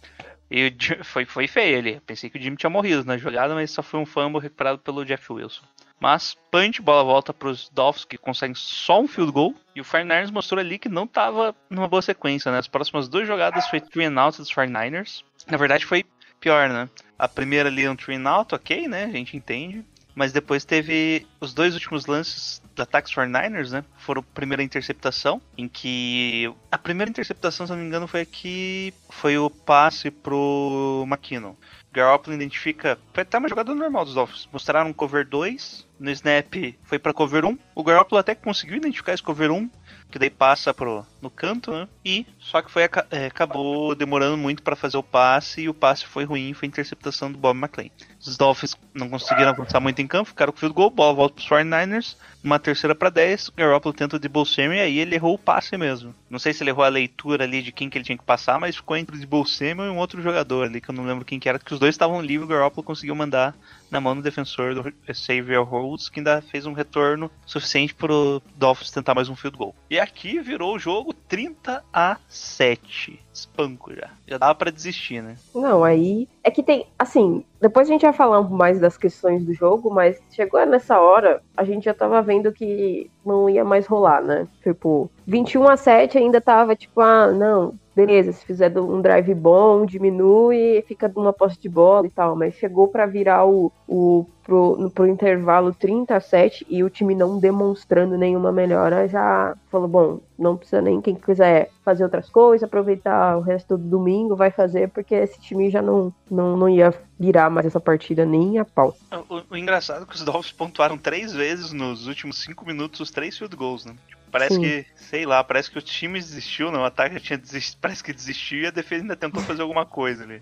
E 0.50 0.74
foi, 1.02 1.24
foi 1.24 1.48
feio 1.48 1.78
ali. 1.78 2.00
Pensei 2.06 2.30
que 2.30 2.38
o 2.38 2.40
Jimmy 2.40 2.56
tinha 2.56 2.70
morrido 2.70 3.04
na 3.04 3.18
jogada, 3.18 3.54
mas 3.54 3.70
só 3.70 3.82
foi 3.82 4.00
um 4.00 4.06
fumble 4.06 4.40
recuperado 4.40 4.78
pelo 4.78 5.04
Jeff 5.04 5.32
Wilson. 5.32 5.62
Mas, 5.98 6.36
punch, 6.50 6.82
bola 6.82 7.02
volta 7.02 7.32
para 7.32 7.48
os 7.48 7.68
Dolphins 7.70 8.04
que 8.04 8.18
conseguem 8.18 8.54
só 8.54 9.00
um 9.00 9.08
field 9.08 9.32
goal. 9.32 9.54
E 9.74 9.80
o 9.80 9.84
49ers 9.84 10.30
mostrou 10.30 10.60
ali 10.60 10.78
que 10.78 10.88
não 10.88 11.04
estava 11.04 11.54
numa 11.70 11.88
boa 11.88 12.02
sequência, 12.02 12.52
né? 12.52 12.58
As 12.58 12.68
próximas 12.68 13.08
duas 13.08 13.26
jogadas 13.26 13.66
foi 13.68 13.80
three 13.80 14.04
and 14.04 14.20
out 14.20 14.38
dos 14.38 14.52
49ers. 14.52 15.24
Na 15.48 15.56
verdade 15.56 15.86
foi 15.86 16.04
pior, 16.38 16.68
né? 16.68 16.88
A 17.18 17.26
primeira 17.26 17.68
ali 17.68 17.84
é 17.84 17.90
um 17.90 17.96
three 17.96 18.16
and 18.16 18.28
out, 18.28 18.54
ok, 18.54 18.86
né? 18.86 19.04
A 19.04 19.10
gente 19.10 19.36
entende. 19.36 19.84
Mas 20.16 20.32
depois 20.32 20.64
teve 20.64 21.26
os 21.38 21.52
dois 21.52 21.74
últimos 21.74 22.06
lances 22.06 22.62
ataque 22.80 23.06
dos 23.06 23.14
49ers, 23.14 23.70
né? 23.70 23.84
Foram 23.98 24.20
a 24.20 24.34
primeira 24.34 24.62
interceptação, 24.62 25.40
em 25.56 25.68
que. 25.68 26.50
A 26.70 26.78
primeira 26.78 27.10
interceptação, 27.10 27.66
se 27.66 27.72
não 27.72 27.78
me 27.78 27.86
engano, 27.86 28.06
foi 28.06 28.22
aqui. 28.22 28.94
Foi 29.10 29.36
o 29.36 29.50
passe 29.50 30.10
pro 30.10 31.04
McKinnon. 31.06 31.54
Garoppolo 31.92 32.34
identifica. 32.34 32.98
Foi 33.12 33.22
até 33.22 33.38
uma 33.38 33.48
jogada 33.48 33.74
normal 33.74 34.04
dos 34.04 34.14
Dolphins. 34.14 34.48
Mostraram 34.52 34.92
cover 34.92 35.26
2. 35.26 35.86
No 35.98 36.10
snap 36.10 36.54
foi 36.82 36.98
pra 36.98 37.12
cover 37.12 37.44
1. 37.44 37.58
O 37.74 37.84
Garoppolo 37.84 38.18
até 38.18 38.34
conseguiu 38.34 38.76
identificar 38.76 39.14
esse 39.14 39.22
cover 39.22 39.50
1. 39.50 39.70
Que 40.10 40.18
daí 40.18 40.30
passa 40.30 40.72
pro, 40.72 41.04
no 41.20 41.28
canto, 41.28 41.72
né? 41.72 41.88
E 42.04 42.24
só 42.38 42.62
que 42.62 42.70
foi 42.70 42.84
é, 42.84 43.26
acabou 43.26 43.94
demorando 43.94 44.36
muito 44.36 44.62
pra 44.62 44.76
fazer 44.76 44.96
o 44.96 45.02
passe. 45.02 45.62
E 45.62 45.68
o 45.68 45.74
passe 45.74 46.06
foi 46.06 46.24
ruim. 46.24 46.54
Foi 46.54 46.68
interceptação 46.68 47.30
do 47.30 47.36
Bob 47.36 47.58
McLean. 47.58 47.90
Os 48.20 48.36
Dolphins 48.36 48.76
não 48.94 49.08
conseguiram 49.08 49.50
avançar 49.50 49.80
muito 49.80 50.00
em 50.00 50.06
campo. 50.06 50.28
Ficaram 50.28 50.52
com 50.52 50.56
o 50.56 50.60
field 50.60 50.74
goal. 50.74 50.90
Bola 50.90 51.12
volta 51.12 51.34
pros 51.34 51.48
49ers. 51.48 52.16
Uma 52.42 52.58
terceira 52.58 52.94
pra 52.94 53.10
10. 53.10 53.48
O 53.48 53.52
Garoppolo 53.56 53.92
tenta 53.92 54.16
o 54.16 54.18
Debo. 54.18 54.44
E 54.56 54.80
aí 54.80 54.98
ele 54.98 55.16
errou 55.16 55.34
o 55.34 55.38
passe 55.38 55.76
mesmo. 55.76 56.14
Não 56.30 56.38
sei 56.38 56.52
se 56.52 56.62
ele 56.62 56.70
errou 56.70 56.84
a 56.84 56.88
leitura 56.88 57.44
ali 57.44 57.60
de 57.60 57.72
quem 57.72 57.90
que 57.90 57.98
ele 57.98 58.04
tinha 58.04 58.18
que 58.18 58.24
passar. 58.24 58.60
Mas 58.60 58.76
ficou 58.76 58.96
entre 58.96 59.16
o 59.16 59.18
Debo 59.18 59.44
Samuel 59.44 59.88
e 59.88 59.90
um 59.90 59.98
outro 59.98 60.22
jogador 60.22 60.66
ali. 60.66 60.80
Que 60.80 60.90
eu 60.90 60.94
não 60.94 61.04
lembro 61.04 61.24
quem 61.24 61.40
que 61.40 61.48
era. 61.48 61.58
Que 61.58 61.74
os 61.74 61.80
dois 61.80 61.94
estavam 61.94 62.22
livres. 62.22 62.48
O 62.48 62.52
Garoppolo 62.52 62.84
conseguiu 62.84 63.14
mandar 63.14 63.54
na 63.90 64.00
mão 64.00 64.14
do 64.14 64.22
defensor 64.22 64.74
do 64.74 64.92
Xavier 65.12 65.62
Rhodes, 65.62 66.08
que 66.08 66.20
ainda 66.20 66.42
fez 66.42 66.66
um 66.66 66.72
retorno 66.72 67.30
suficiente 67.44 67.94
pro 67.94 68.42
Dolphins 68.56 68.90
tentar 68.90 69.14
mais 69.14 69.28
um 69.28 69.36
field 69.36 69.56
goal. 69.56 69.74
E 69.90 69.98
aqui 69.98 70.40
virou 70.40 70.74
o 70.74 70.78
jogo 70.78 71.12
30 71.12 71.84
a 71.92 72.18
7. 72.28 73.25
Espanco 73.36 73.94
já. 73.94 74.10
Já 74.26 74.38
dava 74.38 74.54
pra 74.54 74.70
desistir, 74.70 75.22
né? 75.22 75.36
Não, 75.54 75.84
aí. 75.84 76.28
É 76.42 76.50
que 76.50 76.62
tem. 76.62 76.86
Assim, 76.98 77.44
depois 77.60 77.88
a 77.88 77.92
gente 77.92 78.02
vai 78.02 78.12
falar 78.12 78.42
mais 78.42 78.80
das 78.80 78.96
questões 78.96 79.44
do 79.44 79.52
jogo, 79.52 79.92
mas 79.92 80.20
chegou 80.30 80.64
nessa 80.66 81.00
hora, 81.00 81.42
a 81.56 81.64
gente 81.64 81.84
já 81.84 81.94
tava 81.94 82.22
vendo 82.22 82.52
que 82.52 83.10
não 83.24 83.48
ia 83.48 83.64
mais 83.64 83.86
rolar, 83.86 84.22
né? 84.22 84.46
Tipo, 84.62 85.10
21 85.26 85.68
a 85.68 85.76
7 85.76 86.18
ainda 86.18 86.40
tava 86.40 86.76
tipo, 86.76 87.00
ah, 87.00 87.30
não, 87.30 87.74
beleza, 87.94 88.32
se 88.32 88.44
fizer 88.44 88.78
um 88.78 89.00
drive 89.00 89.34
bom, 89.34 89.86
diminui, 89.86 90.84
fica 90.86 91.10
numa 91.14 91.32
posse 91.32 91.58
de 91.58 91.68
bola 91.68 92.06
e 92.06 92.10
tal, 92.10 92.36
mas 92.36 92.54
chegou 92.54 92.88
pra 92.88 93.06
virar 93.06 93.46
o, 93.46 93.72
o 93.88 94.26
pro, 94.46 94.90
pro 94.94 95.06
intervalo 95.08 95.74
30 95.74 96.14
a 96.14 96.20
7 96.20 96.64
e 96.70 96.84
o 96.84 96.88
time 96.88 97.14
não 97.16 97.40
demonstrando 97.40 98.16
nenhuma 98.16 98.52
melhora, 98.52 99.08
já 99.08 99.56
falou, 99.68 99.88
bom, 99.88 100.20
não 100.38 100.56
precisa 100.56 100.80
nem 100.80 101.00
quem 101.00 101.16
quiser 101.16 101.70
fazer 101.84 102.04
outras 102.04 102.30
coisas, 102.30 102.62
aproveitar 102.62 103.36
o 103.36 103.40
resto 103.40 103.76
do 103.76 103.88
domingo, 103.88 104.36
vai 104.36 104.52
fazer, 104.52 104.88
porque 104.90 105.16
esse 105.16 105.40
time 105.40 105.68
já 105.68 105.82
não, 105.82 106.14
não, 106.30 106.56
não 106.56 106.68
ia 106.68 106.94
virar 107.18 107.50
mais 107.50 107.66
essa 107.66 107.80
partida 107.80 108.24
nem 108.24 108.58
a 108.58 108.64
pau. 108.64 108.96
O, 109.28 109.42
o 109.50 109.56
engraçado 109.56 110.04
é 110.04 110.06
que 110.06 110.14
os 110.14 110.22
Dolphins 110.22 110.52
pontuaram 110.52 110.96
três 110.96 111.32
vezes 111.32 111.72
nos 111.72 112.06
últimos 112.06 112.40
cinco 112.40 112.64
minutos 112.64 113.00
os 113.00 113.10
três 113.10 113.36
field 113.36 113.56
goals, 113.56 113.84
né? 113.84 113.94
Tipo, 114.06 114.22
parece 114.30 114.54
Sim. 114.54 114.60
que, 114.60 114.86
sei 114.94 115.26
lá, 115.26 115.42
parece 115.42 115.70
que 115.70 115.78
o 115.78 115.82
time 115.82 116.20
desistiu, 116.20 116.70
não. 116.70 116.82
O 116.82 116.84
ataque 116.84 117.14
já 117.14 117.20
tinha 117.20 117.38
desistido, 117.38 117.78
parece 117.82 118.04
que 118.04 118.12
desistiu 118.12 118.60
e 118.60 118.66
a 118.66 118.70
defesa 118.70 119.02
ainda 119.02 119.16
tentou 119.16 119.42
fazer 119.42 119.62
alguma 119.62 119.84
coisa 119.84 120.22
ali. 120.22 120.40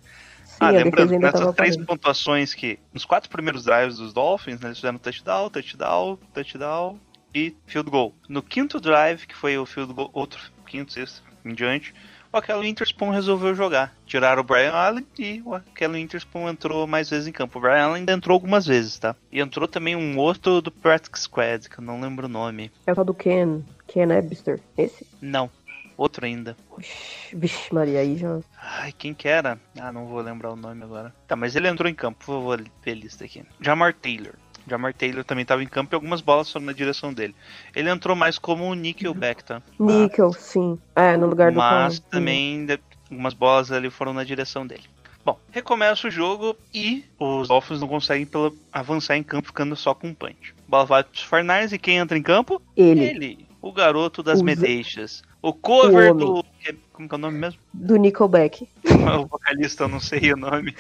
Ah, 0.60 0.70
lembrando, 0.70 1.18
nessas 1.18 1.54
três 1.54 1.76
parando. 1.76 1.86
pontuações 1.86 2.54
que, 2.54 2.78
nos 2.92 3.04
quatro 3.04 3.30
primeiros 3.30 3.64
drives 3.64 3.98
dos 3.98 4.12
Dolphins, 4.12 4.60
né, 4.60 4.68
eles 4.68 4.78
fizeram 4.78 4.98
touchdown, 4.98 5.50
touchdown, 5.50 6.18
touchdown 6.32 6.98
e 7.34 7.54
field 7.66 7.90
goal. 7.90 8.14
No 8.28 8.42
quinto 8.42 8.80
drive, 8.80 9.26
que 9.26 9.34
foi 9.34 9.58
o 9.58 9.66
field 9.66 9.92
goal, 9.92 10.10
outro 10.12 10.40
quinto, 10.66 10.92
sexto, 10.92 11.22
em 11.44 11.54
diante, 11.54 11.94
o 12.32 12.36
Aquelo 12.36 12.64
Interspoon 12.64 13.10
resolveu 13.10 13.54
jogar. 13.54 13.94
Tiraram 14.06 14.40
o 14.40 14.44
Brian 14.44 14.72
Allen 14.72 15.06
e 15.16 15.40
o 15.44 15.54
Aquelo 15.54 15.96
Interspoon 15.96 16.48
entrou 16.48 16.84
mais 16.84 17.08
vezes 17.08 17.28
em 17.28 17.32
campo. 17.32 17.58
O 17.58 17.62
Brian 17.62 17.84
Allen 17.84 18.00
ainda 18.00 18.12
entrou 18.12 18.34
algumas 18.34 18.66
vezes, 18.66 18.98
tá? 18.98 19.14
E 19.30 19.40
entrou 19.40 19.68
também 19.68 19.94
um 19.94 20.18
outro 20.18 20.60
do 20.60 20.72
Practice 20.72 21.22
Squad, 21.22 21.68
que 21.68 21.78
eu 21.78 21.84
não 21.84 22.00
lembro 22.00 22.26
o 22.26 22.28
nome. 22.28 22.72
É 22.88 22.92
o 22.92 23.04
do 23.04 23.14
Ken, 23.14 23.62
Ken 23.86 24.10
Ebster, 24.10 24.60
esse? 24.76 25.06
Não, 25.22 25.48
outro 25.96 26.24
ainda. 26.24 26.56
Vixe, 26.78 27.36
vixe, 27.36 27.74
Maria, 27.74 28.00
aí 28.00 28.16
já... 28.16 28.40
Ai, 28.60 28.92
quem 28.92 29.12
que 29.14 29.28
era? 29.28 29.58
Ah, 29.78 29.92
não 29.92 30.06
vou 30.06 30.20
lembrar 30.20 30.52
o 30.52 30.56
nome 30.56 30.82
agora. 30.82 31.14
Tá, 31.26 31.36
mas 31.36 31.54
ele 31.56 31.68
entrou 31.68 31.88
em 31.88 31.94
campo, 31.94 32.24
vou 32.26 32.42
vou 32.42 32.56
ver 32.56 32.90
a 32.90 32.94
lista 32.94 33.24
aqui. 33.24 33.42
Jamar 33.60 33.94
Taylor. 33.94 34.34
Jamar 34.66 34.94
Taylor 34.94 35.22
também 35.24 35.42
estava 35.42 35.62
em 35.62 35.66
campo 35.66 35.94
e 35.94 35.96
algumas 35.96 36.20
bolas 36.22 36.50
foram 36.50 36.66
na 36.66 36.72
direção 36.72 37.12
dele. 37.12 37.34
Ele 37.76 37.90
entrou 37.90 38.16
mais 38.16 38.38
como 38.38 38.64
um 38.64 38.72
Nickelback, 38.74 39.44
tá? 39.44 39.62
Nickel, 39.78 40.32
sim. 40.32 40.78
É, 40.96 41.16
no 41.16 41.26
lugar 41.26 41.52
do 41.52 41.58
Mas 41.58 41.98
Conor. 41.98 42.10
também 42.10 42.64
de- 42.64 42.80
algumas 43.10 43.34
bolas 43.34 43.70
ali 43.70 43.90
foram 43.90 44.14
na 44.14 44.24
direção 44.24 44.66
dele. 44.66 44.84
Bom, 45.22 45.38
recomeça 45.50 46.08
o 46.08 46.10
jogo 46.10 46.56
e 46.72 47.04
os 47.18 47.48
Dolphins 47.48 47.80
não 47.80 47.88
conseguem 47.88 48.26
pelo- 48.26 48.56
avançar 48.72 49.16
em 49.16 49.22
campo 49.22 49.48
ficando 49.48 49.74
só 49.76 49.94
com 49.94 50.08
um 50.08 50.14
punch. 50.14 50.54
Bola 50.68 50.84
vai 50.86 51.04
pros 51.04 51.24
49ers 51.26 51.72
e 51.72 51.78
quem 51.78 51.96
entra 51.98 52.16
em 52.16 52.22
campo? 52.22 52.60
Ele, 52.76 53.04
Ele, 53.04 53.46
o 53.60 53.70
garoto 53.72 54.22
das 54.22 54.40
O 54.40 54.44
medeixas. 54.44 55.22
O 55.44 55.52
cover 55.52 56.12
O 56.12 56.14
do... 56.14 56.44
Como 56.90 57.06
que 57.06 57.14
é 57.14 57.18
o 57.18 57.20
nome 57.20 57.38
mesmo? 57.38 57.60
do 57.74 57.96
Nickelback. 57.96 58.66
o 59.20 59.26
vocalista, 59.26 59.84
eu 59.84 59.88
não 59.88 60.00
sei 60.00 60.32
o 60.32 60.38
nome. 60.38 60.74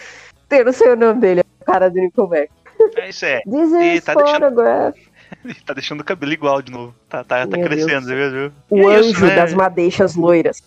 Eu 0.50 0.64
não 0.64 0.72
sei 0.72 0.88
o 0.88 0.96
nome 0.96 1.20
dele, 1.20 1.40
é 1.40 1.44
o 1.60 1.64
cara 1.66 1.90
do 1.90 2.00
Nickelback. 2.00 2.50
É 2.96 3.10
isso 3.10 3.26
é. 3.26 3.42
This 3.42 3.72
E 3.72 4.00
tá 4.00 4.14
deixando-. 4.14 4.62
Ele 5.44 5.54
tá 5.66 5.74
deixando 5.74 6.00
o 6.00 6.04
cabelo 6.04 6.32
igual 6.32 6.62
de 6.62 6.72
novo. 6.72 6.94
Tá, 7.10 7.22
tá, 7.22 7.46
tá 7.46 7.58
crescendo, 7.58 8.06
Deus. 8.06 8.32
viu? 8.32 8.52
O 8.70 8.90
é 8.90 8.96
anjo 8.96 9.10
isso, 9.10 9.26
né? 9.26 9.36
das 9.36 9.52
madeixas 9.52 10.14
loiras. 10.14 10.62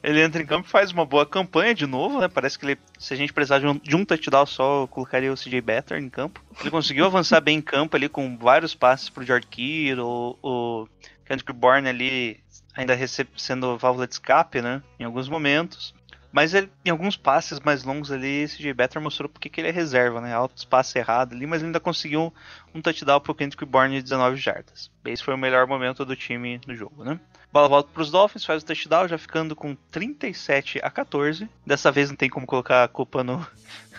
Ele 0.00 0.22
entra 0.22 0.40
em 0.40 0.46
campo 0.46 0.68
e 0.68 0.70
faz 0.70 0.92
uma 0.92 1.04
boa 1.04 1.26
campanha 1.26 1.74
de 1.74 1.84
novo, 1.84 2.20
né? 2.20 2.28
Parece 2.28 2.56
que 2.56 2.64
ele, 2.64 2.78
se 2.96 3.12
a 3.12 3.16
gente 3.16 3.32
precisar 3.32 3.58
de 3.58 3.66
um, 3.66 3.74
de 3.74 3.96
um 3.96 4.04
touchdown 4.04 4.46
só, 4.46 4.82
eu 4.82 4.88
colocaria 4.88 5.32
o 5.32 5.36
CJ 5.36 5.60
Better 5.60 5.98
em 5.98 6.08
campo. 6.08 6.40
Ele 6.60 6.70
conseguiu 6.70 7.06
avançar 7.06 7.40
bem 7.40 7.58
em 7.58 7.62
campo 7.62 7.96
ali 7.96 8.08
com 8.08 8.38
vários 8.38 8.72
passes 8.72 9.08
pro 9.08 9.24
George 9.24 9.48
Kittle, 9.48 10.04
o, 10.04 10.36
o 10.42 10.88
Kendrick 11.28 11.52
Bourne 11.52 11.88
ali 11.88 12.40
ainda 12.78 12.96
sendo 13.36 13.76
válvula 13.76 14.06
de 14.06 14.14
escape, 14.14 14.62
né? 14.62 14.80
Em 14.98 15.04
alguns 15.04 15.28
momentos. 15.28 15.92
Mas 16.30 16.54
ele, 16.54 16.70
em 16.84 16.90
alguns 16.90 17.16
passes 17.16 17.58
mais 17.58 17.82
longos 17.82 18.12
ali, 18.12 18.42
esse 18.42 18.58
CJ 18.58 18.72
Better 18.74 19.02
mostrou 19.02 19.28
porque 19.28 19.48
que 19.48 19.60
ele 19.60 19.68
é 19.68 19.72
reserva, 19.72 20.20
né? 20.20 20.32
Altos 20.32 20.64
passes 20.64 20.94
errados 20.94 21.34
ali, 21.34 21.46
mas 21.46 21.60
ele 21.60 21.68
ainda 21.68 21.80
conseguiu 21.80 22.32
um 22.74 22.80
touchdown 22.80 23.18
pro 23.20 23.34
Kendrick 23.34 23.64
Bourne 23.64 23.96
de 23.96 24.02
19 24.02 24.36
jardas. 24.36 24.90
Esse 25.04 25.24
foi 25.24 25.34
o 25.34 25.38
melhor 25.38 25.66
momento 25.66 26.04
do 26.04 26.14
time 26.14 26.60
no 26.66 26.74
jogo, 26.74 27.02
né? 27.02 27.18
Bola 27.50 27.66
volta 27.66 27.90
pros 27.92 28.10
Dolphins, 28.10 28.44
faz 28.44 28.62
o 28.62 28.66
touchdown, 28.66 29.08
já 29.08 29.16
ficando 29.16 29.56
com 29.56 29.74
37 29.90 30.78
a 30.82 30.90
14. 30.90 31.48
Dessa 31.66 31.90
vez 31.90 32.10
não 32.10 32.16
tem 32.16 32.28
como 32.28 32.46
colocar 32.46 32.84
a 32.84 32.88
culpa 32.88 33.24
no 33.24 33.44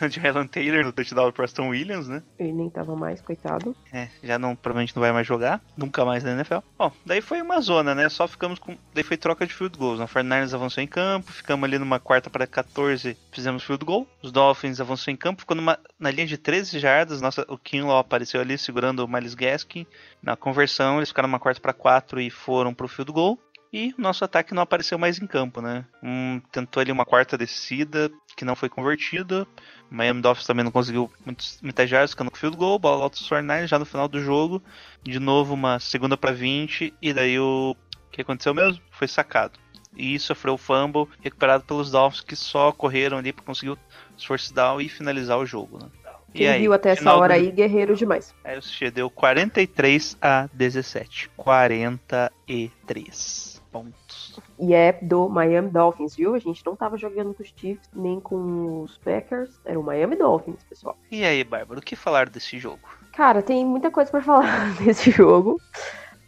de 0.08 0.26
Alan 0.26 0.48
Taylor 0.48 0.84
no 0.84 0.92
touchdown 0.92 1.26
do 1.26 1.34
Preston 1.34 1.70
Williams, 1.70 2.08
né? 2.08 2.24
Ele 2.38 2.54
nem 2.54 2.70
tava 2.70 2.96
mais, 2.96 3.22
coitado. 3.22 3.76
É, 3.92 4.08
já 4.24 4.38
não, 4.38 4.56
provavelmente 4.56 4.96
não 4.96 5.02
vai 5.02 5.12
mais 5.12 5.26
jogar, 5.26 5.62
nunca 5.76 6.06
mais 6.06 6.24
na 6.24 6.32
NFL. 6.32 6.60
Bom, 6.78 6.92
daí 7.06 7.22
foi 7.22 7.42
uma 7.42 7.60
zona, 7.62 7.94
né? 7.94 8.08
Só 8.10 8.28
ficamos 8.28 8.60
com. 8.60 8.78
Daí 8.94 9.04
foi 9.04 9.18
troca 9.18 9.46
de 9.46 9.54
field 9.54 9.78
goals. 9.78 10.00
A 10.00 10.08
49ers 10.08 10.54
avançou 10.54 10.84
em 10.84 10.88
campo, 10.88 11.32
ficamos 11.32 11.64
ali 11.64 11.78
numa 11.78 12.00
quarta 12.00 12.30
para 12.30 12.48
14, 12.48 13.18
fizemos 13.32 13.64
field 13.64 13.84
goal. 13.86 14.08
Os 14.22 14.32
Dolphins 14.32 14.80
avançou 14.80 15.12
em 15.12 15.18
campo, 15.18 15.42
ficou 15.42 15.56
numa, 15.56 15.78
na 16.00 16.12
linha 16.12 16.28
de 16.28 16.38
13 16.38 16.80
jardas. 16.80 17.22
Nossa, 17.22 17.46
o 17.48 17.58
Kinlaw 17.58 17.98
apareceu 17.98 18.40
ali 18.42 18.58
segurando 18.58 19.00
o 19.00 19.08
Miles 19.08 19.34
Gaskin. 19.34 19.86
Na 20.22 20.36
conversão, 20.36 20.98
eles 20.98 21.10
ficaram 21.10 21.28
numa 21.28 21.40
quarta 21.40 21.62
para 21.62 21.74
4 21.74 22.22
e 22.22 22.30
foram 22.30 22.74
pro 22.74 22.88
field 22.88 23.12
goal. 23.12 23.40
E 23.72 23.94
o 23.98 24.02
nosso 24.02 24.26
ataque 24.26 24.54
não 24.54 24.64
apareceu 24.64 24.98
mais 24.98 25.22
em 25.22 25.28
campo, 25.28 25.62
né? 25.62 25.86
Um, 26.02 26.42
tentou 26.52 26.82
ali 26.82 26.92
uma 26.92 27.06
quarta 27.06 27.38
descida 27.38 28.10
que 28.36 28.44
não 28.44 28.56
foi 28.56 28.68
convertida. 28.68 29.46
Miami 29.92 30.22
Dolphins 30.22 30.48
também 30.48 30.64
não 30.64 30.72
conseguiu 30.72 31.12
muitos, 31.24 31.60
muitas 31.62 31.88
jardas, 31.90 32.12
ficando 32.12 32.32
com 32.32 32.38
field 32.38 32.58
goal. 32.58 32.80
Bola 32.80 33.10
dos 33.10 33.28
49 33.28 33.68
já 33.68 33.78
no 33.78 33.86
final 33.86 34.08
do 34.08 34.20
jogo. 34.20 34.62
De 35.04 35.20
novo 35.20 35.54
uma 35.54 35.80
segunda 35.80 36.18
para 36.18 36.32
20 36.32 36.94
e 37.02 37.14
daí 37.14 37.40
o 37.40 37.76
o 38.10 38.12
que 38.12 38.22
aconteceu 38.22 38.56
mesmo? 38.56 38.82
Foi 38.90 39.08
sacado. 39.08 39.60
E 39.96 40.18
sofreu 40.20 40.56
o 40.56 40.58
fumble 40.58 41.08
recuperado 41.22 41.64
pelos 41.64 41.92
Dolphins 41.92 42.22
que 42.22 42.36
só 42.36 42.72
correram 42.72 43.20
ali 43.20 43.32
para 43.32 43.46
conseguir 43.46 43.72
o 43.72 43.78
force 44.26 44.52
down 44.52 44.82
e 44.82 44.90
finalizar 44.90 45.38
o 45.38 45.46
jogo, 45.46 45.78
né? 45.78 45.90
Quem 46.34 46.46
e 46.46 46.50
aí, 46.50 46.62
viu 46.62 46.74
até 46.74 46.92
essa 46.92 47.14
hora 47.14 47.36
do- 47.36 47.40
aí, 47.40 47.52
guerreiro 47.52 47.96
demais. 47.96 48.34
Aí 48.44 48.58
o 48.58 48.92
deu 48.92 49.10
43 49.10 50.18
a 50.22 50.48
17. 50.54 51.30
43 51.38 53.59
pontos. 53.72 54.40
E 54.60 54.74
é 54.74 54.94
do 54.94 55.30
Miami 55.30 55.70
Dolphins, 55.70 56.16
viu? 56.16 56.36
A 56.36 56.40
gente 56.40 56.66
não 56.66 56.76
tava 56.76 56.98
jogando 56.98 57.34
com 57.34 57.44
os 57.44 57.54
Chiefs 57.56 57.90
nem 57.94 58.20
com 58.20 58.84
os 58.84 58.98
Packers. 58.98 59.60
Era 59.66 59.80
o 59.80 59.84
Miami 59.84 60.16
Dolphins, 60.16 60.64
pessoal. 60.64 60.98
E 61.12 61.24
aí, 61.24 61.44
Bárbara, 61.44 61.80
o 61.80 61.84
que 61.84 61.96
falar 61.96 62.30
desse 62.30 62.58
jogo? 62.60 62.88
Cara, 63.14 63.42
tem 63.42 63.66
muita 63.66 63.92
coisa 63.92 64.10
pra 64.10 64.22
falar 64.22 64.76
desse 64.84 65.12
jogo. 65.12 65.60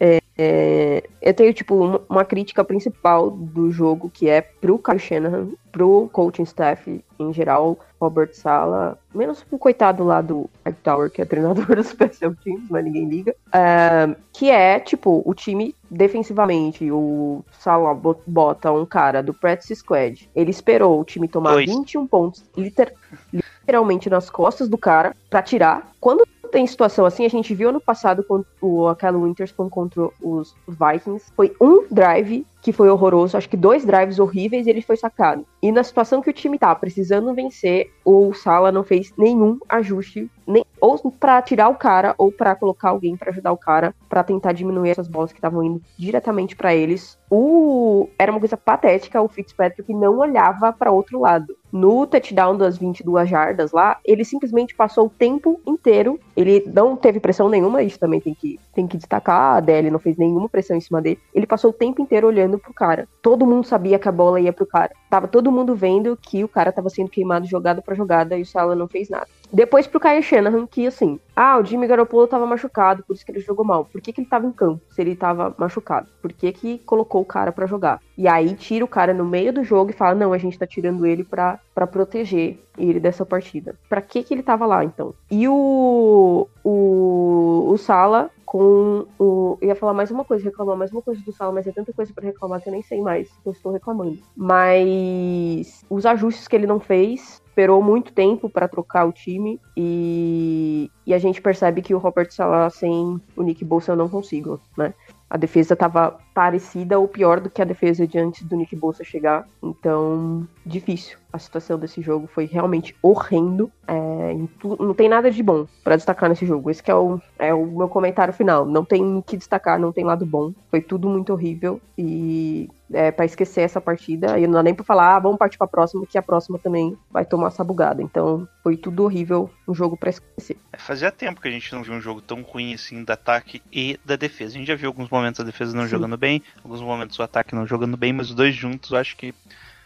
É, 0.04 0.20
é, 0.36 1.04
eu 1.22 1.32
tenho, 1.32 1.54
tipo, 1.54 2.04
uma, 2.10 2.26
crítica 2.26 2.64
principal 2.64 3.30
do 3.30 3.70
jogo, 3.70 4.10
que 4.12 4.28
é 4.28 4.42
pro 4.42 4.80
Kyle 4.80 4.98
Shanahan, 4.98 5.50
pro 5.72 6.10
coaching 6.12 6.42
staff 6.42 7.04
em 7.20 7.32
geral, 7.32 7.78
Robert 8.02 8.34
Sala, 8.34 8.98
menos 9.14 9.44
pro 9.44 9.60
coitado 9.60 10.04
lá 10.04 10.20
do 10.20 10.50
Hightower, 10.66 11.12
que 11.12 11.22
é 11.22 11.26
treinador 11.26 11.68
do 11.76 11.84
Special 11.84 12.34
Teams, 12.44 12.64
mas 12.68 12.84
ninguém 12.84 13.08
liga, 13.08 13.36
é, 13.54 14.16
que 14.34 14.50
é, 14.50 14.80
tipo, 14.80 15.22
o 15.24 15.36
time 15.36 15.76
defensivamente, 15.88 16.90
o 16.92 17.46
Sala 17.60 17.94
bo- 17.94 18.20
bota 18.26 18.72
um 18.72 18.88
cara 18.88 19.22
do 19.22 19.36
practice 19.36 19.76
squad, 19.76 20.28
ele 20.36 20.50
esperou 20.50 21.00
o 21.00 21.06
time 21.06 21.28
tomar 21.28 21.52
Dois. 21.52 21.70
21 21.70 22.08
pontos, 22.08 22.44
liter- 22.58 22.96
literalmente 23.32 24.10
nas 24.10 24.32
costas 24.32 24.68
do 24.68 24.80
cara, 24.80 25.16
pra 25.30 25.44
tirar. 25.44 25.92
Quando 26.00 26.26
tem 26.52 26.68
situação 26.68 27.06
assim, 27.06 27.26
a 27.26 27.30
gente 27.30 27.54
viu 27.56 27.70
ano 27.70 27.82
passado 27.82 28.24
quando 28.24 28.46
o 28.62 28.88
aquela 28.88 29.18
Winters 29.18 29.52
contra 29.52 30.10
os 30.22 30.56
Vikings, 30.68 31.32
foi 31.36 31.56
um 31.60 31.88
drive 31.90 32.46
que 32.62 32.72
foi 32.72 32.90
horroroso, 32.90 33.36
acho 33.36 33.50
que 33.50 33.58
dois 33.58 33.86
drives 33.86 34.20
horríveis 34.20 34.68
e 34.68 34.70
ele 34.70 34.82
foi 34.82 34.96
sacado. 34.96 35.46
E 35.62 35.72
na 35.72 35.84
situação 35.84 36.22
que 36.22 36.30
o 36.30 36.34
time 36.34 36.58
tá 36.58 36.74
precisando 36.76 37.34
vencer, 37.34 37.92
o 38.06 38.34
Sala 38.34 38.72
não 38.72 38.84
fez 38.84 39.14
nenhum 39.18 39.58
ajuste, 39.68 40.30
nem 40.48 40.64
ou 40.80 40.98
pra 41.12 41.42
tirar 41.42 41.70
o 41.70 41.76
cara 41.76 42.16
ou 42.18 42.32
pra 42.32 42.56
colocar 42.56 42.90
alguém 42.90 43.16
pra 43.16 43.30
ajudar 43.30 43.52
o 43.52 43.58
cara 43.58 43.94
pra 44.10 44.24
tentar 44.24 44.52
diminuir 44.52 44.90
essas 44.90 45.08
bolas 45.08 45.32
que 45.32 45.38
estavam 45.38 45.64
indo 45.64 45.82
diretamente 45.98 46.56
pra 46.56 46.74
eles. 46.74 47.18
O 47.30 48.10
era 48.18 48.32
uma 48.32 48.40
coisa 48.40 48.58
patética, 48.58 49.22
o 49.22 49.28
Fitzpatrick 49.28 49.94
não 49.94 50.18
olhava 50.18 50.74
pra 50.74 50.92
outro 50.92 51.20
lado. 51.22 51.56
No 51.72 52.06
touchdown 52.06 52.58
das 52.58 52.78
22 52.78 53.30
jardas 53.30 53.72
lá, 53.72 53.98
ele 54.04 54.26
simplesmente 54.26 54.76
passou 54.76 55.06
o 55.06 55.10
tempo 55.10 55.62
inteiro. 55.66 56.20
Ele 56.36 56.64
não 56.74 56.98
teve 56.98 57.20
pressão 57.20 57.48
nenhuma, 57.48 57.82
isso 57.82 57.98
também 57.98 58.20
tem 58.20 58.34
que, 58.34 58.60
tem 58.74 58.86
que 58.86 58.98
destacar. 58.98 59.56
A 59.56 59.60
DL 59.62 59.90
não 59.90 60.00
fez 60.00 60.18
nenhuma 60.18 60.50
pressão 60.50 60.76
em 60.76 60.82
cima 60.82 61.02
dele. 61.02 61.20
Ele 61.34 61.48
passou 61.48 61.70
o 61.70 61.74
tempo 61.74 62.02
inteiro 62.02 62.28
olhando 62.28 62.51
pro 62.60 62.74
cara. 62.74 63.08
Todo 63.22 63.46
mundo 63.46 63.66
sabia 63.66 64.00
que 64.00 64.08
a 64.08 64.12
bola 64.12 64.40
ia 64.40 64.54
pro 64.54 64.66
cara. 64.66 64.92
Tava 65.10 65.28
todo 65.28 65.52
mundo 65.52 65.76
vendo 65.76 66.18
que 66.18 66.44
o 66.44 66.48
cara 66.48 66.72
tava 66.72 66.90
sendo 66.90 67.10
queimado 67.10 67.46
jogada 67.46 67.82
pra 67.82 67.96
jogada 67.96 68.38
e 68.38 68.42
o 68.42 68.46
Sala 68.46 68.76
não 68.76 68.88
fez 68.88 69.10
nada. 69.10 69.28
Depois 69.52 69.86
pro 69.86 70.00
Kyle 70.00 70.22
Shanahan, 70.22 70.66
que 70.66 70.88
assim, 70.88 71.20
ah, 71.36 71.58
o 71.60 71.66
Jimmy 71.66 71.88
Garoppolo 71.88 72.28
tava 72.28 72.46
machucado, 72.46 73.04
por 73.04 73.14
isso 73.14 73.26
que 73.26 73.32
ele 73.32 73.40
jogou 73.42 73.66
mal. 73.66 73.86
Por 73.86 74.00
que, 74.00 74.14
que 74.14 74.22
ele 74.22 74.30
tava 74.30 74.46
em 74.46 74.52
campo 74.52 74.82
se 74.90 75.02
ele 75.02 75.16
tava 75.16 75.54
machucado? 75.58 76.10
Por 76.22 76.32
que, 76.32 76.52
que 76.52 76.78
colocou 76.80 77.22
o 77.22 77.26
cara 77.26 77.52
pra 77.52 77.66
jogar? 77.66 78.00
E 78.18 78.28
aí 78.28 78.54
tira 78.54 78.86
o 78.86 78.88
cara 78.88 79.14
no 79.14 79.26
meio 79.26 79.52
do 79.52 79.64
jogo 79.64 79.92
e 79.92 79.94
fala: 79.94 80.16
não, 80.16 80.32
a 80.32 80.38
gente 80.38 80.58
tá 80.58 80.66
tirando 80.66 81.06
ele 81.06 81.24
pra, 81.24 81.60
pra 81.76 81.86
proteger 81.86 82.60
ele 82.78 83.00
dessa 83.00 83.26
partida. 83.26 83.76
Pra 83.90 84.02
que, 84.02 84.24
que 84.24 84.34
ele 84.34 84.44
tava 84.44 84.66
lá 84.66 84.84
então? 84.84 85.14
E 85.30 85.48
o. 85.48 86.48
O, 86.64 87.72
o 87.72 87.78
Sala 87.78 88.30
com 88.46 89.08
o. 89.18 89.58
Ia 89.62 89.76
falar 89.76 89.94
mais 89.94 90.12
uma 90.12 90.26
coisa, 90.26 90.44
reclamar 90.44 90.78
mais 90.78 90.92
uma 90.92 91.02
coisa 91.02 91.22
do 91.24 91.32
Sala, 91.32 91.52
mas 91.52 91.66
é 91.66 91.72
tanta 91.72 91.94
coisa 91.94 92.14
pra 92.14 92.26
reclamar 92.26 92.62
que 92.62 92.70
eu 92.70 92.74
nem 92.74 92.84
sei 92.84 93.02
mais 93.02 93.30
que 93.30 93.48
eu 93.48 93.54
estou 93.54 93.72
reclamando. 93.72 94.20
Mas 94.36 95.86
os 95.90 96.06
ajustes 96.06 96.48
que 96.48 96.56
ele 96.56 96.68
não 96.68 96.80
fez, 96.80 97.41
esperou 97.62 97.84
muito 97.84 98.12
tempo 98.12 98.50
pra 98.50 98.68
trocar 98.68 99.06
o 99.06 99.12
time 99.12 99.60
e, 99.78 100.90
e 101.06 101.14
a 101.14 101.20
gente 101.20 101.40
percebe 101.40 101.82
que 101.82 101.94
o 101.94 102.00
Robert 102.00 102.32
Salah 102.32 102.72
sem 102.72 103.22
o 103.36 103.44
Nick 103.44 103.64
Bolsa 103.64 103.92
eu 103.92 103.96
não 103.96 104.10
consigo, 104.10 104.60
né? 104.76 104.96
A 105.30 105.38
defesa 105.38 105.76
tava 105.76 106.20
parecida 106.34 106.98
ou 106.98 107.08
pior 107.08 107.40
do 107.40 107.50
que 107.50 107.62
a 107.62 107.66
defesa 107.66 108.08
de 108.08 108.18
antes 108.18 108.44
do 108.44 108.58
Nick 108.58 108.76
Bolsa 108.76 109.04
chegar. 109.04 109.48
Então, 109.62 110.48
difícil. 110.66 111.21
A 111.34 111.40
situação 111.40 111.80
desse 111.80 112.02
jogo 112.02 112.28
foi 112.28 112.46
realmente 112.46 112.96
horrendo. 113.02 113.72
É, 113.88 114.36
não 114.80 114.94
tem 114.94 115.08
nada 115.08 115.32
de 115.32 115.42
bom 115.42 115.66
pra 115.84 115.96
destacar 115.96 116.30
nesse 116.30 116.46
jogo. 116.46 116.70
Esse 116.70 116.84
que 116.84 116.92
é 116.92 116.96
o, 116.96 117.22
é 117.40 117.54
o 117.54 117.66
meu 117.66 117.88
comentário 117.88 118.34
final. 118.34 118.66
Não 118.66 118.84
tem 118.84 119.18
o 119.18 119.22
que 119.22 119.38
destacar, 119.38 119.80
não 119.80 119.92
tem 119.92 120.04
lado 120.04 120.26
bom. 120.26 120.54
Foi 120.70 120.82
tudo 120.82 121.08
muito 121.10 121.32
horrível. 121.32 121.82
E 121.98 122.70
é 122.94 123.12
para 123.12 123.26
esquecer 123.26 123.62
essa 123.62 123.80
partida. 123.80 124.38
E 124.38 124.46
não 124.46 124.54
dá 124.54 124.64
nem 124.64 124.74
pra 124.74 124.84
falar, 124.84 125.16
ah, 125.16 125.20
vamos 125.20 125.38
partir 125.38 125.58
pra 125.58 125.68
próxima, 125.68 126.06
que 126.06 126.18
a 126.18 126.22
próxima 126.22 126.60
também 126.60 126.98
vai 127.10 127.26
tomar 127.26 127.48
essa 127.48 127.64
bugada. 127.64 128.02
Então, 128.02 128.48
foi 128.64 128.76
tudo 128.76 129.04
horrível. 129.04 129.50
Um 129.68 129.74
jogo 129.74 129.96
pra 129.96 130.10
esquecer. 130.10 130.58
É, 130.74 130.78
Fazia 130.78 131.12
tempo 131.12 131.40
que 131.42 131.48
a 131.48 131.52
gente 131.52 131.72
não 131.74 131.84
viu 131.84 131.94
um 131.94 132.02
jogo 132.02 132.22
tão 132.22 132.42
ruim 132.42 132.74
assim 132.74 133.04
do 133.04 133.12
ataque 133.12 133.62
e 133.72 133.98
da 134.04 134.16
defesa. 134.16 134.56
A 134.56 134.58
gente 134.58 134.68
já 134.68 134.76
viu 134.76 134.90
alguns 134.90 135.10
momentos 135.10 135.40
a 135.40 135.44
defesa 135.44 135.76
não 135.76 135.84
Sim. 135.84 135.90
jogando 135.90 136.18
bem, 136.18 136.44
alguns 136.64 136.82
momentos 136.82 137.18
o 137.18 137.24
ataque 137.24 137.56
não 137.56 137.66
jogando 137.66 137.96
bem, 137.96 138.12
mas 138.12 138.30
os 138.30 138.36
dois 138.36 138.54
juntos 138.54 138.92
eu 138.92 138.98
acho 138.98 139.16
que 139.16 139.34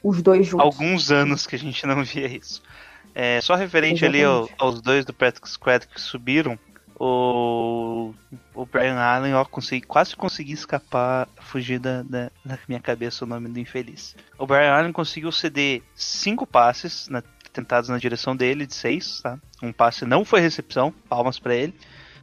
Os 0.08 0.22
dois 0.22 0.46
juntos. 0.46 0.66
alguns 0.66 1.12
anos 1.12 1.48
que 1.48 1.56
a 1.56 1.60
gente 1.60 1.86
não 1.88 2.04
via 2.04 2.28
isso. 2.28 2.62
É, 3.14 3.40
só 3.42 3.56
referente 3.56 4.06
ali 4.06 4.24
ao- 4.24 4.40
Exatamente. 4.44 4.62
aos 4.64 4.82
dois 4.82 5.06
do 5.06 5.14
Practice 5.14 5.54
Squad 5.54 5.88
que 5.88 6.00
subiram, 6.02 6.60
o, 7.00 8.14
o 8.54 8.66
Brian 8.66 8.96
Allen 9.00 9.34
ó, 9.34 9.44
consegui, 9.46 9.86
quase 9.86 10.16
consegui 10.16 10.54
escapar, 10.54 11.28
fugir 11.42 11.80
da, 11.80 12.04
da, 12.04 12.32
da 12.44 12.58
minha 12.68 12.80
cabeça 12.80 13.24
o 13.26 13.28
nome 13.28 13.50
do 13.50 13.60
infeliz. 13.60 14.16
O 14.38 14.46
Brian 14.46 14.72
Allen 14.74 14.92
conseguiu 14.92 15.32
ceder 15.32 15.82
cinco 15.96 16.46
passes 16.46 17.08
na- 17.08 17.24
tentados 17.54 17.90
na 17.90 17.98
direção 17.98 18.36
dele, 18.36 18.66
de 18.68 18.76
seis, 18.76 19.22
tá? 19.22 19.38
Um 19.64 19.72
passe 19.72 20.06
não 20.06 20.26
foi 20.26 20.42
recepção, 20.42 20.94
palmas 21.08 21.40
pra 21.40 21.56
ele. 21.56 21.74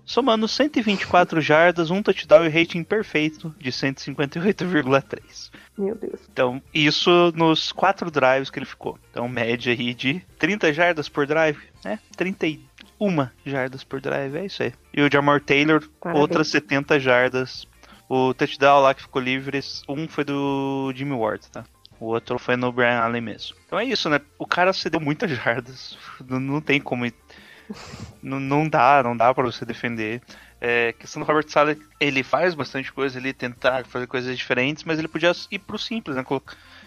Somando 0.04 0.48
124 0.48 1.40
jardas, 1.40 1.90
um 1.90 2.02
touchdown 2.02 2.44
e 2.44 2.48
rating 2.48 2.82
perfeito 2.82 3.54
de 3.58 3.70
158,3. 3.70 5.50
Meu 5.78 5.94
Deus. 5.94 6.20
Então, 6.30 6.60
isso 6.74 7.32
nos 7.34 7.72
quatro 7.72 8.10
drives 8.10 8.50
que 8.50 8.58
ele 8.58 8.66
ficou. 8.66 8.98
Então, 9.10 9.28
média 9.28 9.72
aí 9.72 9.94
de 9.94 10.20
30 10.38 10.72
jardas 10.72 11.08
por 11.08 11.26
drive, 11.26 11.58
né? 11.84 11.98
31 12.16 13.28
jardas 13.46 13.84
por 13.84 14.00
drive, 14.00 14.36
é 14.36 14.46
isso 14.46 14.62
aí. 14.62 14.72
E 14.92 15.02
o 15.02 15.10
Jamar 15.10 15.40
Taylor, 15.40 15.82
Parabéns. 16.00 16.20
outras 16.20 16.48
70 16.48 17.00
jardas. 17.00 17.66
O 18.08 18.34
touchdown 18.34 18.82
lá 18.82 18.92
que 18.94 19.02
ficou 19.02 19.22
livre, 19.22 19.60
um 19.88 20.06
foi 20.06 20.24
do 20.24 20.92
Jimmy 20.94 21.14
Ward, 21.14 21.48
tá? 21.50 21.64
O 21.98 22.06
outro 22.06 22.36
foi 22.36 22.56
no 22.56 22.72
Brian 22.72 22.98
Allen 22.98 23.22
mesmo. 23.22 23.56
Então 23.64 23.78
é 23.78 23.84
isso, 23.84 24.10
né? 24.10 24.20
O 24.36 24.44
cara 24.44 24.72
cedeu 24.72 25.00
muitas 25.00 25.30
jardas. 25.38 25.96
Não, 26.28 26.40
não 26.40 26.60
tem 26.60 26.80
como. 26.80 27.06
Não, 28.22 28.68
dá, 28.68 29.02
não 29.02 29.16
dá 29.16 29.32
pra 29.32 29.44
você 29.44 29.64
defender. 29.64 30.20
É, 30.60 30.92
questão 30.92 31.20
do 31.20 31.26
Robert 31.26 31.48
Sala, 31.48 31.76
ele 31.98 32.22
faz 32.22 32.54
bastante 32.54 32.92
coisa 32.92 33.18
ali, 33.18 33.32
tentar 33.32 33.84
fazer 33.84 34.06
coisas 34.06 34.36
diferentes, 34.38 34.84
mas 34.84 34.98
ele 34.98 35.08
podia 35.08 35.32
ir 35.50 35.58
pro 35.58 35.78
simples, 35.78 36.16
né? 36.16 36.24
O 36.28 36.40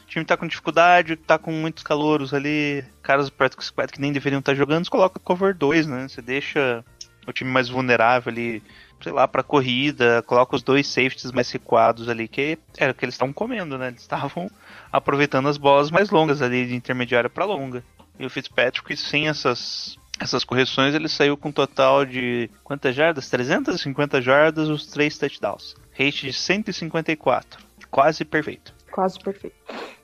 time 0.07 0.23
tá 0.23 0.37
com 0.37 0.47
dificuldade, 0.47 1.17
tá 1.17 1.37
com 1.37 1.51
muitos 1.51 1.83
calouros 1.83 2.33
ali, 2.33 2.85
caras 3.01 3.29
Practice 3.29 3.67
Squad 3.67 3.91
que 3.91 3.99
nem 3.99 4.13
deveriam 4.13 4.39
estar 4.39 4.55
jogando, 4.55 4.85
você 4.85 4.91
coloca 4.91 5.19
cover 5.19 5.53
2, 5.53 5.87
né? 5.87 6.07
Você 6.07 6.21
deixa 6.21 6.85
o 7.27 7.33
time 7.33 7.51
mais 7.51 7.67
vulnerável 7.67 8.31
ali, 8.31 8.63
sei 9.01 9.11
lá, 9.11 9.27
pra 9.27 9.43
corrida, 9.43 10.23
coloca 10.23 10.55
os 10.55 10.63
dois 10.63 10.87
safeties 10.87 11.31
mais 11.31 11.51
recuados 11.51 12.07
ali, 12.07 12.27
que 12.27 12.57
era 12.77 12.91
o 12.91 12.95
que 12.95 13.03
eles 13.03 13.15
estavam 13.15 13.33
comendo, 13.33 13.77
né? 13.77 13.87
Eles 13.89 14.01
estavam 14.01 14.49
aproveitando 14.91 15.49
as 15.49 15.57
bolas 15.57 15.91
mais 15.91 16.09
longas 16.09 16.41
ali, 16.41 16.65
de 16.65 16.75
intermediária 16.75 17.29
pra 17.29 17.43
longa. 17.43 17.83
E 18.17 18.25
o 18.25 18.29
Fitzpatrick, 18.29 18.95
sem 18.95 19.27
essas 19.27 19.97
essas 20.19 20.43
correções, 20.43 20.93
ele 20.93 21.07
saiu 21.07 21.35
com 21.35 21.49
um 21.49 21.51
total 21.51 22.05
de 22.05 22.49
quantas 22.63 22.95
jardas? 22.95 23.29
350 23.29 24.21
jardas, 24.21 24.69
os 24.69 24.87
três 24.87 25.17
touchdowns. 25.17 25.75
Rate 25.91 26.27
de 26.27 26.33
154. 26.33 27.63
quase 27.89 28.25
perfeito. 28.25 28.73
Quase 28.91 29.19
perfeito. 29.19 29.55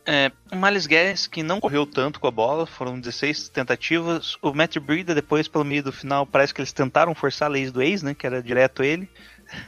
É, 0.05 0.31
o 0.51 0.55
Miles 0.55 0.87
Garrett, 0.87 1.29
que 1.29 1.43
não 1.43 1.59
correu 1.59 1.85
tanto 1.85 2.19
com 2.19 2.27
a 2.27 2.31
bola, 2.31 2.65
foram 2.65 2.99
16 2.99 3.49
tentativas. 3.49 4.37
O 4.41 4.53
Matt 4.53 4.77
Breida, 4.79 5.13
depois, 5.13 5.47
pelo 5.47 5.63
meio 5.63 5.83
do 5.83 5.91
final, 5.91 6.25
parece 6.25 6.53
que 6.53 6.59
eles 6.59 6.73
tentaram 6.73 7.13
forçar 7.13 7.47
a 7.47 7.51
lei 7.51 7.69
do 7.69 7.81
ex, 7.81 8.01
né? 8.01 8.13
Que 8.13 8.25
era 8.25 8.41
direto 8.41 8.83
ele. 8.83 9.09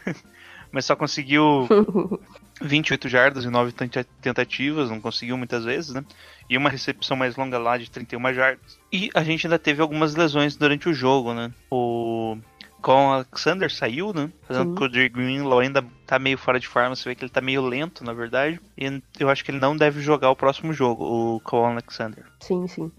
Mas 0.73 0.85
só 0.85 0.95
conseguiu 0.95 1.67
28 2.59 3.07
jardas 3.07 3.45
e 3.45 3.49
9 3.49 3.71
tenta- 3.71 4.05
tentativas, 4.19 4.89
não 4.89 4.99
conseguiu 4.99 5.37
muitas 5.37 5.63
vezes, 5.63 5.93
né? 5.93 6.03
E 6.49 6.57
uma 6.57 6.69
recepção 6.69 7.15
mais 7.15 7.35
longa 7.37 7.59
lá 7.59 7.77
de 7.77 7.89
31 7.89 8.33
jardas. 8.33 8.79
E 8.91 9.09
a 9.13 9.23
gente 9.23 9.45
ainda 9.45 9.59
teve 9.59 9.81
algumas 9.81 10.15
lesões 10.15 10.55
durante 10.57 10.89
o 10.89 10.93
jogo, 10.93 11.33
né? 11.33 11.53
O 11.71 12.37
com 12.81 13.07
o 13.07 13.13
Alexander 13.13 13.71
saiu, 13.71 14.11
né? 14.13 14.29
Fazendo 14.45 14.71
Sim. 14.71 14.75
que 14.75 14.83
o 14.83 14.89
Dre 14.89 15.07
Greenlaw 15.07 15.59
ainda 15.59 15.85
tá 16.05 16.19
meio 16.19 16.37
fora 16.37 16.59
de 16.59 16.67
forma, 16.67 16.93
você 16.93 17.07
vê 17.07 17.15
que 17.15 17.23
ele 17.23 17.31
tá 17.31 17.39
meio 17.39 17.61
lento, 17.65 18.03
na 18.03 18.11
verdade. 18.11 18.59
E 18.77 19.01
eu 19.17 19.29
acho 19.29 19.45
que 19.45 19.51
ele 19.51 19.59
não 19.59 19.77
deve 19.77 20.01
jogar 20.01 20.29
o 20.29 20.35
próximo 20.35 20.73
jogo, 20.73 21.05
o 21.05 21.39
Cole 21.39 21.71
Alexander. 21.71 22.25
Sim, 22.41 22.67
sim. 22.67 22.91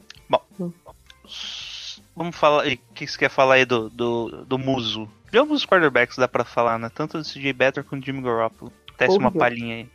Vamos 2.17 2.37
falar. 2.37 2.67
O 2.67 2.79
que 2.95 3.07
você 3.07 3.19
quer 3.19 3.29
falar 3.29 3.55
aí 3.55 3.65
do, 3.65 3.91
do, 3.91 4.45
do 4.47 4.59
Muso? 4.59 5.09
De 5.35 5.41
os 5.41 5.67
quarterbacks 5.67 6.17
dá 6.17 6.29
pra 6.29 6.45
falar, 6.45 6.79
né? 6.79 6.89
Tanto 6.89 7.19
do 7.19 7.25
CJ 7.25 7.53
Better 7.53 7.83
quanto 7.83 8.03
do 8.03 8.07
Jimmy 8.07 8.23
Garoppolo. 8.23 8.73
Teste 8.97 9.19
uma 9.19 9.33
palhinha 9.33 9.75
aí. 9.75 9.89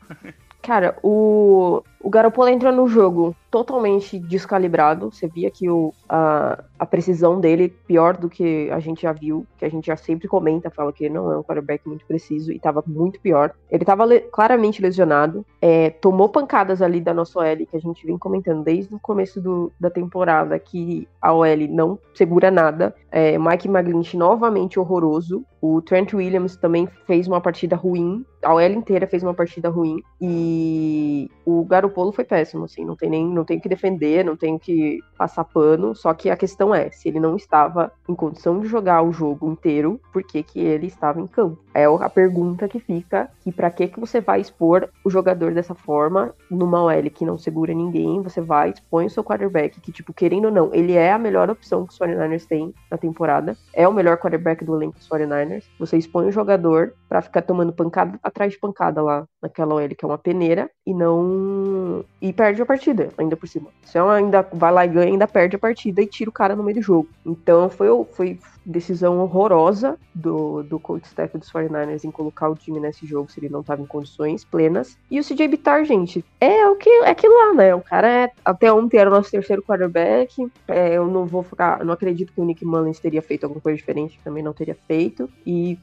Cara, 0.62 0.98
o, 1.02 1.82
o 2.02 2.10
Garoppolo 2.10 2.50
entrou 2.50 2.74
no 2.74 2.90
jogo 2.90 3.34
totalmente 3.52 4.20
descalibrado. 4.20 5.12
Você 5.12 5.28
via 5.28 5.50
que 5.50 5.70
o, 5.70 5.93
a, 6.08 6.64
a 6.78 6.86
precisão 6.86 7.39
dele 7.39 7.70
pior 7.70 8.16
do 8.18 8.30
que 8.30 8.70
a 8.72 8.80
gente 8.80 9.02
já 9.04 9.12
viu, 9.12 9.45
que 9.58 9.66
a 9.66 9.70
gente 9.70 9.88
já 9.88 9.95
sempre 9.97 10.28
comenta, 10.28 10.70
fala 10.70 10.93
que 10.93 11.10
não 11.10 11.32
é 11.32 11.38
um 11.38 11.43
quarterback 11.43 11.88
muito 11.88 12.06
preciso 12.06 12.52
e 12.52 12.60
tava 12.60 12.84
muito 12.86 13.20
pior. 13.20 13.52
Ele 13.70 13.84
tava 13.86 14.06
le- 14.06 14.22
claramente 14.22 14.82
lesionado, 14.82 15.45
é, 15.62 15.89
tomou 15.89 16.30
pancadas 16.30 16.82
ali 16.82 17.02
da 17.02 17.14
nossa 17.14 17.39
OL, 17.39 17.66
que 17.66 17.76
a 17.78 17.80
gente 17.82 18.06
vem 18.06 18.18
comentando 18.18 18.64
desde 18.64 18.93
o 18.93 19.00
começo 19.00 19.41
do- 19.41 19.72
da 19.80 19.89
temporada, 19.89 20.58
que 20.60 21.08
a 21.22 21.34
OL 21.34 21.68
não 21.70 22.00
segura 22.14 22.52
nada. 22.52 22.93
É, 23.12 23.38
Mike 23.38 23.68
McGlinch 23.68 24.16
novamente 24.16 24.80
horroroso. 24.80 25.43
O 25.62 25.82
Trent 25.82 26.14
Williams 26.14 26.56
também 26.56 26.88
fez 27.06 27.28
uma 27.28 27.41
partida 27.41 27.76
ruim. 27.76 28.24
A 28.43 28.54
OL 28.54 28.62
inteira 28.72 29.08
fez 29.08 29.24
uma 29.24 29.34
partida 29.34 29.68
ruim. 29.70 30.02
E 30.22 31.30
o 31.45 31.66
Garopolo 31.66 32.12
foi 32.12 32.24
péssimo, 32.24 32.66
assim. 32.66 32.86
Não 32.86 32.95
tem 32.95 33.10
nem 33.10 33.26
não 33.40 33.46
tem 33.46 33.58
o 33.58 33.62
que 33.62 33.70
defender, 33.70 34.24
não 34.24 34.36
tem 34.36 34.56
o 34.56 34.60
que 34.60 35.00
passar 35.18 35.44
pano. 35.44 35.96
Só 35.96 36.14
que 36.14 36.30
a 36.30 36.38
questão 36.38 36.76
é, 36.76 36.92
se 36.92 37.08
ele 37.08 37.20
não 37.20 37.36
estava 37.36 37.92
em 38.08 38.16
condição 38.16 38.60
de 38.60 38.68
jogar 38.68 39.02
o 39.02 39.12
jogo 39.12 39.50
inteiro, 39.50 40.00
por 40.12 40.24
que, 40.24 40.44
que 40.44 40.60
ele 40.60 40.88
estava 40.88 41.20
em 41.20 41.28
campo? 41.28 41.60
É 41.74 41.86
a 41.86 42.10
pergunta 42.10 42.68
que 42.68 42.80
fica, 42.80 43.30
que 43.42 43.52
para 43.52 43.70
que, 43.70 43.88
que 43.88 44.00
você 44.00 44.20
vai 44.20 44.42
expor 44.42 44.90
o 45.04 45.10
jogador 45.10 45.54
dessa 45.54 45.74
forma, 45.74 46.34
numa 46.50 46.84
OL 46.84 47.10
que 47.10 47.26
não 47.26 47.38
segura 47.38 47.74
ninguém, 47.74 48.22
você 48.22 48.42
vai, 48.42 48.72
expõe 48.72 49.06
o 49.06 49.10
seu 49.10 49.24
quarterback, 49.24 49.80
que, 49.80 49.92
tipo, 49.92 50.14
querendo 50.14 50.46
ou 50.46 50.52
não, 50.52 50.74
ele 50.74 50.94
é 50.94 51.12
a 51.12 51.18
melhor 51.18 51.50
opção 51.50 51.86
que 51.86 51.94
os 51.94 52.00
49ers 52.00 52.46
têm 52.46 52.74
na 52.92 52.98
temporada, 52.98 53.56
é 53.74 53.88
o 53.88 53.94
melhor 53.94 54.18
quarterback 54.18 54.66
do 54.66 54.76
elenco 54.76 54.98
dos 54.98 55.08
49ers, 55.08 55.64
você 55.80 55.98
expõe 55.98 56.28
o 56.28 56.32
jogador 56.32 56.94
pra 57.08 57.22
ficar 57.22 57.42
tomando 57.42 57.72
pancada 57.72 58.20
atrás 58.22 58.54
de 58.54 58.60
pancada 58.60 59.02
lá 59.02 59.26
naquela 59.42 59.76
OL, 59.76 59.90
que 59.90 60.04
é 60.04 60.08
uma 60.08 60.18
peneira, 60.18 60.70
e 60.86 60.94
não... 60.94 62.04
e 62.22 62.34
perde 62.34 62.62
a 62.62 62.66
partida, 62.66 63.10
ainda 63.18 63.29
por 63.36 63.48
cima. 63.48 63.70
Você 63.84 63.98
ainda 63.98 64.48
vai 64.54 64.72
lá 64.72 64.86
e 64.86 64.90
ganha, 64.90 65.12
ainda 65.12 65.28
perde 65.28 65.56
a 65.56 65.60
partida 65.60 66.02
e 66.02 66.08
tira 66.08 66.30
o 66.30 66.34
cara 66.34 66.56
no 66.56 66.64
meio 66.64 66.78
do 66.78 66.82
jogo. 66.82 67.10
Então, 67.26 67.70
foi, 67.70 67.88
foi 68.14 68.40
decisão 68.66 69.20
horrorosa 69.20 69.97
do, 70.14 70.64
do 70.64 70.80
coach 70.80 71.05
staff 71.05 71.38
dos 71.38 71.51
49ers 71.51 72.03
em 72.03 72.12
colocar 72.12 72.49
o 72.49 72.55
time 72.55 72.80
nesse 72.80 73.05
jogo 73.05 73.32
se 73.32 73.39
ele 73.39 73.49
não 73.49 73.62
estava 73.62 73.82
em 73.82 73.86
condições 73.86 74.43
plenas. 74.43 74.97
E 75.10 75.20
o 75.20 75.24
CJ 75.24 75.47
Bitar, 75.47 75.84
gente, 75.86 76.24
é 76.39 76.68
o 76.68 76.76
que 76.76 76.89
é 76.89 77.10
aquilo 77.10 77.34
lá, 77.34 77.53
né? 77.53 77.76
O 77.76 77.82
cara 77.82 78.07
é 78.07 78.32
até 78.43 78.72
ontem 78.72 78.97
era 78.97 79.10
o 79.10 79.14
nosso 79.14 79.32
terceiro 79.32 79.64
quarterback. 79.64 80.51
É, 80.68 80.95
eu 80.95 81.07
não 81.07 81.26
vou 81.26 81.43
ficar, 81.43 81.84
não 81.84 81.93
acredito 81.93 82.34
que 82.34 82.41
o 82.41 82.45
Nick 82.45 82.66
Mullins 82.66 82.99
teria 82.99 83.22
feito 83.22 83.43
alguma 83.43 83.62
coisa 83.62 83.78
diferente, 83.78 84.20
também 84.24 84.43
não 84.43 84.53
teria 84.53 84.76
feito. 84.88 85.30
E 85.45 85.78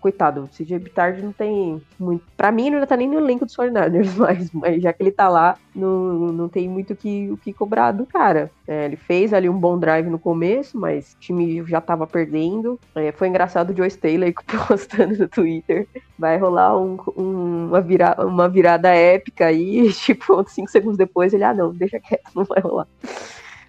coitado, 0.00 0.42
o 0.42 0.48
CJ 0.48 0.78
Bitar 0.78 1.22
não 1.22 1.32
tem 1.32 1.80
muito, 1.98 2.24
para 2.36 2.50
mim 2.50 2.66
ele 2.66 2.80
não 2.80 2.86
tá 2.86 2.96
nem 2.96 3.08
no 3.08 3.18
elenco 3.18 3.46
dos 3.46 3.56
49ers, 3.56 4.14
mas, 4.18 4.50
mas 4.50 4.82
já 4.82 4.92
que 4.92 5.02
ele 5.02 5.12
tá 5.12 5.28
lá, 5.28 5.56
não, 5.74 6.32
não 6.32 6.48
tem 6.48 6.68
muito 6.68 6.96
que, 6.96 7.30
o 7.30 7.36
que 7.36 7.52
cobrar 7.52 7.92
do 7.92 8.04
cara. 8.04 8.50
É, 8.66 8.86
ele 8.86 8.96
fez 8.96 9.34
ali 9.34 9.48
um 9.48 9.58
bom 9.58 9.78
drive 9.78 10.08
no 10.08 10.18
começo, 10.18 10.78
mas 10.78 11.12
o 11.12 11.18
time 11.20 11.62
já 11.66 11.80
tava 11.82 12.06
perdendo. 12.06 12.80
É, 12.94 13.12
foi 13.12 13.28
engraçado 13.28 13.70
o 13.72 13.76
Joe 13.76 13.86
Staley 13.88 14.32
postando 14.68 15.18
no 15.18 15.28
Twitter. 15.28 15.86
Vai 16.18 16.38
rolar 16.38 16.76
um- 16.78 16.96
um- 17.16 17.66
uma, 17.68 17.80
vira, 17.82 18.16
uma 18.20 18.48
virada 18.48 18.88
épica 18.88 19.46
aí, 19.46 19.92
tipo, 19.92 20.42
cinco 20.48 20.70
segundos 20.70 20.96
depois 20.96 21.34
ele, 21.34 21.44
ah 21.44 21.52
não, 21.52 21.72
deixa 21.74 22.00
quieto, 22.00 22.30
não 22.34 22.44
vai 22.44 22.60
rolar. 22.60 22.86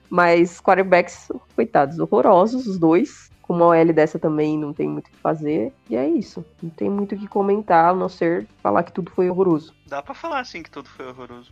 Mas 0.09 0.61
quarterbacks, 0.61 1.31
coitados, 1.55 1.99
horrorosos, 1.99 2.67
os 2.67 2.77
dois. 2.77 3.29
Com 3.41 3.53
uma 3.53 3.67
OL 3.67 3.93
dessa 3.93 4.17
também 4.17 4.57
não 4.57 4.73
tem 4.73 4.89
muito 4.89 5.07
o 5.07 5.11
que 5.11 5.17
fazer. 5.17 5.71
E 5.87 5.95
é 5.95 6.07
isso. 6.07 6.43
Não 6.63 6.69
tem 6.71 6.89
muito 6.89 7.13
o 7.13 7.17
que 7.17 7.27
comentar, 7.27 7.91
a 7.91 7.95
não 7.95 8.09
ser 8.09 8.47
falar 8.63 8.81
que 8.81 8.91
tudo 8.91 9.11
foi 9.11 9.29
horroroso. 9.29 9.71
Dá 9.85 10.01
pra 10.01 10.15
falar 10.15 10.39
assim 10.39 10.63
que 10.63 10.71
tudo 10.71 10.89
foi 10.89 11.05
horroroso. 11.07 11.51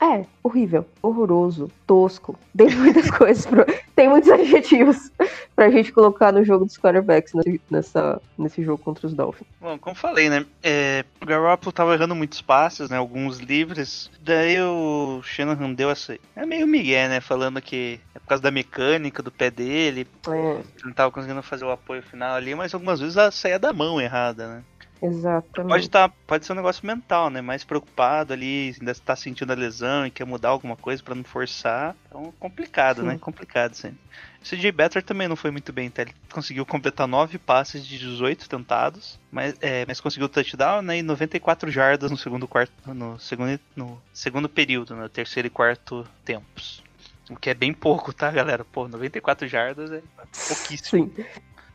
É, 0.00 0.24
horrível, 0.44 0.86
horroroso, 1.02 1.68
tosco. 1.86 2.38
Tem 2.56 2.68
muitas 2.76 3.10
coisas, 3.10 3.44
pro- 3.44 3.66
tem 3.96 4.08
muitos 4.08 4.30
adjetivos 4.30 5.10
pra 5.56 5.70
gente 5.70 5.90
colocar 5.92 6.32
no 6.32 6.44
jogo 6.44 6.64
dos 6.64 6.78
quarterbacks 6.78 7.34
nesse, 7.34 7.60
nessa, 7.68 8.22
nesse 8.38 8.62
jogo 8.62 8.80
contra 8.82 9.06
os 9.08 9.12
Dolphins. 9.14 9.48
Bom, 9.60 9.76
como 9.76 9.96
falei, 9.96 10.28
né? 10.30 10.46
É, 10.62 11.04
o 11.20 11.26
Garoppolo 11.26 11.72
tava 11.72 11.94
errando 11.94 12.14
muitos 12.14 12.40
passes, 12.40 12.88
né? 12.88 12.96
Alguns 12.96 13.38
livres. 13.38 14.08
Daí 14.20 14.60
o 14.60 15.20
Shanahan 15.24 15.72
deu 15.72 15.90
essa. 15.90 16.16
É 16.36 16.46
meio 16.46 16.66
migué, 16.66 17.08
né? 17.08 17.20
Falando 17.20 17.60
que 17.60 17.98
é 18.14 18.20
por 18.20 18.26
causa 18.28 18.42
da 18.42 18.52
mecânica 18.52 19.20
do 19.20 19.32
pé 19.32 19.50
dele. 19.50 20.06
É, 20.28 20.60
não 20.84 20.92
tava 20.92 21.10
conseguindo 21.10 21.42
fazer 21.42 21.64
o 21.64 21.72
apoio 21.72 22.02
final 22.04 22.36
ali, 22.36 22.54
mas 22.54 22.72
algumas 22.72 23.00
vezes 23.00 23.16
ela 23.16 23.32
saía 23.32 23.58
da 23.58 23.72
mão 23.72 24.00
errada, 24.00 24.46
né? 24.46 24.62
Exatamente. 25.02 25.72
Pode, 25.72 25.90
tá, 25.90 26.08
pode 26.26 26.46
ser 26.46 26.52
um 26.52 26.56
negócio 26.56 26.86
mental, 26.86 27.30
né? 27.30 27.40
Mais 27.40 27.64
preocupado 27.64 28.32
ali, 28.32 28.74
ainda 28.78 28.94
tá 28.94 29.14
sentindo 29.16 29.52
a 29.52 29.56
lesão 29.56 30.06
e 30.06 30.10
quer 30.10 30.24
mudar 30.24 30.50
alguma 30.50 30.76
coisa 30.76 31.02
pra 31.02 31.14
não 31.14 31.24
forçar. 31.24 31.94
Então, 32.06 32.32
complicado, 32.38 33.02
Sim. 33.02 33.08
né? 33.08 33.18
Complicado, 33.18 33.74
sim. 33.74 33.96
O 34.40 34.44
CJ 34.44 34.72
Better 34.72 35.02
também 35.02 35.28
não 35.28 35.36
foi 35.36 35.50
muito 35.50 35.72
bem, 35.72 35.90
tá? 35.90 36.02
Ele 36.02 36.14
conseguiu 36.32 36.64
completar 36.64 37.06
9 37.06 37.38
passes 37.38 37.86
de 37.86 37.98
18 37.98 38.48
tentados, 38.48 39.18
mas, 39.30 39.54
é, 39.60 39.84
mas 39.86 40.00
conseguiu 40.00 40.28
touchdown 40.28 40.80
né, 40.80 40.98
e 40.98 41.02
94 41.02 41.70
jardas 41.70 42.10
no 42.10 42.16
segundo 42.16 42.46
quarto, 42.46 42.72
no 42.86 43.18
segundo, 43.18 43.58
no 43.74 44.00
segundo 44.12 44.48
período, 44.48 44.94
no 44.94 45.08
terceiro 45.08 45.48
e 45.48 45.50
quarto 45.50 46.06
tempos. 46.24 46.82
O 47.30 47.36
que 47.36 47.50
é 47.50 47.54
bem 47.54 47.74
pouco, 47.74 48.12
tá, 48.12 48.30
galera? 48.30 48.64
Pô, 48.64 48.88
94 48.88 49.46
jardas 49.46 49.92
é 49.92 50.02
pouquíssimo. 50.46 51.12
Sim. 51.14 51.24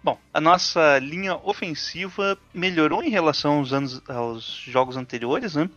Bom, 0.04 0.18
a 0.34 0.42
nossa 0.42 1.00
linha 1.00 1.36
ofensiva 1.44 2.38
melhorou 2.54 3.02
em 3.04 3.10
relação 3.10 3.60
aos, 3.60 3.72
anos, 3.72 4.02
aos 4.10 4.44
jogos 4.68 4.98
anteriores, 4.98 5.56
né? 5.56 5.70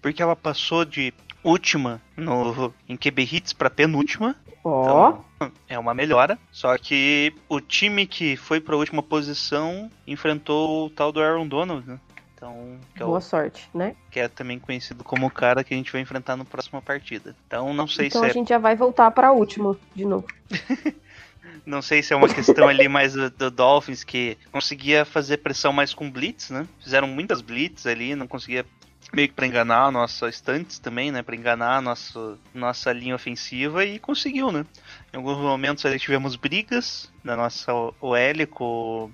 Porque 0.00 0.22
ela 0.22 0.36
passou 0.36 0.84
de 0.84 1.12
última 1.42 2.00
no, 2.16 2.72
em 2.88 2.96
QB 2.96 3.22
hits 3.32 3.52
para 3.52 3.68
penúltima. 3.68 4.36
Ó, 4.62 4.82
Então, 4.82 5.24
é 5.68 5.76
uma 5.78 5.92
melhora. 5.94 6.38
Só 6.52 6.78
que 6.78 7.34
o 7.48 7.60
time 7.60 8.06
que 8.06 8.36
foi 8.36 8.60
para 8.60 8.74
a 8.76 8.78
última 8.78 9.02
posição 9.02 9.90
enfrentou 10.06 10.86
o 10.86 10.90
tal 10.90 11.10
do 11.10 11.20
Aaron 11.20 11.48
Donald, 11.48 11.84
né? 11.88 11.98
Então, 12.36 12.78
que 12.94 13.02
é, 13.02 13.04
o- 13.04 13.08
boa 13.08 13.20
sorte, 13.20 13.68
né? 13.74 13.94
que 14.10 14.18
é 14.20 14.28
também 14.28 14.58
conhecido 14.58 15.02
como 15.04 15.26
o 15.26 15.30
cara 15.30 15.62
que 15.64 15.74
a 15.74 15.76
gente 15.76 15.90
vai 15.92 16.00
enfrentar 16.00 16.36
na 16.36 16.44
próxima 16.44 16.80
partida. 16.82 17.34
Então, 17.46 17.72
não 17.74 17.86
sei 17.88 18.06
Então 18.06 18.20
se 18.20 18.26
a 18.26 18.30
é 18.30 18.32
gente 18.32 18.48
já 18.48 18.58
vai 18.58 18.74
voltar 18.76 19.10
pra 19.12 19.32
última 19.32 19.76
de 19.94 20.04
novo. 20.04 20.26
Não 21.64 21.80
sei 21.80 22.02
se 22.02 22.12
é 22.12 22.16
uma 22.16 22.28
questão 22.28 22.68
ali 22.68 22.88
mais 22.88 23.12
do, 23.12 23.30
do 23.30 23.50
Dolphins 23.50 24.02
que 24.02 24.36
conseguia 24.50 25.04
fazer 25.04 25.38
pressão 25.38 25.72
mais 25.72 25.94
com 25.94 26.10
blitz, 26.10 26.50
né? 26.50 26.66
Fizeram 26.82 27.06
muitas 27.06 27.40
blitz 27.40 27.86
ali, 27.86 28.14
não 28.16 28.26
conseguia 28.26 28.64
meio 29.12 29.28
que 29.28 29.34
para 29.34 29.46
enganar 29.46 29.84
a 29.86 29.90
nossa 29.90 30.28
estantes 30.28 30.78
também, 30.78 31.12
né? 31.12 31.22
Para 31.22 31.36
enganar 31.36 31.76
a 31.76 31.80
nossa, 31.80 32.38
nossa 32.54 32.92
linha 32.92 33.14
ofensiva 33.14 33.84
e 33.84 33.98
conseguiu, 33.98 34.50
né? 34.50 34.64
Em 35.12 35.18
alguns 35.18 35.36
momentos 35.38 35.84
ali 35.86 35.98
tivemos 35.98 36.34
brigas 36.34 37.12
na 37.22 37.36
nossa 37.36 37.72
OL 37.72 38.46
com 38.50 39.10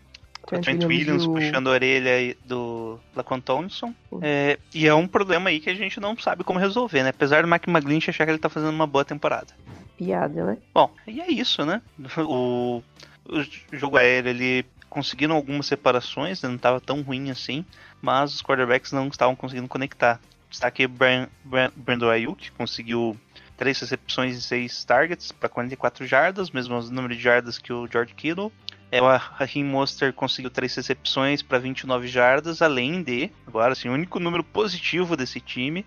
o 0.57 0.61
Trent 0.63 0.79
Williams 0.89 1.25
o- 1.27 1.33
puxando 1.35 1.67
a 1.69 1.73
orelha 1.73 2.13
aí 2.13 2.37
do 2.47 2.99
Laquan. 3.15 3.43
Sim. 3.69 3.95
É, 4.23 4.59
e 4.75 4.87
é 4.87 4.95
um 4.95 5.07
problema 5.07 5.51
aí 5.51 5.61
que 5.61 5.69
a 5.69 5.75
gente 5.75 6.01
não 6.01 6.17
sabe 6.17 6.45
como 6.45 6.59
resolver, 6.59 7.03
né? 7.03 7.11
Apesar 7.11 7.43
do 7.43 7.49
Mike 7.49 7.69
McGlinch 7.69 8.09
achar 8.09 8.25
que 8.25 8.31
ele 8.31 8.39
tá 8.39 8.49
fazendo 8.49 8.71
uma 8.71 8.87
boa 8.87 9.05
temporada. 9.05 9.53
Piada, 9.99 10.45
né? 10.45 10.59
Bom, 10.73 10.91
e 11.07 11.21
é 11.21 11.31
isso, 11.31 11.67
né? 11.67 11.83
O, 12.19 12.83
o 13.29 13.77
jogo 13.77 13.99
aéreo, 13.99 14.31
ele 14.31 14.65
conseguiram 14.89 15.35
algumas 15.35 15.67
separações, 15.67 16.41
né? 16.41 16.49
não 16.49 16.57
estava 16.57 16.81
tão 16.81 17.03
ruim 17.03 17.31
assim, 17.31 17.65
mas 18.01 18.33
os 18.33 18.43
quarterbacks 18.43 18.93
não 18.93 19.09
estavam 19.09 19.37
conseguindo 19.37 19.69
conectar. 19.69 20.21
Destaque 20.49 20.87
o 20.87 20.89
Brian, 20.89 21.29
Brian, 21.45 21.71
Brandon 21.77 22.09
Ayuk, 22.09 22.51
conseguiu 22.53 23.19
três 23.57 23.79
recepções 23.81 24.39
e 24.39 24.41
seis 24.41 24.85
targets 24.85 25.33
para 25.33 25.49
44 25.49 26.07
jardas, 26.07 26.51
mesmo 26.51 26.81
número 26.91 27.15
de 27.15 27.21
jardas 27.21 27.59
que 27.59 27.73
o 27.73 27.87
George 27.87 28.15
Kittle. 28.15 28.53
É, 28.91 29.03
o 29.03 29.17
Raheem 29.17 29.65
Monster 29.65 30.15
conseguiu 30.15 30.51
três 30.51 30.75
recepções 30.75 31.43
para 31.43 31.59
29 31.59 32.07
jardas, 32.07 32.63
além 32.63 33.03
de, 33.03 33.31
agora 33.47 33.73
assim, 33.73 33.89
o 33.89 33.93
único 33.93 34.19
número 34.19 34.43
positivo 34.43 35.15
desse 35.15 35.41
time, 35.41 35.85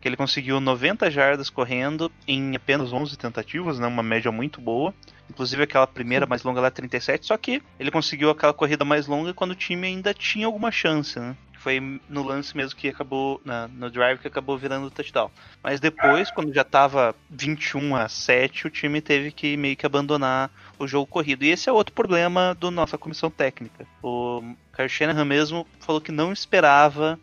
que 0.00 0.08
ele 0.08 0.16
conseguiu 0.16 0.60
90 0.60 1.10
jardas 1.10 1.50
correndo 1.50 2.10
em 2.26 2.56
apenas 2.56 2.92
11 2.92 3.16
tentativas, 3.18 3.78
né, 3.78 3.86
uma 3.86 4.02
média 4.02 4.32
muito 4.32 4.60
boa. 4.60 4.94
Inclusive 5.28 5.62
aquela 5.62 5.86
primeira 5.86 6.26
mais 6.26 6.42
longa 6.42 6.60
lá 6.60 6.70
37, 6.70 7.26
só 7.26 7.36
que 7.36 7.62
ele 7.78 7.90
conseguiu 7.90 8.30
aquela 8.30 8.52
corrida 8.52 8.84
mais 8.84 9.06
longa 9.06 9.32
quando 9.32 9.52
o 9.52 9.54
time 9.54 9.86
ainda 9.86 10.12
tinha 10.12 10.46
alguma 10.46 10.72
chance, 10.72 11.20
né? 11.20 11.36
Foi 11.60 12.00
no 12.08 12.22
lance 12.22 12.56
mesmo 12.56 12.74
que 12.74 12.88
acabou, 12.88 13.38
na, 13.44 13.68
no 13.68 13.90
drive 13.90 14.18
que 14.18 14.26
acabou 14.26 14.56
virando 14.56 14.86
o 14.86 14.90
touchdown. 14.90 15.30
Mas 15.62 15.78
depois, 15.78 16.30
quando 16.30 16.54
já 16.54 16.64
tava 16.64 17.14
21 17.28 17.94
a 17.96 18.08
7, 18.08 18.66
o 18.66 18.70
time 18.70 19.02
teve 19.02 19.30
que 19.30 19.58
meio 19.58 19.76
que 19.76 19.84
abandonar 19.84 20.50
o 20.78 20.86
jogo 20.86 21.06
corrido. 21.06 21.44
E 21.44 21.50
esse 21.50 21.68
é 21.68 21.72
outro 21.72 21.94
problema 21.94 22.56
da 22.58 22.70
nossa 22.70 22.96
comissão 22.96 23.30
técnica. 23.30 23.86
O 24.02 24.42
Kyle 24.74 24.88
Shanahan 24.88 25.26
mesmo 25.26 25.66
falou 25.80 26.00
que 26.00 26.10
não 26.10 26.32
esperava 26.32 27.20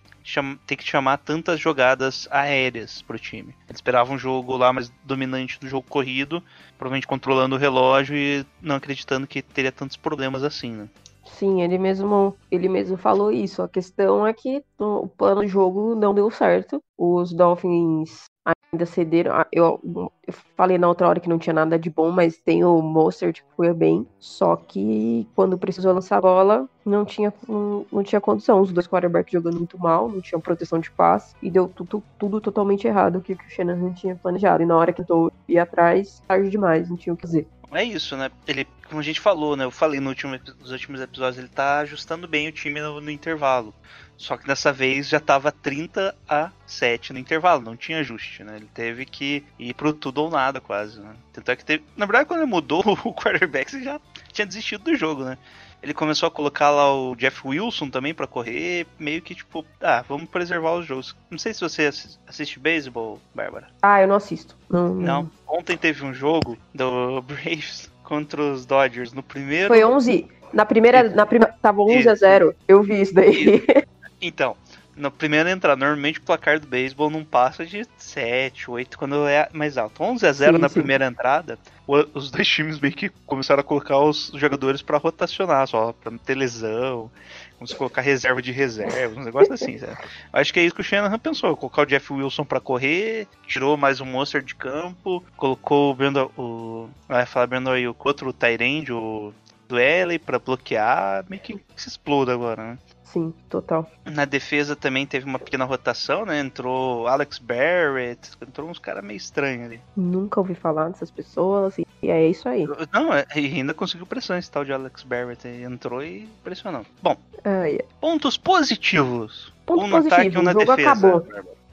ter 0.65 0.75
que 0.75 0.83
chamar 0.83 1.17
tantas 1.17 1.59
jogadas 1.59 2.27
aéreas 2.29 3.01
pro 3.01 3.19
time. 3.19 3.55
Ele 3.67 3.75
esperava 3.75 4.11
um 4.11 4.17
jogo 4.17 4.57
lá 4.57 4.73
mais 4.73 4.91
dominante 5.03 5.59
do 5.59 5.67
jogo 5.67 5.87
corrido, 5.87 6.43
provavelmente 6.77 7.07
controlando 7.07 7.55
o 7.55 7.59
relógio 7.59 8.15
e 8.15 8.45
não 8.61 8.75
acreditando 8.75 9.27
que 9.27 9.41
teria 9.41 9.71
tantos 9.71 9.97
problemas 9.97 10.43
assim, 10.43 10.71
né? 10.71 10.89
Sim, 11.25 11.61
ele 11.61 11.77
mesmo, 11.77 12.35
ele 12.49 12.69
mesmo 12.69 12.97
falou 12.97 13.31
isso. 13.31 13.61
A 13.61 13.69
questão 13.69 14.25
é 14.25 14.33
que 14.33 14.63
o 14.79 15.07
plano 15.07 15.41
de 15.41 15.47
jogo 15.47 15.93
não 15.95 16.13
deu 16.13 16.31
certo. 16.31 16.81
Os 16.97 17.33
Dolphins 17.33 18.25
ainda 18.71 18.85
cederam. 18.85 19.35
Ah, 19.35 19.47
Eu, 19.51 19.79
eu 19.83 20.11
falei 20.55 20.77
na 20.77 20.87
outra 20.87 21.07
hora 21.07 21.19
que 21.19 21.29
não 21.29 21.39
tinha 21.39 21.53
nada 21.53 21.77
de 21.79 21.89
bom, 21.89 22.11
mas 22.11 22.37
tem 22.37 22.63
o 22.63 22.81
Mostert 22.81 23.41
que 23.41 23.55
foi 23.55 23.73
bem. 23.73 24.07
Só 24.19 24.55
que 24.55 25.27
quando 25.35 25.57
precisou 25.57 25.93
lançar 25.93 26.17
a 26.17 26.21
bola, 26.21 26.69
não 26.85 27.05
tinha, 27.05 27.33
não, 27.47 27.85
não 27.91 28.03
tinha 28.03 28.21
condição. 28.21 28.61
Os 28.61 28.71
dois 28.71 28.87
quarterbacks 28.87 29.31
jogando 29.31 29.57
muito 29.57 29.77
mal, 29.77 30.09
não 30.09 30.21
tinham 30.21 30.41
proteção 30.41 30.79
de 30.79 30.91
passe. 30.91 31.35
E 31.41 31.49
deu 31.49 31.67
tudo, 31.67 32.03
tudo 32.19 32.41
totalmente 32.41 32.87
errado 32.87 33.17
o 33.17 33.21
que, 33.21 33.35
que 33.35 33.45
o 33.45 33.49
Shanahan 33.49 33.93
tinha 33.93 34.15
planejado. 34.15 34.63
E 34.63 34.65
na 34.65 34.75
hora 34.75 34.91
que 34.91 35.01
tentou 35.01 35.31
ir 35.47 35.59
atrás, 35.59 36.21
tarde 36.27 36.49
demais, 36.49 36.89
não 36.89 36.97
tinha 36.97 37.13
o 37.13 37.17
que 37.17 37.21
fazer. 37.21 37.47
É 37.71 37.83
isso, 37.83 38.15
né? 38.15 38.31
Ele, 38.47 38.65
como 38.87 39.01
a 39.01 39.03
gente 39.03 39.19
falou, 39.19 39.57
né? 39.57 39.65
Eu 39.65 39.71
falei 39.71 39.99
no 39.99 40.09
último, 40.09 40.39
nos 40.59 40.71
últimos 40.71 41.01
episódios, 41.01 41.37
ele 41.37 41.49
tá 41.49 41.79
ajustando 41.79 42.25
bem 42.25 42.47
o 42.47 42.51
time 42.51 42.79
no, 42.79 43.01
no 43.01 43.11
intervalo. 43.11 43.73
Só 44.17 44.35
que 44.35 44.47
dessa 44.47 44.73
vez 44.73 45.07
já 45.07 45.19
tava 45.19 45.51
30 45.51 46.15
a 46.27 46.49
7 46.65 47.13
no 47.13 47.19
intervalo, 47.19 47.61
não 47.61 47.75
tinha 47.77 47.99
ajuste, 47.99 48.43
né? 48.43 48.55
Ele 48.55 48.69
teve 48.73 49.05
que 49.05 49.43
ir 49.59 49.73
pro 49.75 49.93
tudo 49.93 50.23
ou 50.23 50.29
nada 50.31 50.59
quase, 50.59 50.99
né? 50.99 51.11
Tanto 51.31 51.51
é 51.51 51.55
que 51.55 51.63
teve. 51.63 51.83
Na 51.95 52.05
verdade, 52.07 52.25
quando 52.27 52.41
ele 52.41 52.49
mudou 52.49 52.81
o 53.05 53.13
quarterback, 53.13 53.75
ele 53.75 53.83
já 53.85 53.99
tinha 54.33 54.45
desistido 54.47 54.85
do 54.85 54.95
jogo, 54.95 55.23
né? 55.23 55.37
Ele 55.83 55.93
começou 55.93 56.25
a 56.25 56.31
colocar 56.31 56.71
lá 56.71 56.91
o 56.91 57.15
Jeff 57.15 57.47
Wilson 57.47 57.91
também 57.91 58.11
pra 58.11 58.25
correr, 58.25 58.87
meio 58.97 59.21
que 59.21 59.35
tipo, 59.35 59.63
ah, 59.79 60.03
vamos 60.09 60.27
preservar 60.27 60.73
os 60.73 60.87
jogos. 60.87 61.15
Não 61.29 61.37
sei 61.37 61.53
se 61.53 61.61
você 61.61 61.85
assi- 61.85 62.17
assiste 62.27 62.59
beisebol, 62.59 63.19
Bárbara. 63.35 63.67
Ah, 63.79 64.01
eu 64.01 64.07
não 64.07 64.15
assisto. 64.15 64.55
Não, 64.67 64.95
Não. 64.95 65.31
Ontem 65.47 65.77
teve 65.77 66.03
um 66.03 66.13
jogo 66.15 66.57
do 66.73 67.21
Braves 67.27 67.91
contra 68.03 68.41
os 68.41 68.65
Dodgers 68.65 69.13
no 69.13 69.21
primeiro. 69.21 69.67
Foi 69.67 69.83
11. 69.83 70.27
Na 70.51 70.65
primeira, 70.65 71.03
na 71.11 71.25
primeira 71.27 71.53
tava 71.61 71.81
11 71.83 72.09
a 72.09 72.15
0. 72.15 72.55
Eu 72.67 72.81
vi 72.81 72.99
isso 73.01 73.13
daí. 73.13 73.63
Então, 74.21 74.55
na 74.95 75.11
primeira 75.11 75.51
entrada, 75.51 75.79
normalmente 75.79 76.17
o 76.17 76.23
placar 76.23 76.59
do 76.59 76.65
beisebol 76.67 77.09
não 77.09 77.23
passa 77.23 77.63
de 77.65 77.85
7, 77.97 78.69
8 78.71 78.97
quando 78.97 79.27
é 79.27 79.47
mais 79.53 79.77
alto. 79.77 80.01
11 80.01 80.25
a 80.25 80.31
0 80.31 80.55
Sim, 80.55 80.61
na 80.61 80.69
sim. 80.69 80.75
primeira 80.79 81.05
entrada, 81.05 81.59
o- 81.85 82.03
os 82.15 82.31
dois 82.31 82.47
times 82.49 82.79
meio 82.79 82.95
que 82.95 83.09
começaram 83.27 83.61
a 83.61 83.63
colocar 83.63 83.99
os 83.99 84.31
jogadores 84.33 84.81
pra 84.81 84.97
rotacionar, 84.97 85.67
só 85.67 85.93
pra 85.93 86.09
não 86.09 86.17
ter 86.17 86.33
lesão, 86.33 87.11
como 87.57 87.67
se 87.67 87.75
colocar 87.75 88.01
reserva 88.01 88.41
de 88.41 88.51
reserva, 88.51 89.19
um 89.19 89.23
negócio 89.23 89.53
assim, 89.53 89.77
sabe? 89.77 89.97
Acho 90.33 90.51
que 90.51 90.59
é 90.59 90.63
isso 90.63 90.73
que 90.73 90.81
o 90.81 90.83
Shanahan 90.83 91.19
pensou, 91.19 91.55
colocar 91.55 91.83
o 91.83 91.85
Jeff 91.85 92.11
Wilson 92.11 92.43
pra 92.43 92.59
correr, 92.59 93.27
tirou 93.47 93.77
mais 93.77 94.01
um 94.01 94.05
monster 94.05 94.41
de 94.41 94.55
campo, 94.55 95.23
colocou 95.35 95.91
o 95.91 95.95
Brandon, 95.95 96.31
o... 96.35 96.89
Vai 97.07 97.25
falar 97.27 97.45
Brandon 97.47 97.71
aí, 97.71 97.87
o 97.87 97.95
outro 97.97 98.33
Tyrande, 98.33 98.91
o 98.91 99.31
do 99.69 99.77
L 99.77 100.17
pra 100.19 100.39
bloquear, 100.39 101.25
meio 101.29 101.41
que 101.41 101.59
se 101.75 101.89
exploda 101.89 102.33
agora, 102.33 102.63
né? 102.63 102.77
Sim, 103.11 103.33
total. 103.49 103.89
Na 104.05 104.25
defesa 104.25 104.75
também 104.75 105.05
teve 105.05 105.25
uma 105.25 105.39
pequena 105.39 105.63
rotação, 105.63 106.25
né? 106.25 106.39
Entrou 106.39 107.07
Alex 107.07 107.39
Barrett, 107.39 108.31
entrou 108.41 108.69
uns 108.69 108.79
caras 108.79 109.03
meio 109.03 109.17
estranhos 109.17 109.65
ali. 109.65 109.81
Nunca 109.95 110.39
ouvi 110.39 110.53
falar 110.53 110.89
dessas 110.89 111.09
pessoas. 111.09 111.77
E 111.77 111.85
é 112.09 112.27
isso 112.27 112.49
aí. 112.49 112.67
Não, 112.91 113.13
é, 113.13 113.25
e 113.35 113.45
ainda 113.45 113.73
conseguiu 113.73 114.05
pressão 114.05 114.37
esse 114.37 114.51
tal 114.51 114.65
de 114.65 114.73
Alex 114.73 115.03
Barrett. 115.03 115.47
Entrou 115.47 116.03
e 116.03 116.27
pressionou. 116.43 116.85
Bom, 117.01 117.15
Ai, 117.45 117.79
pontos 118.01 118.37
positivos. 118.37 119.53
Ponto 119.65 119.83
um 119.83 119.87
no 119.87 119.97
ataque 119.97 120.27
e 120.27 120.31
positivo, 120.31 120.39
um 120.39 120.43
na 120.43 120.51
o 120.51 120.53
jogo 120.53 120.75
defesa. 120.75 120.89
acabou. 120.91 121.27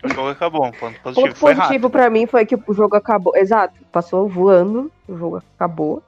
O 0.04 0.08
jogo 0.08 0.28
acabou, 0.28 0.64
um 0.66 0.72
ponto 0.72 1.00
positivo. 1.00 1.34
Ponto 1.34 1.56
positivo 1.56 1.90
pra 1.90 2.10
mim 2.10 2.26
foi 2.26 2.46
que 2.46 2.54
o 2.54 2.74
jogo 2.74 2.94
acabou. 2.94 3.36
Exato, 3.36 3.74
passou 3.90 4.28
voando, 4.28 4.90
o 5.08 5.16
jogo 5.16 5.42
acabou. 5.56 6.02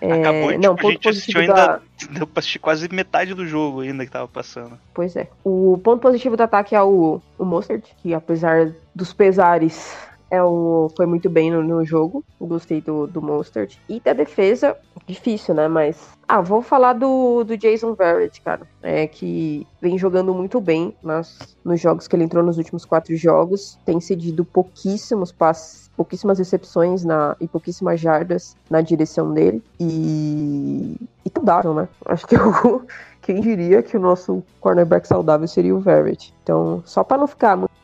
É, 0.00 0.12
Acabou 0.12 0.52
e 0.52 0.58
não, 0.58 0.74
tipo, 0.74 0.88
a 0.88 0.90
gente 0.92 1.08
assistiu 1.08 1.34
positivo 1.34 1.54
da. 1.54 1.74
ainda. 1.74 1.82
Deu 2.18 2.26
pra 2.26 2.40
assistir 2.40 2.58
quase 2.58 2.88
metade 2.92 3.34
do 3.34 3.46
jogo 3.46 3.80
ainda 3.80 4.04
que 4.04 4.10
tava 4.10 4.28
passando. 4.28 4.78
Pois 4.92 5.16
é. 5.16 5.28
O 5.42 5.80
ponto 5.82 6.00
positivo 6.00 6.36
do 6.36 6.42
ataque 6.42 6.74
é 6.74 6.82
o, 6.82 7.20
o 7.38 7.44
Mostert, 7.44 7.84
que 8.02 8.12
apesar 8.12 8.72
dos 8.94 9.12
pesares, 9.12 9.96
é 10.36 10.42
o, 10.42 10.90
foi 10.96 11.06
muito 11.06 11.28
bem 11.28 11.50
no, 11.50 11.62
no 11.62 11.84
jogo. 11.84 12.24
Gostei 12.40 12.80
do, 12.80 13.06
do 13.06 13.20
Mostert. 13.20 13.76
E 13.88 13.98
da 14.00 14.12
defesa, 14.12 14.76
difícil, 15.06 15.54
né? 15.54 15.68
Mas. 15.68 16.14
Ah, 16.28 16.40
vou 16.40 16.60
falar 16.60 16.92
do, 16.92 17.44
do 17.44 17.56
Jason 17.56 17.94
Verrett, 17.94 18.40
cara. 18.40 18.66
É 18.82 19.06
que 19.06 19.66
vem 19.80 19.96
jogando 19.96 20.34
muito 20.34 20.60
bem 20.60 20.94
nas, 21.02 21.56
nos 21.64 21.80
jogos 21.80 22.08
que 22.08 22.16
ele 22.16 22.24
entrou 22.24 22.42
nos 22.42 22.58
últimos 22.58 22.84
quatro 22.84 23.16
jogos. 23.16 23.78
Tem 23.84 24.00
cedido 24.00 24.44
pouquíssimos 24.44 25.30
passes, 25.30 25.88
pouquíssimas 25.96 26.38
recepções 26.38 27.04
na, 27.04 27.36
e 27.40 27.46
pouquíssimas 27.46 28.00
jardas 28.00 28.56
na 28.68 28.80
direção 28.80 29.32
dele. 29.32 29.62
E. 29.78 30.96
E 31.24 31.30
saudável, 31.46 31.74
né? 31.74 31.88
Acho 32.04 32.26
que 32.26 32.36
o, 32.38 32.82
quem 33.22 33.40
diria 33.40 33.82
que 33.82 33.96
o 33.96 34.00
nosso 34.00 34.42
cornerback 34.60 35.06
saudável 35.06 35.46
seria 35.46 35.74
o 35.74 35.80
Verrett. 35.80 36.34
Então, 36.42 36.82
só 36.84 37.02
para 37.02 37.18
não 37.18 37.26
ficar 37.26 37.56
muito 37.56 37.75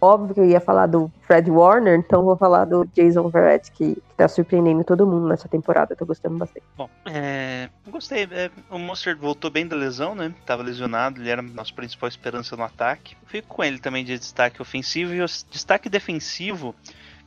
óbvio 0.00 0.34
que 0.34 0.40
eu 0.40 0.44
ia 0.44 0.60
falar 0.60 0.86
do 0.86 1.10
Fred 1.26 1.50
Warner, 1.50 1.98
então 1.98 2.24
vou 2.24 2.36
falar 2.36 2.64
do 2.64 2.84
Jason 2.94 3.28
Verrett, 3.28 3.70
que, 3.72 3.94
que 3.94 4.14
tá 4.16 4.28
surpreendendo 4.28 4.84
todo 4.84 5.06
mundo 5.06 5.28
nessa 5.28 5.48
temporada. 5.48 5.94
Tô 5.96 6.06
gostando 6.06 6.38
bastante. 6.38 6.64
Bom, 6.76 6.88
é, 7.06 7.68
gostei. 7.88 8.28
é, 8.30 8.50
o 8.70 8.78
Monster 8.78 9.16
voltou 9.16 9.50
bem 9.50 9.66
da 9.66 9.76
lesão, 9.76 10.14
né? 10.14 10.32
Tava 10.44 10.62
lesionado, 10.62 11.20
ele 11.20 11.30
era 11.30 11.40
a 11.40 11.44
nossa 11.44 11.72
principal 11.72 12.08
esperança 12.08 12.56
no 12.56 12.62
ataque. 12.62 13.16
Fico 13.26 13.48
com 13.48 13.64
ele 13.64 13.78
também 13.78 14.04
de 14.04 14.18
destaque 14.18 14.60
ofensivo 14.60 15.14
e 15.14 15.22
o 15.22 15.26
destaque 15.50 15.88
defensivo. 15.88 16.74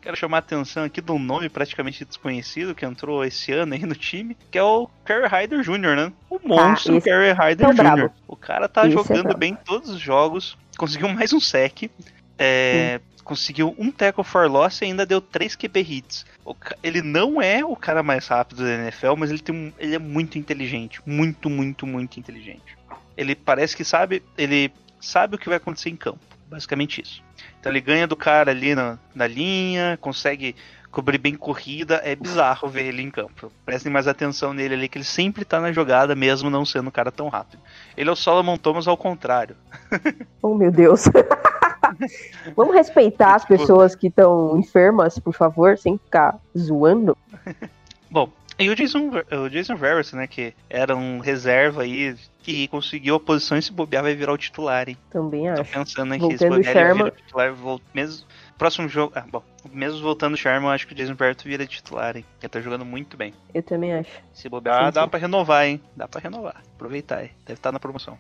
Quero 0.03 0.17
chamar 0.17 0.38
a 0.38 0.39
atenção 0.39 0.84
aqui 0.84 0.99
de 0.99 1.11
um 1.13 1.17
nome 1.17 1.47
praticamente 1.47 2.03
desconhecido 2.03 2.75
que 2.75 2.86
entrou 2.86 3.23
esse 3.23 3.53
ano 3.53 3.73
aí 3.73 3.86
no 3.86 3.95
time, 3.95 4.36
que 4.51 4.57
é 4.57 4.63
o 4.63 4.89
Kerry 5.05 5.27
Hyder 5.27 5.61
Jr., 5.61 5.95
né? 5.95 6.13
O 6.29 6.45
monstro 6.45 6.97
esse 6.97 7.05
Kerry 7.05 7.31
Hyder 7.31 7.69
é 7.69 7.71
Jr. 7.71 7.77
brabo. 7.77 8.11
O 8.27 8.36
cara 8.36 8.67
tá 8.67 8.86
é 8.86 8.89
jogando 8.89 9.23
brabo. 9.23 9.39
bem 9.39 9.57
todos 9.63 9.89
os 9.89 10.01
jogos, 10.01 10.57
conseguiu 10.77 11.07
mais 11.07 11.31
um 11.31 11.39
sec, 11.39 11.89
é, 12.43 12.99
conseguiu 13.23 13.73
um 13.77 13.89
tackle 13.91 14.23
for 14.23 14.49
loss 14.49 14.81
e 14.81 14.85
ainda 14.85 15.05
deu 15.05 15.21
três 15.21 15.55
QB 15.55 15.79
hits. 15.81 16.25
Ele 16.81 17.01
não 17.01 17.41
é 17.41 17.63
o 17.63 17.75
cara 17.75 18.03
mais 18.03 18.27
rápido 18.27 18.63
da 18.63 18.69
NFL, 18.73 19.15
mas 19.17 19.29
ele, 19.29 19.39
tem 19.39 19.55
um- 19.55 19.71
ele 19.79 19.95
é 19.95 19.99
muito 19.99 20.37
inteligente. 20.37 21.01
Muito, 21.05 21.49
muito, 21.49 21.87
muito 21.87 22.19
inteligente. 22.19 22.77
Ele 23.15 23.33
parece 23.35 23.75
que 23.77 23.85
sabe. 23.85 24.21
Ele 24.37 24.71
sabe 24.99 25.35
o 25.35 25.37
que 25.39 25.47
vai 25.47 25.57
acontecer 25.57 25.89
em 25.89 25.95
campo. 25.95 26.19
Basicamente 26.49 27.01
isso. 27.01 27.23
Então 27.59 27.71
ele 27.71 27.79
ganha 27.81 28.05
do 28.05 28.15
cara 28.15 28.51
ali 28.51 28.75
na, 28.75 28.97
na 29.15 29.25
linha, 29.25 29.97
consegue 30.01 30.55
cobrir 30.91 31.17
bem 31.17 31.33
corrida. 31.35 32.01
É 32.03 32.15
bizarro 32.15 32.67
ver 32.67 32.85
ele 32.87 33.01
em 33.01 33.09
campo. 33.09 33.51
Prestem 33.65 33.91
mais 33.91 34.07
atenção 34.07 34.53
nele 34.53 34.73
ali, 34.75 34.89
que 34.89 34.97
ele 34.97 35.05
sempre 35.05 35.45
tá 35.45 35.59
na 35.61 35.71
jogada, 35.71 36.13
mesmo 36.13 36.49
não 36.49 36.65
sendo 36.65 36.89
um 36.89 36.91
cara 36.91 37.11
tão 37.11 37.29
rápido. 37.29 37.61
Ele 37.95 38.09
é 38.09 38.11
o 38.13 38.15
Solomon 38.17 38.57
Thomas 38.57 38.87
ao 38.87 38.97
contrário. 38.97 39.55
Oh, 40.41 40.53
meu 40.55 40.71
Deus. 40.71 41.05
Vamos 42.55 42.73
respeitar 42.73 43.35
as 43.35 43.45
pessoas 43.45 43.95
que 43.95 44.07
estão 44.07 44.57
enfermas, 44.57 45.19
por 45.19 45.33
favor, 45.33 45.77
sem 45.77 45.97
ficar 45.97 46.39
zoando. 46.57 47.17
Bom, 48.09 48.29
e 48.59 48.69
o 48.69 48.75
Jason, 48.75 49.09
o 49.31 49.49
Jason 49.49 49.75
Verrett, 49.75 50.15
né, 50.15 50.27
que 50.27 50.53
era 50.69 50.95
um 50.95 51.19
reserva 51.19 51.81
aí, 51.81 52.15
que 52.43 52.67
conseguiu 52.67 53.15
a 53.15 53.19
posição 53.19 53.57
e 53.57 53.61
se 53.61 53.71
bobear 53.71 54.03
vai 54.03 54.13
virar 54.13 54.33
o 54.33 54.37
titular, 54.37 54.87
hein? 54.87 54.97
Também 55.09 55.45
Tô 55.53 55.61
acho. 55.61 55.71
pensando 55.71 56.13
aqui, 56.13 56.21
Voltando 56.21 56.37
se 56.37 56.49
bobear 56.49 56.77
ele 56.77 56.85
Sherman. 56.85 57.07
o 57.07 57.11
titular, 57.11 57.55
mesmo... 57.93 58.25
Próximo 58.55 58.87
jogo, 58.87 59.11
ah, 59.15 59.25
bom, 59.29 59.41
mesmo 59.71 59.99
voltando 60.01 60.35
o 60.35 60.37
Sherman, 60.37 60.69
eu 60.69 60.73
acho 60.73 60.85
que 60.85 60.93
o 60.93 60.95
Jason 60.95 61.15
Verrett 61.15 61.47
vira 61.47 61.65
titular, 61.65 62.15
hein? 62.15 62.23
Ele 62.41 62.49
tá 62.49 62.61
jogando 62.61 62.85
muito 62.85 63.17
bem. 63.17 63.33
Eu 63.53 63.63
também 63.63 63.93
acho. 63.93 64.11
Se 64.31 64.47
bobear, 64.47 64.85
Sim, 64.85 64.91
dá 64.93 65.03
sim. 65.03 65.09
pra 65.09 65.19
renovar, 65.19 65.65
hein? 65.65 65.81
Dá 65.97 66.07
pra 66.07 66.21
renovar. 66.21 66.63
Aproveitar 66.75 67.17
aí. 67.17 67.31
Deve 67.45 67.57
estar 67.57 67.71
na 67.71 67.79
promoção. 67.79 68.17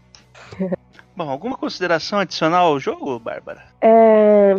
Bom, 1.15 1.29
alguma 1.29 1.57
consideração 1.57 2.19
adicional 2.19 2.67
ao 2.67 2.79
jogo, 2.79 3.19
Bárbara? 3.19 3.63
É... 3.81 4.55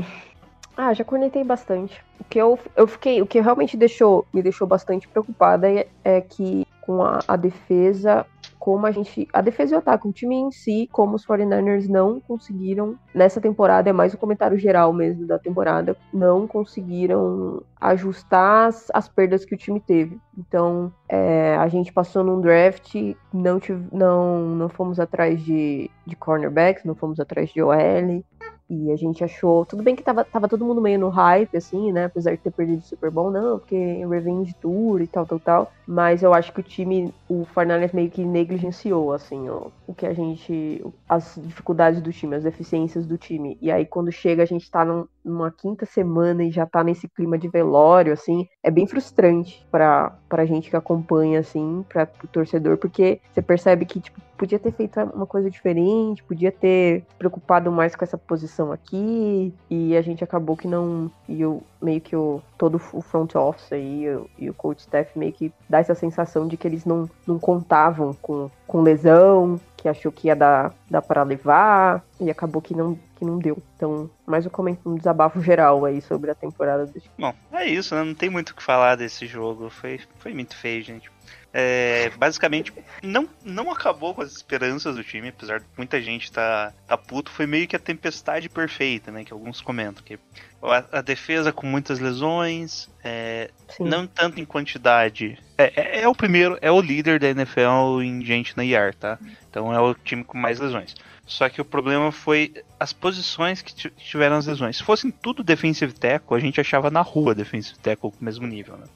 Ah, 0.76 0.92
já 0.92 1.04
cornetei 1.04 1.44
bastante. 1.44 2.00
O 2.18 2.24
que 2.24 2.38
eu, 2.38 2.58
eu 2.76 2.86
fiquei, 2.86 3.22
o 3.22 3.26
que 3.26 3.40
realmente 3.40 3.76
deixou, 3.76 4.26
me 4.32 4.42
deixou 4.42 4.66
bastante 4.66 5.06
preocupada 5.06 5.70
é, 5.70 5.86
é 6.04 6.20
que 6.20 6.66
com 6.80 7.02
a, 7.02 7.20
a 7.26 7.36
defesa 7.36 8.26
como 8.64 8.86
a 8.86 8.90
gente. 8.90 9.28
A 9.30 9.42
defesa 9.42 9.74
e 9.74 9.76
o 9.76 9.78
ataque, 9.78 10.08
o 10.08 10.12
time 10.12 10.36
em 10.36 10.50
si, 10.50 10.88
como 10.90 11.16
os 11.16 11.26
49ers 11.26 11.86
não 11.86 12.18
conseguiram, 12.18 12.98
nessa 13.14 13.38
temporada, 13.38 13.90
é 13.90 13.92
mais 13.92 14.14
um 14.14 14.16
comentário 14.16 14.56
geral 14.56 14.90
mesmo 14.90 15.26
da 15.26 15.38
temporada, 15.38 15.94
não 16.10 16.46
conseguiram 16.46 17.62
ajustar 17.78 18.68
as, 18.68 18.90
as 18.94 19.06
perdas 19.06 19.44
que 19.44 19.54
o 19.54 19.58
time 19.58 19.78
teve. 19.80 20.18
Então, 20.38 20.90
é, 21.06 21.54
a 21.56 21.68
gente 21.68 21.92
passou 21.92 22.24
num 22.24 22.40
draft, 22.40 22.94
não, 23.30 23.60
tive, 23.60 23.86
não, 23.92 24.40
não 24.40 24.70
fomos 24.70 24.98
atrás 24.98 25.44
de, 25.44 25.90
de 26.06 26.16
cornerbacks, 26.16 26.84
não 26.84 26.94
fomos 26.94 27.20
atrás 27.20 27.50
de 27.50 27.62
OL. 27.62 28.24
E 28.68 28.90
a 28.90 28.96
gente 28.96 29.22
achou. 29.22 29.66
Tudo 29.66 29.82
bem 29.82 29.94
que 29.94 30.02
tava, 30.02 30.24
tava 30.24 30.48
todo 30.48 30.64
mundo 30.64 30.80
meio 30.80 30.98
no 30.98 31.10
hype, 31.10 31.56
assim, 31.56 31.92
né? 31.92 32.06
Apesar 32.06 32.32
de 32.32 32.38
ter 32.38 32.50
perdido 32.50 32.78
o 32.78 32.82
Super 32.82 33.10
Bowl, 33.10 33.30
não, 33.30 33.58
porque 33.58 34.04
Revenge 34.06 34.54
Tour 34.54 35.02
e 35.02 35.06
tal, 35.06 35.26
tal, 35.26 35.38
tal. 35.38 35.72
Mas 35.86 36.22
eu 36.22 36.32
acho 36.32 36.52
que 36.52 36.60
o 36.60 36.62
time, 36.62 37.12
o 37.28 37.44
Fernandes 37.44 37.92
meio 37.92 38.10
que 38.10 38.24
negligenciou, 38.24 39.12
assim, 39.12 39.48
ó, 39.50 39.68
o 39.86 39.94
que 39.94 40.06
a 40.06 40.14
gente. 40.14 40.82
as 41.08 41.38
dificuldades 41.42 42.00
do 42.00 42.10
time, 42.10 42.36
as 42.36 42.44
deficiências 42.44 43.06
do 43.06 43.18
time. 43.18 43.58
E 43.60 43.70
aí, 43.70 43.84
quando 43.84 44.10
chega, 44.10 44.42
a 44.42 44.46
gente 44.46 44.70
tá 44.70 44.84
num, 44.84 45.06
numa 45.22 45.50
quinta 45.50 45.84
semana 45.84 46.42
e 46.42 46.50
já 46.50 46.64
tá 46.64 46.82
nesse 46.82 47.06
clima 47.06 47.36
de 47.36 47.48
velório, 47.48 48.14
assim, 48.14 48.46
é 48.62 48.70
bem 48.70 48.86
frustrante 48.86 49.66
pra, 49.70 50.16
pra 50.28 50.46
gente 50.46 50.70
que 50.70 50.76
acompanha, 50.76 51.40
assim, 51.40 51.84
pra, 51.88 52.06
pro 52.06 52.26
torcedor, 52.28 52.78
porque 52.78 53.20
você 53.32 53.42
percebe 53.42 53.84
que, 53.84 54.00
tipo, 54.00 54.20
podia 54.36 54.58
ter 54.58 54.72
feito 54.72 55.00
uma 55.00 55.26
coisa 55.26 55.50
diferente, 55.50 56.22
podia 56.22 56.52
ter 56.52 57.04
preocupado 57.18 57.70
mais 57.70 57.94
com 57.94 58.04
essa 58.04 58.18
posição 58.18 58.72
aqui, 58.72 59.52
e 59.70 59.96
a 59.96 60.02
gente 60.02 60.22
acabou 60.22 60.56
que 60.56 60.68
não. 60.68 61.10
E 61.28 61.40
eu 61.40 61.62
meio 61.80 62.00
que 62.00 62.16
o, 62.16 62.42
todo 62.56 62.80
o 62.92 63.02
front 63.02 63.34
office 63.34 63.72
aí 63.72 64.04
e 64.38 64.48
o, 64.48 64.54
coach 64.54 64.80
staff 64.80 65.18
meio 65.18 65.32
que 65.32 65.52
dá 65.68 65.78
essa 65.78 65.94
sensação 65.94 66.48
de 66.48 66.56
que 66.56 66.66
eles 66.66 66.84
não, 66.84 67.08
não 67.26 67.38
contavam 67.38 68.14
com, 68.14 68.50
com 68.66 68.80
lesão, 68.80 69.60
que 69.76 69.88
achou 69.88 70.10
que 70.10 70.28
ia 70.28 70.36
dar, 70.36 70.74
dar 70.90 71.02
para 71.02 71.22
levar, 71.22 72.02
e 72.20 72.30
acabou 72.30 72.62
que 72.62 72.74
não, 72.74 72.98
que 73.16 73.24
não 73.24 73.38
deu. 73.38 73.58
Então, 73.76 74.08
mais 74.26 74.46
um, 74.84 74.94
desabafo 74.94 75.40
geral 75.42 75.84
aí 75.84 76.00
sobre 76.00 76.30
a 76.30 76.34
temporada 76.34 76.86
do 76.86 77.02
Bom, 77.18 77.34
é 77.52 77.66
isso, 77.66 77.94
né? 77.94 78.02
Não 78.02 78.14
tem 78.14 78.30
muito 78.30 78.50
o 78.50 78.54
que 78.54 78.62
falar 78.62 78.96
desse 78.96 79.26
jogo. 79.26 79.68
Foi, 79.68 80.00
foi 80.18 80.32
muito 80.32 80.56
feio, 80.56 80.82
gente. 80.82 81.10
É, 81.56 82.10
basicamente, 82.18 82.72
não, 83.00 83.28
não 83.44 83.70
acabou 83.70 84.12
com 84.12 84.22
as 84.22 84.32
esperanças 84.32 84.96
do 84.96 85.04
time, 85.04 85.28
apesar 85.28 85.60
de 85.60 85.66
muita 85.76 86.02
gente 86.02 86.32
tá, 86.32 86.72
tá 86.84 86.98
puto. 86.98 87.30
Foi 87.30 87.46
meio 87.46 87.68
que 87.68 87.76
a 87.76 87.78
tempestade 87.78 88.48
perfeita, 88.48 89.12
né? 89.12 89.22
Que 89.22 89.32
alguns 89.32 89.60
comentam. 89.60 90.02
Que 90.02 90.18
a, 90.60 90.98
a 90.98 91.00
defesa 91.00 91.52
com 91.52 91.64
muitas 91.64 92.00
lesões, 92.00 92.90
é, 93.04 93.52
não 93.78 94.04
tanto 94.04 94.40
em 94.40 94.44
quantidade. 94.44 95.38
É, 95.56 95.72
é, 95.76 96.00
é, 96.00 96.08
o 96.08 96.14
primeiro, 96.14 96.58
é 96.60 96.72
o 96.72 96.80
líder 96.80 97.20
da 97.20 97.28
NFL 97.28 98.02
em 98.02 98.24
gente 98.24 98.56
na 98.56 98.64
IAR, 98.64 98.92
tá? 98.92 99.16
Então 99.48 99.72
é 99.72 99.78
o 99.78 99.94
time 99.94 100.24
com 100.24 100.36
mais 100.36 100.58
lesões. 100.58 100.92
Só 101.24 101.48
que 101.48 101.60
o 101.60 101.64
problema 101.64 102.10
foi 102.10 102.52
as 102.78 102.92
posições 102.92 103.62
que 103.62 103.72
tiveram 103.90 104.36
as 104.36 104.46
lesões. 104.46 104.76
Se 104.76 104.82
fossem 104.82 105.10
tudo 105.10 105.44
defensive 105.44 105.92
tackle, 105.92 106.36
a 106.36 106.40
gente 106.40 106.60
achava 106.60 106.90
na 106.90 107.00
rua 107.00 107.32
defensive 107.32 107.78
tackle 107.78 108.10
com 108.10 108.20
o 108.20 108.24
mesmo 108.24 108.46
nível, 108.46 108.76
né? 108.76 108.86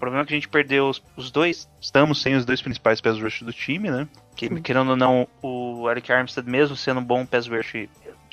O 0.00 0.06
problema 0.08 0.24
é 0.24 0.26
que 0.26 0.32
a 0.32 0.36
gente 0.38 0.48
perdeu 0.48 0.88
os, 0.88 1.02
os 1.14 1.30
dois, 1.30 1.68
estamos 1.78 2.22
sem 2.22 2.34
os 2.34 2.46
dois 2.46 2.62
principais 2.62 3.02
pass 3.02 3.20
rush 3.20 3.42
do 3.42 3.52
time, 3.52 3.90
né? 3.90 4.08
Que, 4.34 4.48
querendo 4.62 4.92
ou 4.92 4.96
não, 4.96 5.28
o 5.42 5.90
Eric 5.90 6.10
Armstead, 6.10 6.48
mesmo 6.48 6.74
sendo 6.74 7.00
um 7.00 7.04
bom 7.04 7.26
pass 7.26 7.46
rush, 7.46 7.86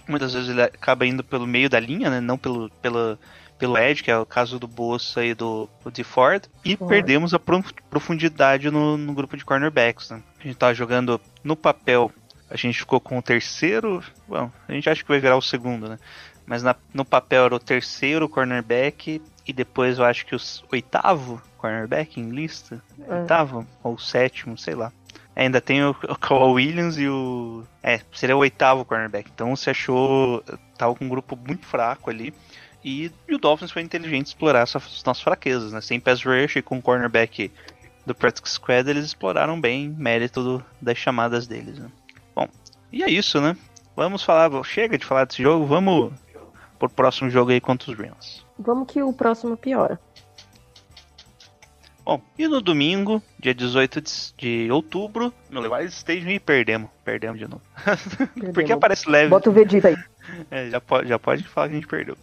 muitas 0.07 0.34
vezes 0.34 0.47
ele 0.47 0.61
acaba 0.61 1.05
indo 1.05 1.26
pelo 1.26 1.45
meio 1.45 1.70
da 1.70 1.78
linha, 1.78 2.09
né? 2.09 2.22
Não 2.22 2.38
pelo, 2.38 2.70
pela, 2.82 3.20
pelo 3.59 3.78
edge, 3.78 4.01
que 4.01 4.09
é 4.09 4.18
o 4.18 4.26
caso 4.26 4.57
do 4.57 4.65
Bolsa 4.65 5.26
e 5.26 5.34
do, 5.34 5.68
do 5.84 6.03
Ford. 6.05 6.45
E 6.63 6.78
Ford. 6.78 6.88
perdemos 6.88 7.34
a 7.34 7.39
profundidade 7.89 8.72
no, 8.72 8.95
no, 8.95 9.13
grupo 9.13 9.36
de 9.36 9.43
cornerbacks, 9.43 10.09
né? 10.09 10.24
A 10.39 10.43
gente 10.43 10.55
tava 10.55 10.74
jogando 10.74 11.20
no 11.43 11.57
papel, 11.57 12.09
a 12.49 12.55
gente 12.55 12.80
ficou 12.80 13.01
com 13.01 13.18
o 13.18 13.22
terceiro, 13.22 14.01
bom, 14.26 14.49
a 14.70 14.72
gente 14.72 14.89
acha 14.89 15.03
que 15.03 15.09
vai 15.09 15.20
virar 15.20 15.36
o 15.36 15.41
segundo, 15.41 15.89
né? 15.89 15.99
Mas 16.45 16.63
na, 16.63 16.74
no 16.93 17.03
papel 17.03 17.43
era 17.43 17.55
o 17.55 17.59
terceiro 17.59 18.30
cornerback 18.30 19.22
e 19.45 19.51
depois 19.51 19.99
eu 19.99 20.05
acho 20.05 20.26
que 20.26 20.34
o 20.34 20.39
oitavo 20.72 21.41
cornerback 21.68 22.20
em 22.20 22.30
lista. 22.30 22.82
É. 23.07 23.22
Oitavo 23.22 23.68
ou 23.84 23.97
sétimo, 23.97 24.57
sei 24.57 24.76
lá. 24.76 24.91
Ainda 25.36 25.61
tem 25.61 25.84
o, 25.84 25.95
o 26.32 26.51
Williams 26.51 26.97
e 26.97 27.07
o. 27.07 27.63
É, 27.84 27.99
seria 28.13 28.36
o 28.36 28.39
oitavo 28.39 28.86
cornerback. 28.86 29.30
Então 29.34 29.55
você 29.55 29.72
achou. 29.72 30.43
Tava 30.78 30.95
com 30.95 31.05
um 31.05 31.09
grupo 31.09 31.36
muito 31.36 31.65
fraco 31.65 32.09
ali. 32.09 32.34
E, 32.84 33.11
e 33.28 33.36
o 33.36 33.38
Dolphins 33.38 33.72
foi 33.72 33.82
inteligente 33.82 34.28
explorar 34.28 34.61
essas 34.61 35.03
nossas 35.03 35.24
fraquezas, 35.24 35.74
né? 35.74 35.82
Sem 35.82 35.99
pass 35.99 36.24
rush 36.24 36.55
e 36.55 36.61
com 36.61 36.82
cornerback 36.82 37.51
do 38.05 38.15
Practice 38.15 38.53
Squad, 38.53 38.89
eles 38.89 39.03
exploraram 39.03 39.59
bem 39.59 39.89
mérito 39.89 40.41
do, 40.41 40.65
das 40.82 40.97
chamadas 40.97 41.45
deles, 41.45 41.78
né? 41.78 41.91
Bom, 42.34 42.47
e 42.91 43.03
é 43.03 43.09
isso, 43.09 43.41
né? 43.41 43.57
Vamos 43.93 44.24
falar, 44.24 44.49
chega 44.63 44.97
de 44.97 45.05
falar 45.05 45.26
desse 45.26 45.43
jogo, 45.43 45.65
vamos 45.65 46.13
pro 46.80 46.88
próximo 46.88 47.30
jogo 47.30 47.51
aí 47.51 47.59
contra 47.59 47.91
os 47.91 47.97
Rams. 47.97 48.45
Vamos 48.57 48.88
que 48.88 49.01
o 49.01 49.11
próximo 49.11 49.57
piora. 49.57 49.99
Bom, 52.08 52.22
e 52.39 52.47
no 52.47 52.62
domingo, 52.62 53.22
dia 53.38 53.53
18 53.53 54.01
de 54.38 54.72
outubro, 54.72 55.34
no 55.49 55.60
Levi's 55.60 55.93
Stadium 55.93 56.30
e 56.30 56.39
perdemos. 56.39 56.89
Perdemos 57.03 57.38
de 57.38 57.49
novo. 57.49 57.62
Perdemos. 58.18 58.53
Porque 58.53 58.72
aparece 58.72 59.10
leve. 59.10 59.28
Bota 59.28 59.49
o 59.49 59.53
Vegeta 59.53 59.89
aí. 59.89 59.97
É, 60.51 60.70
já, 60.70 60.82
pode, 60.82 61.08
já 61.08 61.18
pode 61.18 61.43
falar 61.43 61.68
que 61.68 61.74
a 61.74 61.78
gente 61.78 61.88
perdeu. 61.88 62.18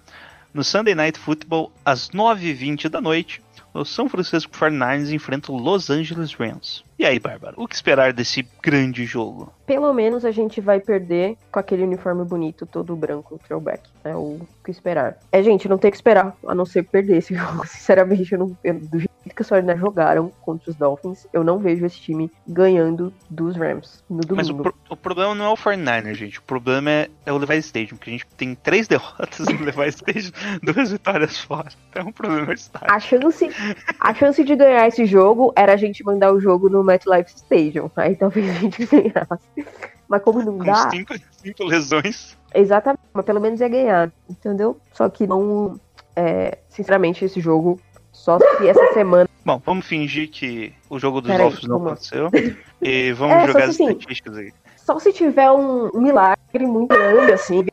No 0.53 0.63
Sunday 0.65 0.95
Night 0.95 1.19
Football, 1.19 1.73
às 1.85 2.11
9h20 2.11 2.89
da 2.91 3.01
noite, 3.01 3.43
o 3.75 3.85
São 3.85 4.09
Francisco 4.09 4.53
49ers 4.53 5.11
enfrenta 5.11 5.51
o 5.51 5.57
Los 5.57 5.91
Angeles 5.91 6.33
Rams. 6.35 6.85
E 6.99 7.05
aí, 7.05 7.19
Bárbara, 7.19 7.55
o 7.57 7.67
que 7.67 7.75
esperar 7.75 8.13
desse 8.13 8.47
grande 8.63 9.05
jogo? 9.05 9.53
Pelo 9.67 9.93
menos 9.93 10.25
a 10.25 10.31
gente 10.31 10.61
vai 10.61 10.81
perder 10.81 11.37
com 11.51 11.59
aquele 11.59 11.83
uniforme 11.83 12.25
bonito, 12.25 12.67
todo 12.67 12.95
branco, 12.95 13.41
throwback. 13.47 13.83
É 14.05 14.15
o 14.15 14.41
que 14.65 14.71
esperar. 14.71 15.19
É, 15.33 15.43
gente, 15.43 15.69
não 15.69 15.77
tem 15.77 15.91
que 15.91 15.97
esperar, 15.97 16.37
a 16.47 16.55
não 16.55 16.65
ser 16.65 16.85
perder 16.85 17.17
esse 17.17 17.35
jogo. 17.37 17.67
Sinceramente, 17.67 18.33
eu 18.33 18.39
não, 18.39 18.59
eu, 18.63 18.75
do 18.75 18.99
jeito 18.99 19.14
que 19.33 19.43
os 19.43 19.49
49ers 19.49 19.79
jogaram 19.79 20.33
contra 20.43 20.71
os 20.71 20.77
Dolphins, 20.77 21.27
eu 21.33 21.43
não 21.43 21.59
vejo 21.59 21.85
esse 21.87 21.99
time 21.99 22.31
ganhando 22.47 23.13
dos 23.31 23.57
Rams 23.57 24.05
no 24.09 24.21
domingo. 24.21 24.37
Mas 24.37 24.49
o, 24.51 24.55
pro, 24.57 24.75
o 24.91 24.97
problema 24.97 25.35
não 25.35 25.47
é 25.47 25.49
o 25.49 25.57
49ers, 25.57 26.15
gente. 26.15 26.39
O 26.39 26.43
problema 26.43 26.91
é, 26.91 27.11
é 27.25 27.33
o 27.33 27.39
Levi 27.39 27.57
Stadium, 27.59 27.97
que 27.97 28.11
a 28.11 28.13
gente 28.13 28.27
tem 28.37 28.55
três 28.55 28.87
derrotas 28.89 29.47
no 29.47 29.65
Levi 29.65 29.89
Stadium, 29.89 30.33
duas 30.63 30.91
vitórias 30.91 31.39
fora. 31.39 31.69
Então 31.91 32.09
o 32.09 32.13
problema 32.13 32.53
é 32.53 32.55
o 32.55 32.93
A 32.93 33.01
chance, 33.01 33.51
a 33.99 34.15
chance 34.15 34.45
de 34.45 34.57
ganhar 34.57 34.87
esse 34.87 35.07
jogo 35.07 35.53
era 35.57 35.73
a 35.73 35.77
gente 35.77 36.05
mandar 36.05 36.33
o 36.33 36.41
jogo 36.41 36.69
no 36.69 36.85
MetLife 36.85 37.31
Stadium. 37.35 37.91
Aí 37.97 38.17
talvez 38.17 38.51
a 38.51 38.53
gente 38.55 38.85
ganhasse. 38.87 39.67
Mas 40.09 40.23
como 40.23 40.43
não 40.43 40.59
Com 40.59 40.65
dá. 40.65 40.91
Cinco, 40.91 41.15
cinco 41.33 41.65
lesões. 41.65 42.37
Exatamente, 42.55 43.03
mas 43.13 43.25
pelo 43.25 43.41
menos 43.41 43.61
ia 43.61 43.69
ganhar, 43.69 44.13
entendeu? 44.29 44.79
Só 44.93 45.09
que 45.09 45.27
não. 45.27 45.81
É, 46.15 46.59
sinceramente, 46.69 47.25
esse 47.25 47.41
jogo 47.41 47.81
só 48.15 48.39
se 48.39 48.69
essa 48.69 48.93
semana. 48.95 49.29
Bom, 49.45 49.61
vamos 49.67 49.85
fingir 49.85 50.31
que 50.31 50.73
o 50.89 50.99
jogo 50.99 51.21
dos 51.21 51.37
Dolphins 51.37 51.69
não 51.69 51.77
aconteceu. 51.77 52.31
E 52.87 53.13
vamos 53.13 53.37
é, 53.37 53.47
jogar 53.47 53.65
as 53.65 53.71
assim, 53.71 53.89
estatísticas 53.89 54.37
aí. 54.37 54.53
Só 54.77 54.99
se 54.99 55.11
tiver 55.11 55.51
um 55.51 55.91
milagre 55.95 56.67
muito 56.67 56.95
grande, 56.95 57.33
assim, 57.33 57.65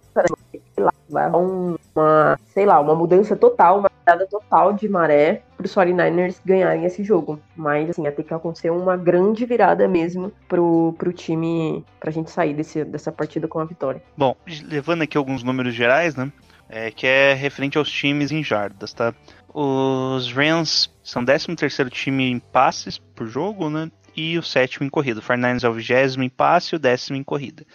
uma, 1.94 2.40
sei 2.48 2.66
lá, 2.66 2.80
uma 2.80 2.96
mudança 2.96 3.36
total, 3.36 3.80
uma 3.80 3.92
virada 4.00 4.26
total 4.26 4.72
de 4.72 4.88
maré 4.88 5.42
para 5.58 5.66
os 5.66 5.76
49ers 5.76 6.38
ganharem 6.46 6.86
esse 6.86 7.04
jogo. 7.04 7.42
Mas, 7.58 7.90
assim, 7.90 8.04
ia 8.04 8.12
ter 8.14 8.24
que 8.24 8.34
acontecer 8.34 8.70
uma 8.70 8.96
grande 8.96 9.46
virada 9.46 9.86
mesmo 9.86 10.32
pro, 10.48 10.96
pro 10.98 11.12
time, 11.12 11.84
pra 12.00 12.10
gente 12.10 12.32
sair 12.32 12.54
desse, 12.54 12.86
dessa 12.86 13.12
partida 13.12 13.50
com 13.50 13.60
a 13.60 13.66
vitória. 13.66 14.02
Bom, 14.16 14.34
levando 14.64 15.02
aqui 15.02 15.18
alguns 15.18 15.44
números 15.44 15.74
gerais, 15.74 16.16
né? 16.16 16.32
É, 16.74 16.90
que 16.90 17.06
é 17.06 17.34
referente 17.34 17.78
aos 17.78 17.92
times 17.92 18.32
em 18.32 18.42
jardas, 18.42 18.94
tá? 18.94 19.14
Os 19.54 20.32
Rams 20.32 20.90
são 21.04 21.26
13 21.26 21.56
terceiro 21.56 21.90
time 21.90 22.24
em 22.30 22.40
passes 22.40 22.98
por 22.98 23.28
jogo, 23.28 23.70
né? 23.70 23.92
E 24.16 24.38
o 24.38 24.44
sétimo 24.44 24.86
em 24.86 24.90
corrida. 24.90 25.20
O 25.20 25.24
49ers 25.24 25.64
é 25.64 25.70
o 25.70 25.74
vigésimo 25.74 26.24
em 26.24 26.30
passe 26.30 26.74
e 26.74 26.76
o 26.76 26.80
décimo 26.80 27.18
em 27.18 27.24
corrida 27.24 27.66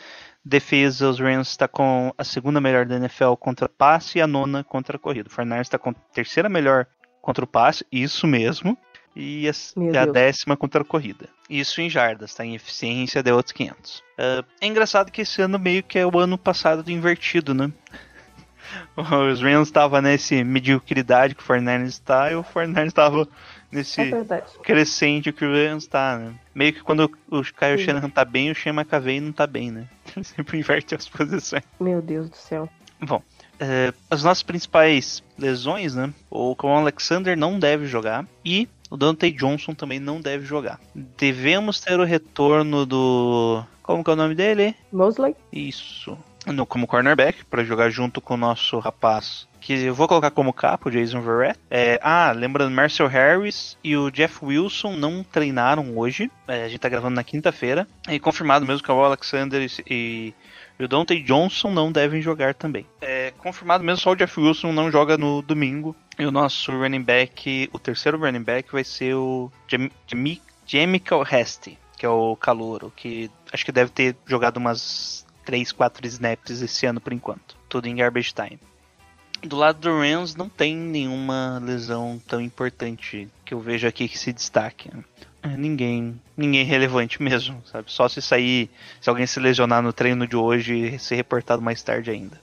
defesa, 0.47 1.09
os 1.09 1.18
Rams 1.18 1.49
está 1.49 1.66
com 1.66 2.14
a 2.16 2.22
segunda 2.22 2.61
melhor 2.61 2.87
da 2.87 2.95
NFL 2.95 3.35
contra 3.35 3.68
passe 3.68 4.18
e 4.18 4.22
a 4.22 4.29
nona 4.29 4.62
contra 4.62 4.97
a 4.97 5.01
corrida. 5.01 5.29
O 5.29 5.33
Fernandes 5.33 5.66
está 5.66 5.77
com 5.77 5.91
a 5.91 5.95
terceira 6.12 6.49
melhor 6.49 6.87
contra 7.20 7.45
o 7.45 7.49
passe, 7.49 7.85
isso 7.91 8.29
mesmo, 8.29 8.79
e 9.14 9.49
a, 9.49 9.53
e 9.93 9.99
a 9.99 10.07
décima 10.07 10.57
contra 10.57 10.83
a 10.83 10.85
corrida. 10.85 11.29
Isso 11.51 11.81
em 11.81 11.91
jardas, 11.91 12.33
tá? 12.33 12.45
Em 12.45 12.55
eficiência 12.55 13.24
de 13.24 13.33
outros 13.33 13.53
500. 13.53 13.99
Uh, 13.99 14.45
é 14.61 14.66
engraçado 14.66 15.11
que 15.11 15.22
esse 15.22 15.43
ano 15.43 15.59
meio 15.59 15.83
que 15.83 15.99
é 15.99 16.07
o 16.07 16.16
ano 16.16 16.39
passado 16.39 16.85
do 16.85 16.93
invertido, 16.93 17.53
né? 17.53 17.72
Os 18.97 19.41
Rams 19.41 19.69
estavam 19.69 20.01
nesse 20.01 20.43
mediocridade 20.45 21.35
que 21.35 21.43
o 21.43 21.45
Fernandes 21.45 21.95
está 21.95 22.31
e 22.31 22.35
o 22.35 22.43
Fernandes 22.43 22.89
estava 22.89 23.29
nesse 23.71 24.01
é 24.01 24.43
crescente 24.62 25.33
que 25.33 25.45
o 25.45 25.53
Rams 25.53 25.87
tá, 25.87 26.19
né? 26.19 26.35
Meio 26.55 26.73
que 26.73 26.83
quando 26.83 27.11
o 27.31 27.43
Kyle 27.43 27.79
Shanahan 27.79 28.11
tá 28.11 28.25
bem, 28.25 28.51
o 28.51 28.55
Shane 28.55 28.79
McAvey 28.79 29.21
não 29.21 29.33
tá 29.33 29.47
bem, 29.47 29.71
né? 29.71 29.87
Ele 30.17 30.25
sempre 30.25 30.59
inverte 30.59 30.95
as 30.95 31.09
posições. 31.09 31.62
Meu 31.79 32.01
Deus 32.01 32.31
do 32.31 32.37
céu. 32.37 32.69
Bom, 33.01 33.23
é, 33.61 33.93
as 34.11 34.25
nossas 34.25 34.43
principais 34.43 35.23
lesões, 35.39 35.95
né? 35.95 36.12
O 36.31 36.57
Con 36.57 36.77
Alexander 36.77 37.37
não 37.37 37.59
deve 37.59 37.87
jogar 37.87 38.27
e 38.45 38.69
o 38.91 38.97
Dante 38.97 39.31
Johnson 39.31 39.75
também 39.75 39.99
não 39.99 40.21
deve 40.21 40.47
jogar. 40.47 40.81
Devemos 40.95 41.81
ter 41.81 41.99
o 41.99 42.05
retorno 42.05 42.87
do. 42.87 43.62
Como 43.83 44.03
que 44.03 44.11
é 44.11 44.12
o 44.12 44.17
nome 44.17 44.35
dele? 44.35 44.75
Mosley? 44.93 45.35
Isso. 45.53 46.17
No, 46.47 46.64
como 46.64 46.86
cornerback, 46.86 47.44
para 47.44 47.64
jogar 47.64 47.90
junto 47.90 48.20
com 48.20 48.34
o 48.34 48.36
nosso 48.36 48.78
rapaz. 48.78 49.49
Que 49.61 49.72
eu 49.84 49.94
vou 49.94 50.07
colocar 50.07 50.30
como 50.30 50.53
capo, 50.53 50.90
Jason 50.90 51.20
Verrett. 51.20 51.59
É, 51.68 51.99
ah, 52.01 52.30
lembrando, 52.30 52.70
Marcel 52.70 53.09
Harris 53.09 53.76
e 53.82 53.97
o 53.97 54.11
Jeff 54.11 54.44
Wilson 54.44 54.92
não 54.92 55.24
treinaram 55.24 55.99
hoje. 55.99 56.30
É, 56.47 56.64
a 56.64 56.68
gente 56.68 56.78
tá 56.78 56.88
gravando 56.88 57.16
na 57.16 57.24
quinta-feira. 57.24 57.86
E 58.09 58.20
confirmado 58.20 58.64
mesmo 58.64 58.82
que 58.84 58.92
o 58.92 59.05
Alexander 59.05 59.68
e, 59.90 60.32
e 60.78 60.84
o 60.84 60.86
Dante 60.86 61.20
Johnson 61.20 61.72
não 61.72 61.90
devem 61.90 62.22
jogar 62.22 62.55
também. 62.55 62.86
É 63.01 63.32
confirmado 63.38 63.82
mesmo, 63.82 64.01
só 64.01 64.12
o 64.12 64.16
Jeff 64.16 64.38
Wilson 64.38 64.72
não 64.72 64.90
joga 64.90 65.18
no 65.18 65.42
domingo. 65.42 65.97
E 66.18 66.24
o 66.24 66.30
nosso 66.30 66.70
running 66.72 67.03
back, 67.03 67.68
o 67.72 67.78
terceiro 67.78 68.18
running 68.18 68.42
back 68.42 68.70
vai 68.72 68.84
ser 68.84 69.14
o 69.14 69.51
Jamichael 70.66 71.26
Heste, 71.30 71.78
que 71.97 72.07
é 72.07 72.09
o 72.09 72.36
calouro, 72.36 72.92
que 72.94 73.30
acho 73.53 73.64
que 73.64 73.72
deve 73.72 73.90
ter 73.90 74.16
jogado 74.26 74.59
umas 74.59 75.26
3, 75.47 75.72
4 75.72 76.07
snaps 76.09 76.61
esse 76.61 76.84
ano 76.84 77.01
por 77.01 77.12
enquanto. 77.12 77.57
Tudo 77.68 77.86
em 77.86 77.97
garbage 77.97 78.34
time. 78.34 78.59
Do 79.42 79.57
lado 79.57 79.78
do 79.78 79.99
Rams 79.99 80.34
não 80.34 80.49
tem 80.49 80.76
nenhuma 80.76 81.62
lesão 81.64 82.20
tão 82.26 82.40
importante 82.40 83.28
que 83.44 83.55
eu 83.55 83.61
vejo 83.61 83.86
aqui 83.86 84.09
que 84.09 84.18
se 84.18 84.32
destaque. 84.32 84.90
É, 85.42 85.57
ninguém, 85.57 86.20
ninguém 86.36 86.64
relevante 86.64 87.22
mesmo, 87.22 87.62
sabe? 87.70 87.90
Só 87.92 88.09
se 88.09 88.20
sair, 88.20 88.68
se 89.01 89.09
alguém 89.09 89.26
se 89.26 89.38
lesionar 89.38 89.82
no 89.82 89.92
treino 89.92 90.26
de 90.26 90.34
hoje 90.34 90.74
e 90.74 90.99
ser 90.99 91.14
reportado 91.14 91.62
mais 91.62 91.82
tarde 91.82 92.11
ainda. 92.11 92.40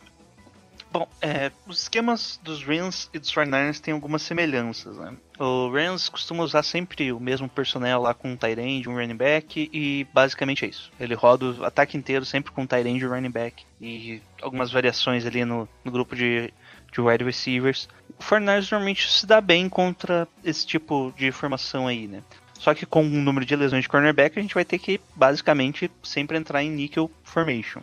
Bom, 0.94 1.08
é, 1.20 1.52
os 1.66 1.82
esquemas 1.82 2.40
dos 2.44 2.64
Rams 2.64 3.10
e 3.12 3.18
dos 3.18 3.34
49ers 3.34 3.80
têm 3.80 3.96
algumas 3.96 4.22
semelhanças, 4.22 4.96
né? 4.96 5.18
O 5.40 5.72
Rams 5.72 6.08
costuma 6.08 6.44
usar 6.44 6.62
sempre 6.62 7.12
o 7.12 7.20
mesmo 7.20 7.50
personnel 7.50 8.00
lá 8.00 8.14
com 8.14 8.30
um 8.30 8.38
tight 8.38 8.62
end, 8.62 8.88
um 8.88 8.94
running 8.94 9.16
back 9.16 9.72
e 9.74 10.06
basicamente 10.14 10.66
é 10.66 10.68
isso. 10.68 10.92
Ele 11.00 11.16
roda 11.16 11.46
o 11.46 11.66
ataque 11.66 11.98
inteiro 11.98 12.24
sempre 12.24 12.52
com 12.52 12.62
um 12.62 12.68
tight 12.68 12.88
end 12.88 13.04
e 13.04 13.08
um 13.08 13.10
running 13.10 13.32
back 13.32 13.66
e 13.82 14.22
algumas 14.40 14.72
variações 14.72 15.26
ali 15.26 15.44
no, 15.44 15.68
no 15.84 15.92
grupo 15.92 16.16
de, 16.16 16.54
de 16.92 17.02
wide 17.02 17.24
receivers. 17.24 17.90
O 18.20 18.22
49ers 18.22 18.72
normalmente 18.72 19.10
se 19.10 19.26
dá 19.26 19.42
bem 19.42 19.68
contra 19.68 20.28
esse 20.44 20.64
tipo 20.64 21.12
de 21.18 21.32
formação 21.32 21.88
aí, 21.88 22.08
né? 22.08 22.22
Só 22.60 22.72
que 22.76 22.86
com 22.86 23.02
o 23.02 23.10
número 23.10 23.48
de 23.48 23.56
lesões 23.56 23.82
de 23.82 23.90
cornerback, 23.90 24.38
a 24.38 24.42
gente 24.44 24.54
vai 24.54 24.64
ter 24.64 24.78
que 24.78 25.02
basicamente 25.16 25.90
sempre 26.04 26.38
entrar 26.38 26.62
em 26.62 26.70
nickel 26.70 27.10
formation. 27.24 27.82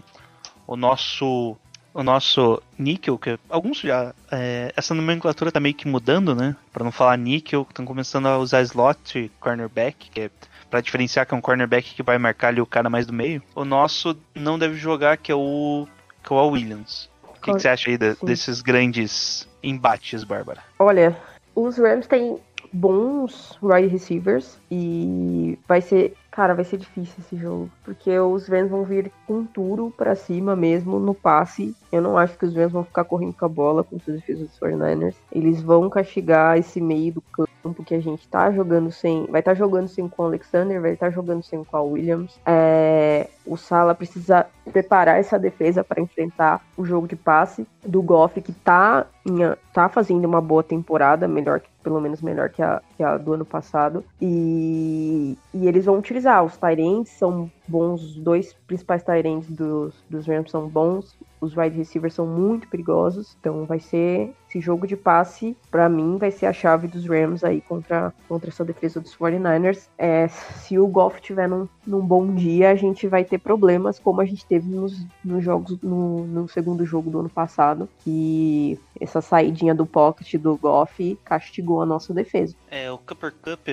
O 0.65 0.77
nosso 0.77 1.59
o 1.93 2.03
nosso 2.03 2.63
níquel, 2.79 3.19
que 3.19 3.39
alguns 3.49 3.81
já. 3.81 4.15
É, 4.31 4.73
essa 4.77 4.95
nomenclatura 4.95 5.53
tá 5.53 5.61
meio 5.61 5.75
que 5.75 5.89
mudando, 5.89 6.35
né? 6.35 6.57
Para 6.73 6.85
não 6.85 6.93
falar 6.93 7.17
níquel, 7.17 7.67
estão 7.69 7.85
começando 7.85 8.27
a 8.27 8.39
usar 8.39 8.63
slot 8.63 9.31
cornerback, 9.41 10.11
que 10.11 10.21
é 10.23 10.31
para 10.71 10.81
diferenciar 10.81 11.27
que 11.27 11.35
é 11.35 11.37
um 11.37 11.41
cornerback 11.41 11.95
que 11.95 12.03
vai 12.03 12.17
marcar 12.17 12.49
ali 12.49 12.61
o 12.61 12.67
cara 12.67 12.89
mais 12.89 13.07
do 13.07 13.13
meio. 13.13 13.43
O 13.55 13.65
nosso 13.65 14.17
não 14.35 14.59
deve 14.59 14.77
jogar, 14.77 15.17
que 15.17 15.33
é 15.33 15.35
o, 15.35 15.87
que 16.23 16.33
é 16.33 16.37
o 16.37 16.49
Williams. 16.49 17.11
O 17.25 17.41
que, 17.41 17.53
que 17.53 17.61
você 17.61 17.69
acha 17.69 17.91
aí 17.91 17.99
de, 17.99 18.15
desses 18.23 18.61
grandes 18.61 19.49
embates, 19.63 20.23
Bárbara? 20.23 20.63
Olha, 20.79 21.17
os 21.55 21.77
Rams 21.79 22.07
têm 22.07 22.39
bons 22.73 23.59
wide 23.61 23.89
receivers 23.89 24.59
e 24.71 25.59
vai 25.67 25.81
ser 25.81 26.15
Cara, 26.41 26.55
vai 26.55 26.65
ser 26.65 26.79
difícil 26.79 27.17
esse 27.19 27.37
jogo, 27.37 27.71
porque 27.85 28.19
os 28.19 28.49
Rams 28.49 28.71
vão 28.71 28.83
vir 28.83 29.13
com 29.27 29.45
tudo 29.45 29.93
para 29.95 30.15
cima 30.15 30.57
mesmo 30.57 30.99
no 30.99 31.15
passe. 31.15 31.77
Eu 31.93 32.01
não 32.01 32.17
acho 32.17 32.39
que 32.39 32.47
os 32.47 32.57
Rams 32.57 32.73
vão 32.73 32.83
ficar 32.83 33.05
correndo 33.05 33.35
com 33.35 33.45
a 33.45 33.49
bola 33.49 33.85
com 33.85 33.97
os 33.97 34.03
defesas 34.07 34.49
dos 34.49 34.59
49ers. 34.59 35.17
Eles 35.31 35.61
vão 35.61 35.91
castigar 35.91 36.57
esse 36.57 36.81
meio 36.81 37.13
do 37.13 37.21
campo 37.21 37.85
que 37.85 37.95
a 37.95 38.01
gente 38.01 38.27
tá 38.27 38.51
jogando 38.51 38.91
sem. 38.91 39.27
Vai 39.27 39.43
estar 39.43 39.51
tá 39.51 39.55
jogando 39.55 39.89
sem 39.89 40.09
com 40.09 40.23
o 40.23 40.27
Alexander, 40.27 40.81
vai 40.81 40.95
estar 40.95 41.09
tá 41.09 41.13
jogando 41.13 41.43
sem 41.43 41.63
com 41.63 41.77
o 41.77 41.91
Williams. 41.91 42.41
É, 42.47 43.29
o 43.47 43.57
Sala 43.57 43.95
precisa 43.95 44.47
preparar 44.71 45.19
essa 45.19 45.39
defesa 45.39 45.83
para 45.83 46.01
enfrentar 46.01 46.61
o 46.77 46.85
jogo 46.85 47.09
de 47.09 47.17
passe 47.17 47.67
do 47.85 48.03
Goff, 48.03 48.41
que 48.41 48.53
tá, 48.53 49.07
em, 49.27 49.39
tá 49.73 49.89
fazendo 49.89 50.25
uma 50.25 50.41
boa 50.41 50.63
temporada, 50.63 51.27
melhor 51.27 51.61
pelo 51.83 52.01
menos 52.01 52.21
melhor 52.21 52.51
que 52.51 52.63
a, 52.63 52.83
que 52.97 53.03
a 53.03 53.17
do 53.17 53.33
ano 53.33 53.45
passado. 53.45 54.05
E, 54.21 55.37
e 55.53 55.67
eles 55.67 55.87
vão 55.87 55.99
utilizar. 55.99 56.45
Os 56.45 56.57
Tyrants 56.57 57.11
são 57.11 57.51
bons, 57.67 58.03
os 58.03 58.17
dois 58.17 58.53
principais 58.67 59.03
Tyrants 59.03 59.49
dos, 59.49 59.95
dos 60.09 60.27
Rams 60.27 60.51
são 60.51 60.69
bons. 60.69 61.17
Os 61.41 61.57
wide 61.57 61.77
receivers 61.77 62.15
são 62.15 62.27
muito 62.27 62.69
perigosos. 62.69 63.37
Então 63.41 63.65
vai 63.65 63.81
ser 63.81 64.35
esse 64.49 64.61
jogo 64.61 64.87
de 64.87 64.97
passe, 64.97 65.57
para 65.71 65.89
mim, 65.89 66.19
vai 66.19 66.31
ser 66.31 66.47
a 66.47 66.53
chave 66.53 66.89
dos 66.89 67.07
Rams 67.07 67.45
aí 67.45 67.61
contra, 67.61 68.13
contra 68.29 68.51
essa 68.51 68.65
defesa 68.65 69.01
dos 69.01 69.17
49ers. 69.17 69.89
É, 69.97 70.27
se 70.29 70.79
o 70.79 70.87
Goff 70.89 71.21
tiver 71.21 71.49
num, 71.49 71.69
num 71.87 72.05
bom 72.05 72.35
dia, 72.35 72.71
a 72.71 72.75
gente 72.75 73.07
vai 73.07 73.25
ter 73.31 73.39
problemas 73.39 73.99
como 73.99 74.21
a 74.21 74.25
gente 74.25 74.45
teve 74.45 74.69
nos, 74.69 75.07
nos 75.25 75.43
jogos 75.43 75.79
no, 75.81 76.27
no 76.27 76.49
segundo 76.49 76.85
jogo 76.85 77.09
do 77.11 77.21
ano 77.21 77.31
passado. 77.31 77.89
Que 78.01 78.79
essa 79.01 79.21
saidinha 79.21 79.75
do 79.75 79.87
pocket 79.87 80.35
do 80.35 80.57
Goff 80.57 81.19
castigou 81.25 81.81
a 81.81 81.87
nossa 81.87 82.13
defesa. 82.13 82.55
É, 82.71 82.91
o 82.91 82.99
Cooper 82.99 83.33
Cup 83.33 83.69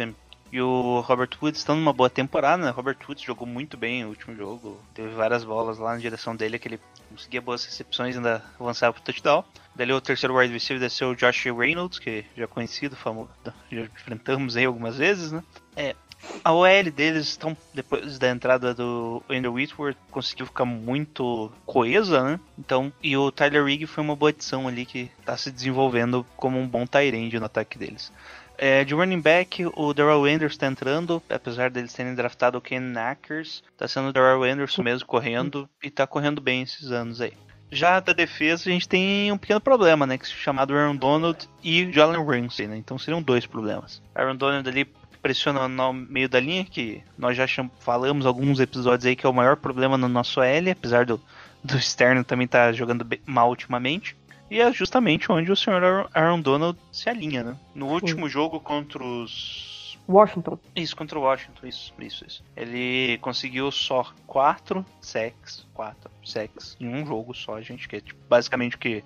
e 0.52 0.62
o 0.62 1.02
Robert 1.02 1.30
Woods 1.42 1.60
estão 1.60 1.76
numa 1.76 1.92
boa 1.92 2.10
temporada, 2.10 2.64
né? 2.64 2.70
Robert 2.70 2.98
Woods 3.08 3.24
jogou 3.24 3.46
muito 3.46 3.76
bem 3.76 4.06
o 4.06 4.10
último 4.10 4.36
jogo. 4.36 4.80
Teve 4.94 5.10
várias 5.10 5.44
bolas 5.44 5.78
lá 5.78 5.94
na 5.94 5.98
direção 5.98 6.36
dele 6.36 6.58
que 6.58 6.68
ele 6.68 6.80
conseguia 7.10 7.42
boas 7.42 7.66
recepções 7.66 8.16
e 8.16 8.18
ainda 8.18 8.42
avançava 8.60 8.94
pro 8.94 9.02
touchdown. 9.02 9.44
Dali 9.76 9.92
o 9.92 10.00
terceiro 10.00 10.38
wide 10.38 10.54
receiver 10.54 10.80
desceu 10.80 11.10
o 11.10 11.16
Josh 11.16 11.46
Reynolds, 11.46 12.00
que 12.00 12.26
já 12.36 12.46
é 12.46 12.48
conhecido, 12.48 12.96
famoso, 12.96 13.30
já 13.72 13.82
enfrentamos 13.82 14.56
aí 14.56 14.66
algumas 14.66 14.98
vezes, 14.98 15.32
né? 15.32 15.44
É, 15.76 15.96
a 16.44 16.54
OL 16.54 16.92
deles 16.92 17.28
estão 17.28 17.56
depois 17.74 18.18
da 18.18 18.30
entrada 18.30 18.74
do 18.74 19.22
Andrew 19.30 19.54
Whitworth 19.54 19.98
conseguiu 20.12 20.46
ficar 20.46 20.66
muito 20.66 21.52
coesa, 21.66 22.24
né? 22.24 22.40
Então, 22.58 22.92
e 23.02 23.16
o 23.18 23.32
Tyler 23.32 23.66
Rigg 23.66 23.86
foi 23.86 24.04
uma 24.04 24.16
boa 24.16 24.30
adição 24.30 24.68
ali 24.68 24.86
que 24.86 25.12
está 25.20 25.36
se 25.38 25.52
desenvolvendo 25.52 26.26
como 26.36 26.60
um 26.60 26.68
bom 26.68 26.86
end 26.94 27.40
no 27.40 27.46
ataque 27.46 27.78
deles. 27.78 28.12
É, 28.58 28.84
de 28.84 28.96
running 28.96 29.22
back, 29.22 29.66
o 29.76 29.94
Darrell 29.94 30.26
Anderson 30.26 30.54
está 30.54 30.68
entrando, 30.68 31.22
apesar 31.30 31.70
deles 31.70 31.94
terem 31.94 32.16
draftado 32.16 32.58
o 32.58 32.62
Ken 32.62 32.80
Nackers, 32.80 33.64
está 33.72 33.88
sendo 33.88 34.10
o 34.10 34.14
Darrell 34.14 34.44
Anderson 34.44 34.82
mesmo 34.82 35.06
correndo 35.06 35.70
e 35.84 35.88
está 35.88 36.08
correndo 36.08 36.42
bem 36.42 36.64
esses 36.64 36.92
anos 36.92 37.22
aí. 37.22 37.34
Já 37.72 38.00
da 38.00 38.14
defesa, 38.14 38.70
a 38.70 38.72
gente 38.72 38.88
tem 38.88 39.32
um 39.32 39.38
pequeno 39.38 39.60
problema, 39.60 40.08
né? 40.08 40.18
Que 40.18 40.26
se 40.26 40.34
chamado 40.34 40.74
Aaron 40.74 40.96
Donald 40.96 41.48
e 41.62 41.92
Jalen 41.92 42.26
Ramsey, 42.26 42.66
né? 42.66 42.78
Então 42.78 42.98
seriam 42.98 43.22
dois 43.22 43.46
problemas. 43.46 44.02
Aaron 44.16 44.38
Donald 44.38 44.68
ali 44.68 44.88
pressiona 45.18 45.68
no 45.68 45.94
meio 45.94 46.30
da 46.30 46.40
linha, 46.40 46.64
que 46.66 47.04
nós 47.18 47.36
já 47.36 47.46
falamos 47.80 48.26
alguns 48.26 48.60
episódios 48.60 49.06
aí 49.06 49.16
que 49.16 49.26
é 49.26 49.30
o 49.30 49.34
maior 49.34 49.58
problema 49.58 49.98
no 49.98 50.08
nosso 50.08 50.42
L, 50.42 50.72
apesar 50.72 51.06
do, 51.06 51.20
do 51.64 51.78
externo 51.78 52.24
também 52.24 52.46
estar 52.46 52.68
tá 52.68 52.72
jogando 52.72 53.06
mal 53.26 53.50
ultimamente. 53.50 54.16
E 54.50 54.62
é 54.62 54.72
justamente 54.72 55.32
onde 55.32 55.52
o 55.52 55.56
senhor 55.56 56.10
Aaron 56.14 56.40
Donald 56.40 56.80
se 56.92 57.10
alinha, 57.10 57.44
né? 57.44 57.58
No 57.76 57.88
último 57.88 58.28
Sim. 58.28 58.32
jogo 58.32 58.60
contra 58.60 59.04
os. 59.04 59.98
Washington. 60.08 60.58
Isso, 60.74 60.96
contra 60.96 61.20
o 61.20 61.24
Washington, 61.24 61.68
isso, 61.68 61.94
isso, 62.00 62.26
isso. 62.26 62.44
Ele 62.56 63.18
conseguiu 63.18 63.70
só 63.72 64.10
quatro 64.26 64.86
sacks, 65.02 65.68
quatro 65.74 66.10
sacks 66.24 66.78
em 66.80 66.88
um 66.88 67.06
jogo 67.06 67.34
só, 67.34 67.60
gente, 67.60 67.90
que 67.90 67.98
é 67.98 68.00
tipo, 68.00 68.18
basicamente 68.30 68.78
o 68.78 68.80
que 68.80 69.04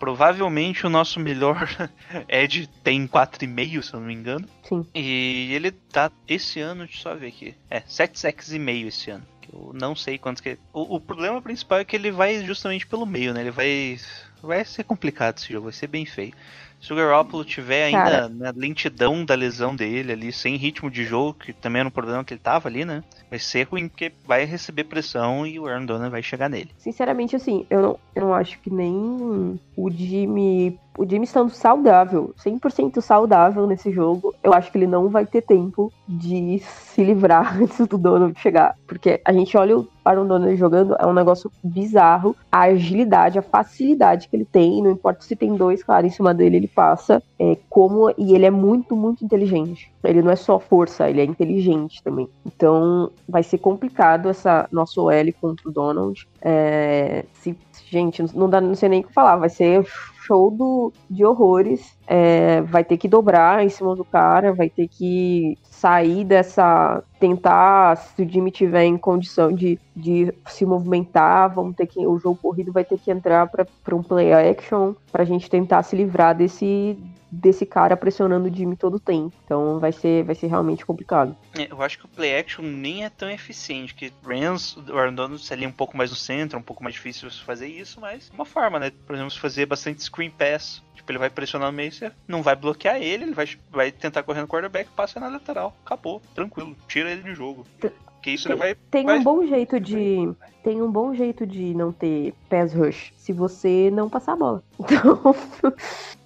provavelmente 0.00 0.86
o 0.86 0.90
nosso 0.90 1.20
melhor 1.20 1.68
Ed 2.26 2.68
tem 2.82 3.06
4,5, 3.06 3.82
se 3.82 3.94
eu 3.94 4.00
não 4.00 4.06
me 4.06 4.14
engano. 4.14 4.48
Sim. 4.66 4.84
E 4.94 5.52
ele 5.52 5.70
tá 5.70 6.10
esse 6.26 6.58
ano, 6.58 6.86
deixa 6.86 6.98
eu 6.98 7.02
só 7.02 7.14
ver 7.14 7.28
aqui. 7.28 7.54
É, 7.68 7.82
7 7.86 8.18
sacks 8.18 8.50
e 8.50 8.58
meio 8.58 8.88
esse 8.88 9.10
ano. 9.10 9.24
Eu 9.52 9.72
não 9.74 9.94
sei 9.94 10.16
quantos 10.16 10.40
que. 10.40 10.58
O, 10.72 10.96
o 10.96 11.00
problema 11.00 11.42
principal 11.42 11.80
é 11.80 11.84
que 11.84 11.94
ele 11.94 12.10
vai 12.10 12.44
justamente 12.44 12.86
pelo 12.86 13.04
meio, 13.04 13.34
né? 13.34 13.40
Ele 13.40 13.50
vai 13.50 13.98
vai 14.42 14.64
ser 14.64 14.84
complicado 14.84 15.38
esse 15.38 15.52
jogo, 15.52 15.64
vai 15.64 15.72
ser 15.72 15.86
bem 15.86 16.04
feio. 16.04 16.32
Se 16.80 16.92
o 16.94 16.96
Garoppolo 16.96 17.44
tiver 17.44 17.84
ainda 17.84 18.10
Cara. 18.10 18.28
na 18.30 18.52
lentidão 18.56 19.22
da 19.22 19.34
lesão 19.34 19.76
dele 19.76 20.12
ali, 20.12 20.32
sem 20.32 20.56
ritmo 20.56 20.90
de 20.90 21.04
jogo, 21.04 21.34
que 21.34 21.52
também 21.52 21.80
era 21.80 21.88
um 21.88 21.92
problema 21.92 22.24
que 22.24 22.32
ele 22.32 22.40
tava 22.42 22.68
ali, 22.68 22.86
né? 22.86 23.04
Vai 23.28 23.38
ser 23.38 23.64
ruim, 23.64 23.86
porque 23.86 24.10
vai 24.26 24.46
receber 24.46 24.84
pressão 24.84 25.46
e 25.46 25.60
o 25.60 25.66
Aaron 25.66 25.84
Donald 25.84 26.10
vai 26.10 26.22
chegar 26.22 26.48
nele. 26.48 26.70
Sinceramente, 26.78 27.36
assim, 27.36 27.66
eu 27.68 27.82
não, 27.82 27.98
eu 28.14 28.22
não 28.22 28.34
acho 28.34 28.58
que 28.60 28.70
nem 28.70 29.60
o 29.76 29.90
Jimmy 29.90 30.78
o 30.98 31.08
Jimmy 31.08 31.24
estando 31.24 31.50
saudável, 31.50 32.34
100% 32.44 33.00
saudável 33.00 33.66
nesse 33.66 33.90
jogo, 33.90 34.34
eu 34.42 34.52
acho 34.52 34.70
que 34.70 34.76
ele 34.76 34.86
não 34.86 35.08
vai 35.08 35.24
ter 35.24 35.40
tempo 35.40 35.90
de 36.06 36.58
se 36.58 37.02
livrar 37.02 37.56
antes 37.62 37.86
do 37.86 37.96
Donald 37.96 38.38
chegar. 38.38 38.76
Porque 38.86 39.18
a 39.24 39.32
gente 39.32 39.56
olha 39.56 39.78
o 39.78 39.88
Aaron 40.04 40.26
Donald 40.26 40.56
jogando, 40.56 40.96
é 40.98 41.06
um 41.06 41.12
negócio 41.12 41.50
bizarro. 41.62 42.36
A 42.50 42.62
agilidade, 42.62 43.38
a 43.38 43.42
facilidade 43.42 44.28
que 44.28 44.36
ele 44.36 44.44
tem, 44.44 44.82
não 44.82 44.90
importa 44.90 45.22
se 45.22 45.36
tem 45.36 45.54
dois 45.54 45.82
caras 45.82 46.12
em 46.12 46.14
cima 46.14 46.34
dele, 46.34 46.56
ele 46.56 46.68
passa. 46.68 47.22
É, 47.38 47.56
como 47.68 48.10
E 48.16 48.34
ele 48.34 48.46
é 48.46 48.50
muito, 48.50 48.94
muito 48.94 49.24
inteligente. 49.24 49.92
Ele 50.04 50.22
não 50.22 50.30
é 50.30 50.36
só 50.36 50.58
força, 50.58 51.08
ele 51.08 51.20
é 51.20 51.24
inteligente 51.24 52.02
também. 52.02 52.28
Então 52.44 53.10
vai 53.28 53.42
ser 53.42 53.58
complicado 53.58 54.28
essa 54.28 54.68
nossa 54.70 55.00
OL 55.00 55.32
contra 55.40 55.68
o 55.68 55.72
Donald. 55.72 56.26
É, 56.42 57.24
se, 57.34 57.56
gente, 57.88 58.22
não, 58.36 58.48
dá, 58.48 58.60
não 58.60 58.74
sei 58.74 58.88
nem 58.88 59.00
o 59.00 59.04
que 59.04 59.12
falar, 59.12 59.36
vai 59.36 59.48
ser 59.48 59.86
show 60.30 60.48
do, 60.48 60.92
de 61.10 61.24
horrores. 61.24 61.98
É, 62.06 62.60
vai 62.62 62.84
ter 62.84 62.96
que 62.96 63.08
dobrar 63.08 63.64
em 63.64 63.68
cima 63.68 63.96
do 63.96 64.04
cara, 64.04 64.52
vai 64.52 64.70
ter 64.70 64.86
que 64.86 65.58
sair 65.64 66.24
dessa. 66.24 67.02
Tentar, 67.18 67.96
se 67.96 68.22
o 68.22 68.28
Jimmy 68.28 68.50
tiver 68.50 68.84
em 68.84 68.96
condição 68.96 69.52
de, 69.52 69.78
de 69.94 70.32
se 70.46 70.64
movimentar, 70.64 71.52
vamos 71.52 71.74
ter 71.74 71.86
que. 71.86 72.06
O 72.06 72.18
jogo 72.18 72.38
corrido 72.40 72.72
vai 72.72 72.84
ter 72.84 72.98
que 72.98 73.10
entrar 73.10 73.48
para 73.48 73.94
um 73.94 74.02
play 74.02 74.32
action 74.32 74.94
pra 75.10 75.24
gente 75.24 75.50
tentar 75.50 75.82
se 75.82 75.96
livrar 75.96 76.34
desse, 76.34 76.96
desse 77.30 77.64
cara 77.64 77.96
pressionando 77.96 78.48
o 78.48 78.54
Jimmy 78.54 78.76
todo 78.76 78.94
o 78.94 79.00
tempo. 79.00 79.32
Então 79.44 79.78
vai 79.78 79.92
ser, 79.92 80.24
vai 80.24 80.34
ser 80.34 80.48
realmente 80.48 80.84
complicado. 80.84 81.36
É, 81.56 81.70
eu 81.70 81.80
acho 81.82 81.98
que 81.98 82.06
o 82.06 82.08
play 82.08 82.38
action 82.38 82.64
nem 82.64 83.04
é 83.04 83.08
tão 83.08 83.30
eficiente, 83.30 83.94
que 83.94 84.12
Rams, 84.24 84.76
o 84.76 84.96
Aaron 84.98 85.14
Donald 85.14 85.52
ali 85.52 85.66
um 85.66 85.72
pouco 85.72 85.96
mais 85.96 86.10
no 86.10 86.16
centro, 86.16 86.56
é 86.56 86.60
um 86.60 86.62
pouco 86.62 86.82
mais 86.82 86.94
difícil 86.94 87.30
você 87.30 87.42
fazer 87.42 87.68
isso, 87.68 88.00
mas 88.00 88.30
uma 88.34 88.44
forma, 88.44 88.78
né? 88.78 88.90
Por 89.06 89.14
exemplo, 89.14 89.32
fazer 89.38 89.66
bastante 89.66 90.02
screen 90.02 90.30
pass. 90.30 90.82
Tipo, 90.94 91.12
ele 91.12 91.18
vai 91.18 91.30
pressionar 91.30 91.70
no 91.70 91.76
meio, 91.76 91.90
você 91.90 92.12
não 92.28 92.42
vai 92.42 92.54
bloquear 92.54 92.96
ele, 92.96 93.24
ele 93.24 93.32
vai, 93.34 93.48
vai 93.70 93.90
tentar 93.90 94.22
correr 94.22 94.42
no 94.42 94.48
quarterback, 94.48 94.90
passa 94.90 95.18
na 95.18 95.28
lateral. 95.28 95.74
Acabou, 95.84 96.20
tranquilo, 96.34 96.76
tira 96.86 97.10
ele 97.10 97.22
do 97.22 97.34
jogo. 97.34 97.66
Porque 97.78 98.32
isso 98.32 98.48
Tem, 98.48 98.52
ele 98.52 98.58
vai. 98.60 98.74
tem 98.90 99.06
vai- 99.06 99.18
um 99.18 99.22
bom 99.22 99.46
jeito 99.46 99.80
de. 99.80 100.30
Tem 100.62 100.82
um 100.82 100.90
bom 100.90 101.14
jeito 101.14 101.46
de 101.46 101.74
não 101.74 101.92
ter 101.92 102.34
pass 102.48 102.74
rush 102.74 103.12
se 103.16 103.32
você 103.32 103.90
não 103.92 104.08
passar 104.08 104.32
a 104.32 104.36
bola. 104.36 104.62
Então, 104.80 105.34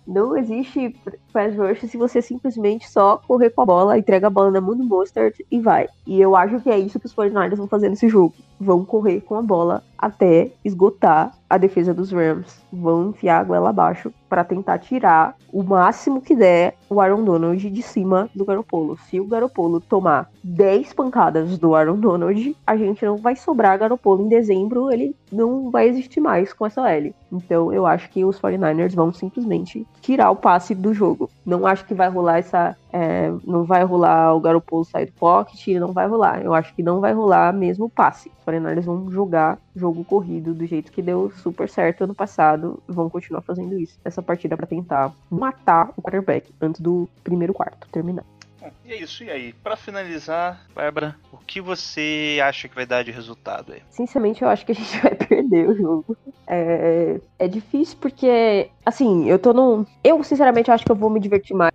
não 0.07 0.37
existe 0.37 0.95
pass 1.33 1.57
rush 1.57 1.91
se 1.91 1.97
você 1.97 2.21
simplesmente 2.21 2.89
só 2.89 3.17
correr 3.27 3.51
com 3.51 3.63
a 3.63 3.67
bola, 3.67 3.99
entrega 3.99 4.27
a 4.27 4.31
bola 4.31 4.51
na 4.51 4.61
mão 4.61 4.77
do 4.77 5.05
e 5.51 5.61
vai. 5.61 5.89
E 6.07 6.21
eu 6.21 6.37
acho 6.37 6.61
que 6.61 6.71
é 6.71 6.79
isso 6.79 7.01
que 7.01 7.07
os 7.07 7.15
49ers 7.15 7.57
vão 7.57 7.67
fazer 7.67 7.89
nesse 7.89 8.09
jogo. 8.09 8.35
Vão 8.61 8.85
correr 8.85 9.21
com 9.23 9.35
a 9.35 9.43
bola 9.43 9.83
até 9.99 10.53
esgotar 10.65 11.33
a 11.49 11.57
defesa 11.57 11.95
dos 11.95 12.13
Rams. 12.13 12.63
Vão 12.73 13.11
enfiar 13.11 13.41
a 13.41 13.45
goela 13.45 13.71
abaixo 13.71 14.13
para 14.29 14.45
tentar 14.45 14.79
tirar 14.79 15.37
o 15.53 15.63
máximo 15.63 16.21
que 16.21 16.35
der 16.35 16.77
o 16.91 17.01
Aaron 17.01 17.25
Donald 17.25 17.71
de 17.71 17.83
cima 17.83 18.29
do 18.35 18.45
Garopolo. 18.45 18.99
Se 19.09 19.19
o 19.19 19.27
Garopolo 19.27 19.81
tomar 19.81 20.31
10 20.43 20.93
pancadas 20.93 21.57
do 21.59 21.75
Aaron 21.75 21.97
Donald, 21.97 22.57
a 22.67 22.77
gente 22.77 23.05
não 23.05 23.17
vai 23.17 23.37
sobrar 23.37 23.79
Garopolo 23.79 24.24
em 24.25 24.29
dezembro, 24.29 24.91
ele 24.91 25.15
não 25.31 25.71
vai 25.71 25.89
existir 25.89 26.21
mais 26.21 26.53
com 26.53 26.67
essa 26.67 26.91
L. 26.91 27.15
Então 27.31 27.73
eu 27.73 27.87
acho 27.87 28.09
que 28.11 28.25
os 28.25 28.41
49ers 28.41 28.95
vão 28.95 29.13
simplesmente 29.13 29.87
tirar 30.01 30.31
o 30.31 30.37
passe 30.37 30.75
do 30.75 30.95
jogo. 30.95 31.31
Não 31.45 31.67
acho 31.67 31.85
que 31.85 31.95
vai 31.95 32.09
rolar 32.09 32.39
essa. 32.39 32.77
é, 32.93 33.33
não 33.45 33.65
vai 33.65 33.85
rolar 33.85 34.35
o 34.35 34.41
Garopolo 34.41 34.85
sair 34.85 35.07
do 35.07 35.13
pocket, 35.13 35.67
não 35.79 35.93
vai 35.93 36.07
rolar. 36.07 36.43
Eu 36.43 36.55
acho 36.55 36.75
que 36.75 36.83
não 36.83 37.01
vai 37.01 37.13
rolar 37.13 37.53
mesmo 37.53 37.87
o 37.87 37.91
passe. 37.91 38.31
Os 38.39 38.45
49ers 38.45 38.85
vão 38.85 39.11
jogar 39.11 39.59
jogo 39.75 40.05
corrido 40.05 40.55
do 40.55 40.67
jeito 40.67 40.93
que 40.93 41.03
deu 41.03 41.31
super 41.43 41.69
certo 41.69 42.05
ano 42.05 42.15
passado. 42.15 42.81
Vão 42.87 43.11
continuar 43.11 43.43
fazendo 43.43 43.79
isso. 43.79 43.99
Essa 44.05 44.23
partida 44.23 44.57
para 44.57 44.67
tentar 44.67 45.13
matar 45.31 45.91
o 45.97 46.03
quarterback 46.03 46.53
antes 46.61 46.81
do 46.81 47.09
primeiro 47.23 47.53
quarto 47.53 47.89
terminar. 47.91 48.25
E 48.85 48.93
é 48.93 48.97
isso, 49.01 49.25
e 49.25 49.31
aí? 49.31 49.53
Pra 49.53 49.77
finalizar, 49.77 50.61
Bárbara, 50.75 51.17
o 51.33 51.39
que 51.39 51.61
você 51.61 52.39
acha 52.43 52.69
que 52.69 52.75
vai 52.75 52.85
dar 52.85 53.03
de 53.03 53.11
resultado 53.11 53.73
aí? 53.73 53.83
Sinceramente, 53.89 54.43
eu 54.43 54.49
acho 54.49 54.67
que 54.67 54.73
a 54.73 54.75
gente 54.75 54.99
vai 55.01 55.15
perder 55.15 55.71
o 55.71 55.75
jogo. 55.75 56.17
É, 56.47 57.19
é 57.39 57.49
difícil 57.49 57.97
porque, 58.01 58.69
assim, 58.85 59.29
eu 59.29 59.39
tô 59.39 59.55
num. 59.55 59.87
Eu, 60.03 60.23
sinceramente, 60.23 60.71
acho 60.71 60.85
que 60.85 60.93
eu 60.93 60.97
vou 60.97 61.09
me 61.09 61.21
divertir 61.21 61.57
mais 61.57 61.73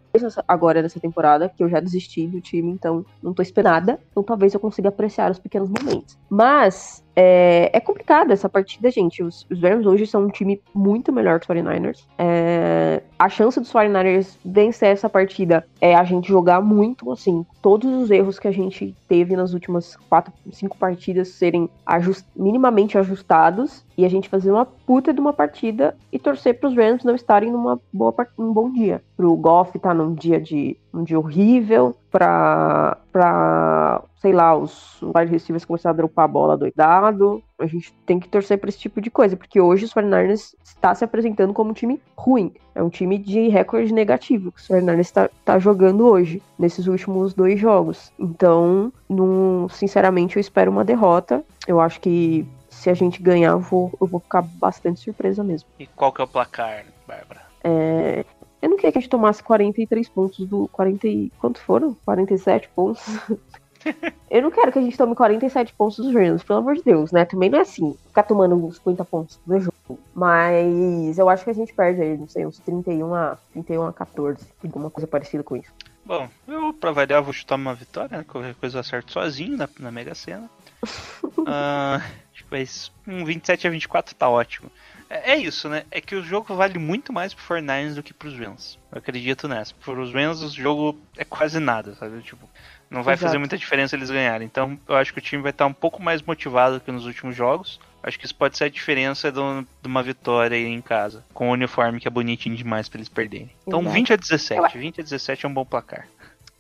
agora 0.48 0.82
nessa 0.82 1.00
temporada, 1.00 1.50
que 1.50 1.64
eu 1.64 1.70
já 1.70 1.80
desisti 1.80 2.28
do 2.28 2.42
time, 2.42 2.72
então 2.72 3.06
não 3.24 3.34
tô 3.34 3.42
esperando 3.42 3.70
nada. 3.70 4.00
Então 4.12 4.24
talvez 4.24 4.54
eu 4.54 4.60
consiga 4.60 4.90
apreciar 4.90 5.32
os 5.32 5.40
pequenos 5.40 5.70
momentos. 5.70 6.18
Mas. 6.30 7.04
É, 7.16 7.70
é 7.74 7.84
essa 8.32 8.48
partida, 8.48 8.90
gente. 8.90 9.22
Os, 9.22 9.46
os 9.52 9.62
Rams 9.62 9.86
hoje 9.86 10.08
são 10.08 10.24
um 10.24 10.30
time 10.30 10.62
muito 10.74 11.12
melhor 11.12 11.40
que 11.40 11.52
os 11.52 11.58
49ers. 11.58 12.06
É, 12.18 13.04
a 13.18 13.28
chance 13.28 13.60
dos 13.60 13.72
49ers 13.74 14.38
vencer 14.46 14.90
essa 14.90 15.10
partida 15.10 15.68
é 15.82 15.94
a 15.96 16.04
gente 16.06 16.30
jogar 16.30 16.62
muito, 16.62 16.99
assim, 17.12 17.46
todos 17.62 17.90
os 18.04 18.12
erros 18.12 18.40
que 18.40 18.48
a 18.48 18.52
gente 18.52 18.96
teve 19.08 19.36
nas 19.36 19.54
últimas 19.54 19.96
quatro, 20.10 20.34
cinco 20.52 20.78
partidas 20.78 21.30
serem 21.30 21.70
ajust- 21.86 22.26
minimamente 22.36 22.98
ajustados 22.98 23.84
e 24.00 24.06
a 24.06 24.10
gente 24.10 24.30
fazer 24.30 24.50
uma 24.50 24.66
puta 24.66 25.14
de 25.14 25.20
uma 25.20 25.34
partida 25.34 25.94
e 26.10 26.18
torcer 26.18 26.58
pros 26.58 26.74
Rams 26.74 27.04
não 27.04 27.16
estarem 27.16 27.52
numa 27.52 27.78
boa 27.92 28.16
num 28.38 28.54
bom 28.54 28.72
dia. 28.72 29.04
Pro 29.18 29.36
Goff 29.36 29.78
tá 29.78 29.94
num 29.94 30.14
dia 30.14 30.40
de 30.40 30.78
um 30.94 31.04
dia 31.04 31.20
horrível, 31.20 31.94
pra, 32.10 32.98
pra 33.12 34.02
sei 34.22 34.32
lá, 34.32 34.56
os 34.56 35.02
wide 35.02 35.30
receivers 35.30 35.66
começarem 35.66 35.96
a 35.96 35.98
dropar 35.98 36.24
a 36.24 36.28
bola 36.30 36.56
doidado. 36.56 37.44
A 37.60 37.66
gente 37.66 37.94
tem 38.06 38.22
que 38.22 38.30
torcer 38.30 38.58
pra 38.58 38.70
esse 38.70 38.80
tipo 38.80 39.02
de 39.02 39.12
coisa, 39.12 39.36
porque 39.36 39.60
hoje 39.60 39.84
os 39.84 39.94
49ers 39.94 40.56
está 40.64 40.96
se 40.96 41.04
apresentando 41.04 41.54
como 41.54 41.72
um 41.72 41.74
time 41.74 42.02
ruim. 42.16 42.54
É 42.74 42.82
um 42.82 42.90
time 42.90 43.18
de 43.18 43.50
recorde 43.50 43.94
negativo 43.94 44.50
que 44.54 44.62
os 44.62 44.68
49ers 44.70 45.00
está 45.00 45.30
tá 45.44 45.60
jogando 45.60 46.08
hoje, 46.08 46.42
nesses 46.58 46.88
últimos 46.88 47.34
dois 47.34 47.60
jogos. 47.60 48.14
Então, 48.18 48.94
num, 49.10 49.68
sinceramente, 49.68 50.38
eu 50.38 50.40
espero 50.40 50.72
uma 50.72 50.86
derrota. 50.86 51.44
Eu 51.68 51.82
acho 51.82 52.00
que 52.00 52.48
se 52.80 52.90
a 52.90 52.94
gente 52.94 53.22
ganhar, 53.22 53.52
eu 53.52 53.60
vou, 53.60 53.92
eu 54.00 54.08
vou 54.08 54.20
ficar 54.20 54.42
bastante 54.42 55.02
surpresa 55.02 55.44
mesmo. 55.44 55.68
E 55.78 55.86
qual 55.86 56.12
que 56.14 56.22
é 56.22 56.24
o 56.24 56.28
placar, 56.28 56.86
Bárbara? 57.06 57.42
É, 57.64 58.26
eu 58.62 58.70
não 58.70 58.78
queria 58.78 58.92
que 58.92 58.98
a 58.98 59.02
gente 59.02 59.10
tomasse 59.10 59.44
43 59.44 60.08
pontos 60.10 60.48
do. 60.48 60.68
40, 60.70 61.08
e- 61.08 61.30
quanto 61.40 61.60
foram? 61.60 61.94
47 62.06 62.70
pontos. 62.70 63.04
eu 64.32 64.42
não 64.42 64.50
quero 64.50 64.72
que 64.72 64.80
a 64.80 64.82
gente 64.82 64.98
tome 64.98 65.14
47 65.14 65.74
pontos 65.74 65.98
dos 65.98 66.14
Rams, 66.14 66.42
pelo 66.42 66.60
amor 66.60 66.76
de 66.76 66.84
Deus, 66.84 67.12
né? 67.12 67.26
Também 67.26 67.50
não 67.50 67.60
é 67.60 67.62
assim, 67.62 67.94
ficar 68.08 68.24
tomando 68.24 68.56
uns 68.56 68.78
50 68.78 69.04
pontos 69.04 69.40
no 69.46 69.60
jogo. 69.60 70.00
Mas 70.14 71.18
eu 71.18 71.28
acho 71.30 71.44
que 71.44 71.50
a 71.50 71.54
gente 71.54 71.74
perde 71.74 72.02
aí, 72.02 72.18
não 72.18 72.28
sei, 72.28 72.46
uns 72.46 72.60
31 72.60 73.14
a, 73.14 73.38
31 73.52 73.84
a 73.88 73.94
14. 73.94 74.46
Alguma 74.64 74.90
coisa 74.90 75.08
parecida 75.08 75.44
com 75.44 75.58
isso. 75.58 75.72
Bom, 76.06 76.28
eu 76.48 76.74
pra 76.74 76.92
variar 76.92 77.22
vou 77.22 77.34
chutar 77.34 77.56
uma 77.56 77.74
vitória, 77.76 78.20
né? 78.20 78.26
Qualquer 78.28 78.56
coisa 78.56 78.78
eu 78.78 78.80
acerto 78.82 79.12
sozinho 79.12 79.58
na, 79.58 79.68
na 79.80 79.92
Mega 79.92 80.16
Sena. 80.16 80.50
Ah, 81.52 82.02
acho 82.50 82.52
que 82.52 82.52
vai 82.52 82.62
s- 82.62 82.92
um 83.08 83.24
27 83.24 83.68
a 83.68 83.70
24 83.70 84.16
tá 84.16 84.28
ótimo. 84.30 84.72
É, 85.10 85.32
é 85.34 85.38
isso, 85.38 85.68
né? 85.70 85.84
É 85.92 86.00
que 86.02 86.16
o 86.16 86.24
jogo 86.24 86.56
vale 86.56 86.78
muito 86.78 87.12
mais 87.14 87.34
pro 87.34 87.44
49ers 87.44 87.96
do 87.96 88.04
que 88.04 88.14
pros 88.14 88.38
Rams. 88.38 88.78
Eu 88.92 88.98
acredito 89.00 89.48
nessa. 89.48 89.74
Pros 89.76 90.14
Rams 90.14 90.42
o 90.42 90.50
jogo 90.50 91.00
é 91.18 91.24
quase 91.26 91.60
nada, 91.60 91.96
sabe? 91.96 92.22
Tipo, 92.22 92.48
não 92.90 93.02
vai 93.04 93.14
Exato. 93.16 93.28
fazer 93.28 93.38
muita 93.40 93.58
diferença 93.58 93.96
eles 93.96 94.10
ganharem. 94.12 94.46
Então 94.46 94.80
eu 94.88 94.96
acho 94.96 95.12
que 95.14 95.20
o 95.20 95.22
time 95.22 95.42
vai 95.42 95.52
estar 95.52 95.66
um 95.66 95.74
pouco 95.74 96.02
mais 96.02 96.22
motivado 96.22 96.80
que 96.80 96.92
nos 96.92 97.06
últimos 97.06 97.36
jogos. 97.36 97.80
Acho 98.02 98.18
que 98.18 98.26
isso 98.26 98.36
pode 98.36 98.58
ser 98.58 98.66
a 98.66 98.70
diferença 98.70 99.30
de 99.32 99.40
uma 99.84 100.02
vitória 100.04 100.56
aí 100.56 100.66
em 100.66 100.80
casa. 100.82 101.26
Com 101.34 101.50
o 101.50 101.54
uniforme 101.54 102.00
que 102.00 102.08
é 102.08 102.12
bonitinho 102.12 102.56
demais 102.56 102.88
pra 102.88 102.98
eles 102.98 103.10
perderem. 103.10 103.50
Então 103.68 103.82
Exato. 103.82 103.94
20 103.96 104.14
a 104.14 104.16
17. 104.16 104.78
20 104.78 105.02
a 105.02 105.04
17 105.04 105.46
é 105.46 105.50
um 105.50 105.54
bom 105.54 105.66
placar. 105.66 106.08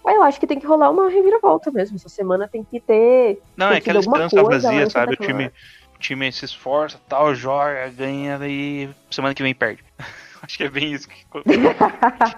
Mas 0.09 0.15
eu 0.15 0.23
acho 0.23 0.39
que 0.39 0.47
tem 0.47 0.59
que 0.59 0.65
rolar 0.65 0.89
uma 0.89 1.07
reviravolta 1.07 1.69
mesmo. 1.69 1.95
Essa 1.95 2.09
semana 2.09 2.47
tem 2.47 2.63
que 2.63 2.79
ter. 2.79 3.39
Não, 3.55 3.67
é 3.67 3.73
que 3.73 3.91
aquela 3.91 3.99
esperança 3.99 4.41
vazia, 4.41 4.81
em 4.83 4.89
sabe? 4.89 5.13
O 5.13 5.17
time, 5.17 5.51
o 5.95 5.99
time 5.99 6.31
se 6.31 6.45
esforça, 6.45 6.99
tal, 7.07 7.35
joga, 7.35 7.87
ganha 7.95 8.39
e 8.47 8.89
semana 9.11 9.35
que 9.35 9.43
vem 9.43 9.53
perde. 9.53 9.83
Acho 10.41 10.57
que 10.57 10.63
é 10.63 10.69
bem 10.69 10.93
isso 10.93 11.07
que, 11.07 11.23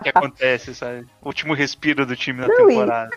que 0.03 0.09
acontece, 0.09 0.75
sabe? 0.75 1.07
O 1.21 1.27
último 1.27 1.53
respiro 1.53 2.05
do 2.05 2.13
time 2.13 2.41
na 2.41 2.49
Não, 2.49 2.69
e- 2.69 2.73
temporada. 2.73 3.09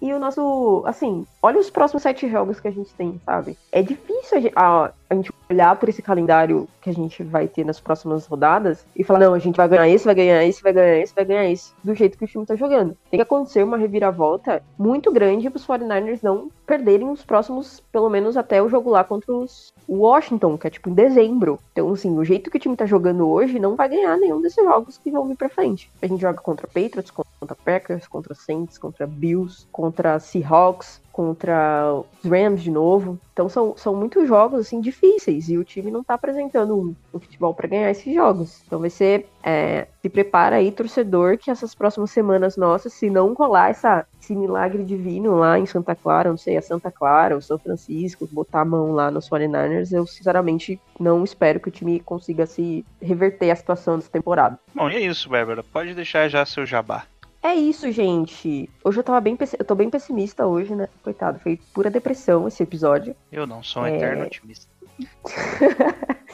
E 0.00 0.12
o 0.12 0.18
nosso, 0.20 0.84
assim, 0.86 1.26
olha 1.42 1.58
os 1.58 1.70
próximos 1.70 2.02
sete 2.02 2.28
jogos 2.30 2.60
que 2.60 2.68
a 2.68 2.70
gente 2.70 2.94
tem, 2.94 3.20
sabe? 3.24 3.58
É 3.72 3.82
difícil 3.82 4.38
a 4.38 4.40
gente, 4.40 4.52
a, 4.54 4.92
a 5.08 5.14
gente 5.14 5.32
olhar 5.48 5.76
por 5.76 5.88
esse 5.88 6.02
calendário 6.02 6.68
que 6.80 6.90
a 6.90 6.92
gente 6.92 7.22
vai 7.22 7.46
ter 7.46 7.64
nas 7.64 7.80
próximas 7.80 8.26
rodadas 8.26 8.84
e 8.94 9.04
falar, 9.04 9.20
não, 9.20 9.34
a 9.34 9.38
gente 9.38 9.56
vai 9.56 9.68
ganhar 9.68 9.88
esse, 9.88 10.04
vai 10.04 10.14
ganhar 10.14 10.44
esse, 10.44 10.62
vai 10.62 10.72
ganhar 10.72 10.98
esse, 10.98 11.14
vai 11.14 11.24
ganhar 11.24 11.50
esse, 11.50 11.72
do 11.82 11.94
jeito 11.94 12.18
que 12.18 12.24
o 12.24 12.28
time 12.28 12.46
tá 12.46 12.56
jogando. 12.56 12.96
Tem 13.10 13.18
que 13.18 13.22
acontecer 13.22 13.62
uma 13.62 13.76
reviravolta 13.76 14.62
muito 14.78 15.12
grande 15.12 15.50
pros 15.50 15.66
49ers 15.66 16.20
não 16.22 16.50
perderem 16.66 17.08
os 17.08 17.24
próximos, 17.24 17.80
pelo 17.92 18.10
menos 18.10 18.36
até 18.36 18.60
o 18.62 18.68
jogo 18.68 18.90
lá 18.90 19.04
contra 19.04 19.32
os 19.32 19.72
Washington, 19.88 20.58
que 20.58 20.66
é 20.66 20.70
tipo 20.70 20.90
em 20.90 20.94
dezembro. 20.94 21.58
Então, 21.72 21.92
assim, 21.92 22.18
o 22.18 22.24
jeito 22.24 22.50
que 22.50 22.56
o 22.56 22.60
time 22.60 22.76
tá 22.76 22.86
jogando 22.86 23.28
hoje 23.28 23.58
não 23.58 23.76
vai 23.76 23.88
ganhar 23.88 24.16
nenhum 24.16 24.40
desses 24.40 24.64
jogos 24.64 24.98
que 24.98 25.10
vão 25.10 25.26
vir 25.26 25.36
pra 25.36 25.48
frente. 25.48 25.90
A 26.02 26.06
gente 26.06 26.20
joga 26.20 26.40
contra 26.40 26.66
Patriots, 26.66 27.10
contra 27.10 27.56
Packers, 27.64 28.08
contra 28.08 28.34
Saints, 28.34 28.78
contra 28.78 29.06
Bills, 29.06 29.66
contra 29.70 30.18
Seahawks, 30.18 31.00
contra 31.16 31.94
os 32.22 32.30
Rams 32.30 32.62
de 32.62 32.70
novo. 32.70 33.18
Então 33.32 33.48
são, 33.48 33.74
são 33.74 33.94
muitos 33.94 34.28
jogos 34.28 34.60
assim 34.60 34.82
difíceis 34.82 35.48
e 35.48 35.56
o 35.56 35.64
time 35.64 35.90
não 35.90 36.04
tá 36.04 36.12
apresentando 36.12 36.76
um, 36.78 36.94
um 37.14 37.18
futebol 37.18 37.54
para 37.54 37.68
ganhar 37.68 37.90
esses 37.90 38.14
jogos. 38.14 38.62
Então 38.66 38.78
vai 38.78 38.90
ser 38.90 39.26
é, 39.42 39.86
se 40.02 40.10
prepara 40.10 40.56
aí 40.56 40.70
torcedor 40.70 41.38
que 41.38 41.50
essas 41.50 41.74
próximas 41.74 42.10
semanas 42.10 42.58
nossas, 42.58 42.92
se 42.92 43.08
não 43.08 43.32
rolar 43.32 43.70
essa, 43.70 44.04
esse 44.20 44.36
milagre 44.36 44.84
divino 44.84 45.36
lá 45.36 45.58
em 45.58 45.64
Santa 45.64 45.94
Clara, 45.94 46.28
não 46.28 46.36
sei, 46.36 46.58
a 46.58 46.62
Santa 46.62 46.90
Clara, 46.90 47.34
ou 47.34 47.40
São 47.40 47.58
Francisco, 47.58 48.28
botar 48.30 48.60
a 48.60 48.64
mão 48.64 48.92
lá 48.92 49.10
nos 49.10 49.26
49ers, 49.30 49.92
eu 49.92 50.06
sinceramente 50.06 50.78
não 51.00 51.24
espero 51.24 51.60
que 51.60 51.68
o 51.68 51.72
time 51.72 51.98
consiga 52.00 52.44
se 52.44 52.84
reverter 53.00 53.50
a 53.50 53.56
situação 53.56 53.96
dessa 53.96 54.10
temporada. 54.10 54.58
Bom, 54.74 54.90
e 54.90 54.96
é 54.96 55.00
isso, 55.00 55.30
Bárbara. 55.30 55.62
Pode 55.62 55.94
deixar 55.94 56.28
já 56.28 56.44
seu 56.44 56.66
jabá. 56.66 57.04
É 57.46 57.54
isso, 57.54 57.92
gente. 57.92 58.68
Hoje 58.82 58.98
eu 58.98 59.04
tava 59.04 59.20
bem, 59.20 59.38
eu 59.56 59.64
tô 59.64 59.76
bem 59.76 59.88
pessimista 59.88 60.44
hoje, 60.46 60.74
né? 60.74 60.88
Coitado, 61.04 61.38
foi 61.38 61.60
pura 61.72 61.88
depressão 61.88 62.48
esse 62.48 62.60
episódio. 62.60 63.14
Eu 63.30 63.46
não 63.46 63.62
sou 63.62 63.82
um 63.82 63.86
É. 63.86 63.96
eterno 63.96 64.24
otimista. 64.24 64.66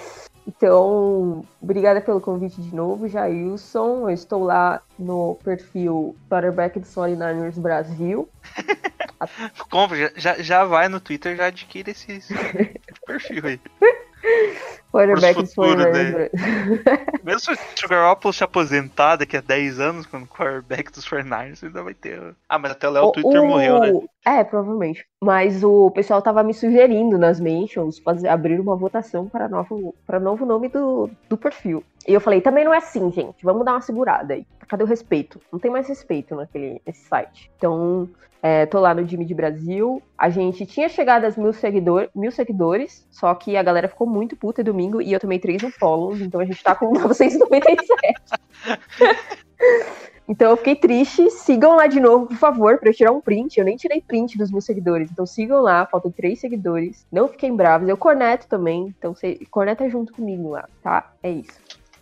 Então, 0.45 1.45
obrigada 1.61 2.01
pelo 2.01 2.21
convite 2.21 2.61
de 2.61 2.75
novo, 2.75 3.07
Jailson. 3.09 4.09
Eu 4.09 4.15
estou 4.15 4.43
lá 4.43 4.83
no 4.99 5.37
perfil 5.45 6.17
quarterback 6.29 6.81
dos 6.81 6.93
49ers 6.93 7.61
Brasil. 7.61 8.29
Compra, 9.71 9.97
já- 9.97 10.11
já, 10.17 10.43
já 10.43 10.65
vai 10.65 10.89
no 10.89 10.99
Twitter 11.01 11.37
já 11.37 11.47
adquire 11.47 11.93
esse, 11.93 12.11
esse 12.13 12.35
perfil 13.07 13.43
aí. 13.47 13.61
Quarterback 14.93 15.43
49ers 15.55 16.12
né? 16.12 16.28
Mesmo 17.24 17.57
se 17.57 17.86
o 17.86 17.88
Garoppolo 17.88 18.32
se 18.32 18.45
aposentar 18.45 19.16
daqui 19.16 19.36
a 19.36 19.40
10 19.40 19.80
anos, 19.80 20.07
quando 20.07 20.24
o 20.24 20.28
quarterback 20.28 20.93
dos 20.93 21.05
49ers 21.05 21.64
ainda 21.64 21.82
vai 21.82 21.95
ter. 21.95 22.34
Ah, 22.49 22.59
mas 22.59 22.72
até 22.72 22.88
lá 22.88 23.03
o 23.03 23.12
Twitter 23.12 23.40
O- 23.43 23.47
morreu, 23.49 23.80
né? 23.80 23.93
É, 24.24 24.45
provavelmente. 24.45 25.05
Mas 25.22 25.64
o 25.64 25.90
pessoal 25.90 26.20
tava 26.20 26.43
me 26.43 26.53
sugerindo 26.53 27.16
nas 27.16 27.40
mentions 27.40 27.99
fazer, 28.01 28.28
abrir 28.28 28.61
uma 28.61 28.76
votação 28.76 29.28
para 29.28 29.49
novo, 29.49 29.95
para 30.07 30.20
novo 30.20 30.45
nome 30.45 30.68
do, 30.68 31.09
do 31.28 31.36
perfil. 31.36 31.82
E 32.07 32.12
eu 32.12 32.20
falei, 32.20 32.40
também 32.40 32.64
não 32.64 32.74
é 32.74 32.78
assim, 32.78 33.11
gente. 33.12 33.45
Vamos 33.45 33.64
dar 33.64 33.72
uma 33.72 33.80
segurada 33.80 34.34
aí. 34.34 34.45
Cadê 34.68 34.82
o 34.84 34.86
respeito? 34.86 35.40
Não 35.53 35.59
tem 35.59 35.70
mais 35.70 35.86
respeito 35.88 36.34
naquele, 36.34 36.80
nesse 36.84 37.05
site. 37.07 37.51
Então, 37.57 38.09
é, 38.43 38.66
tô 38.66 38.80
lá 38.80 38.93
no 38.93 39.07
Jimmy 39.07 39.24
de 39.24 39.34
Brasil. 39.34 40.03
A 40.18 40.28
gente 40.28 40.66
tinha 40.66 40.88
chegado 40.88 41.24
aos 41.24 41.36
mil, 41.36 41.53
seguidor, 41.53 42.09
mil 42.14 42.32
seguidores, 42.32 43.07
só 43.09 43.32
que 43.36 43.57
a 43.57 43.62
galera 43.62 43.86
ficou 43.88 44.07
muito 44.07 44.34
puta 44.36 44.64
domingo 44.64 44.82
e 45.01 45.12
eu 45.12 45.20
tomei 45.20 45.39
três 45.39 45.62
no 45.62 45.70
follows, 45.70 46.20
então 46.20 46.41
a 46.41 46.45
gente 46.45 46.62
tá 46.62 46.74
com 46.74 46.93
997. 46.99 48.14
Então 50.28 50.51
eu 50.51 50.57
fiquei 50.57 50.76
triste. 50.76 51.30
Sigam 51.30 51.76
lá 51.76 51.87
de 51.87 52.01
novo, 52.01 52.26
por 52.26 52.37
favor, 52.37 52.78
pra 52.78 52.89
eu 52.89 52.95
tirar 52.95 53.12
um 53.12 53.20
print. 53.20 53.59
Eu 53.59 53.64
nem 53.64 53.76
tirei 53.76 54.01
print 54.01 54.39
dos 54.39 54.51
meus 54.51 54.64
seguidores. 54.64 55.11
Então 55.11 55.26
sigam 55.26 55.61
lá, 55.61 55.85
faltam 55.87 56.11
três 56.11 56.41
seguidores. 56.41 57.07
Não 57.11 57.28
fiquem 57.28 57.55
bravos. 57.55 57.89
Eu 57.89 57.97
corneto 57.97 58.47
também. 58.47 58.95
Então 58.99 59.14
você 59.14 59.39
corneta 59.51 59.89
junto 59.91 60.12
comigo 60.12 60.51
lá, 60.51 60.68
tá? 60.83 61.12
É 61.22 61.30
isso. 61.30 61.61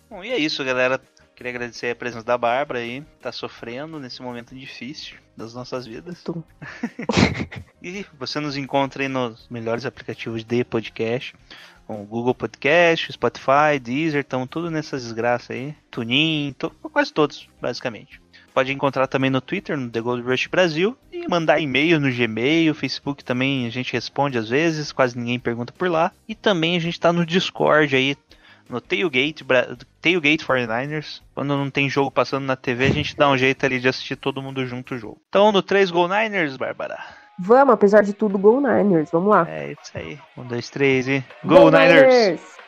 Bom, 0.08 0.22
e 0.22 0.30
é 0.30 0.38
isso, 0.38 0.64
galera. 0.64 1.00
Queria 1.40 1.52
agradecer 1.52 1.92
a 1.92 1.96
presença 1.96 2.22
da 2.22 2.36
Bárbara 2.36 2.80
aí, 2.80 3.02
tá 3.18 3.32
sofrendo 3.32 3.98
nesse 3.98 4.20
momento 4.20 4.54
difícil 4.54 5.16
das 5.34 5.54
nossas 5.54 5.86
vidas. 5.86 6.22
E 7.82 8.04
você 8.18 8.38
nos 8.40 8.58
encontra 8.58 9.02
aí 9.02 9.08
nos 9.08 9.48
melhores 9.48 9.86
aplicativos 9.86 10.44
de 10.44 10.62
podcast, 10.64 11.34
como 11.86 12.04
Google 12.04 12.34
Podcast, 12.34 13.10
Spotify, 13.10 13.78
Deezer, 13.82 14.20
estão 14.20 14.46
tudo 14.46 14.70
nessas 14.70 15.02
desgraças 15.02 15.52
aí. 15.56 15.74
Tunin, 15.90 16.54
to- 16.58 16.68
quase 16.92 17.10
todos, 17.10 17.48
basicamente. 17.58 18.20
Pode 18.52 18.70
encontrar 18.70 19.06
também 19.06 19.30
no 19.30 19.40
Twitter, 19.40 19.78
no 19.78 19.88
The 19.88 19.98
Gold 20.02 20.22
Rush 20.22 20.46
Brasil, 20.46 20.94
e 21.10 21.26
mandar 21.26 21.58
e-mail 21.58 21.98
no 21.98 22.12
Gmail, 22.14 22.74
Facebook 22.74 23.24
também 23.24 23.66
a 23.66 23.70
gente 23.70 23.94
responde 23.94 24.36
às 24.36 24.50
vezes, 24.50 24.92
quase 24.92 25.16
ninguém 25.16 25.40
pergunta 25.40 25.72
por 25.72 25.88
lá. 25.90 26.12
E 26.28 26.34
também 26.34 26.76
a 26.76 26.80
gente 26.80 27.00
tá 27.00 27.14
no 27.14 27.24
Discord 27.24 27.96
aí, 27.96 28.14
no 28.70 28.80
Tailgate, 28.80 29.44
Tailgate 30.00 30.46
49ers. 30.46 31.20
Quando 31.34 31.56
não 31.56 31.70
tem 31.70 31.90
jogo 31.90 32.10
passando 32.10 32.44
na 32.44 32.56
TV, 32.56 32.86
a 32.86 32.90
gente 32.90 33.16
dá 33.16 33.28
um 33.28 33.36
jeito 33.36 33.64
ali 33.66 33.80
de 33.80 33.88
assistir 33.88 34.16
todo 34.16 34.40
mundo 34.40 34.64
junto 34.66 34.94
o 34.94 34.98
jogo. 34.98 35.20
Então, 35.28 35.52
no 35.52 35.62
3 35.62 35.90
Go 35.90 36.08
Niners, 36.08 36.56
Bárbara. 36.56 36.98
Vamos, 37.38 37.72
apesar 37.72 38.02
de 38.02 38.12
tudo, 38.12 38.38
Go 38.38 38.60
Niners. 38.60 39.10
Vamos 39.10 39.30
lá. 39.30 39.46
É 39.48 39.72
isso 39.72 39.92
aí. 39.94 40.18
Um, 40.36 40.44
dois, 40.44 40.68
três 40.68 41.08
e. 41.08 41.24
Go, 41.44 41.70
Niners! 41.70 42.40
Sempre 42.40 42.59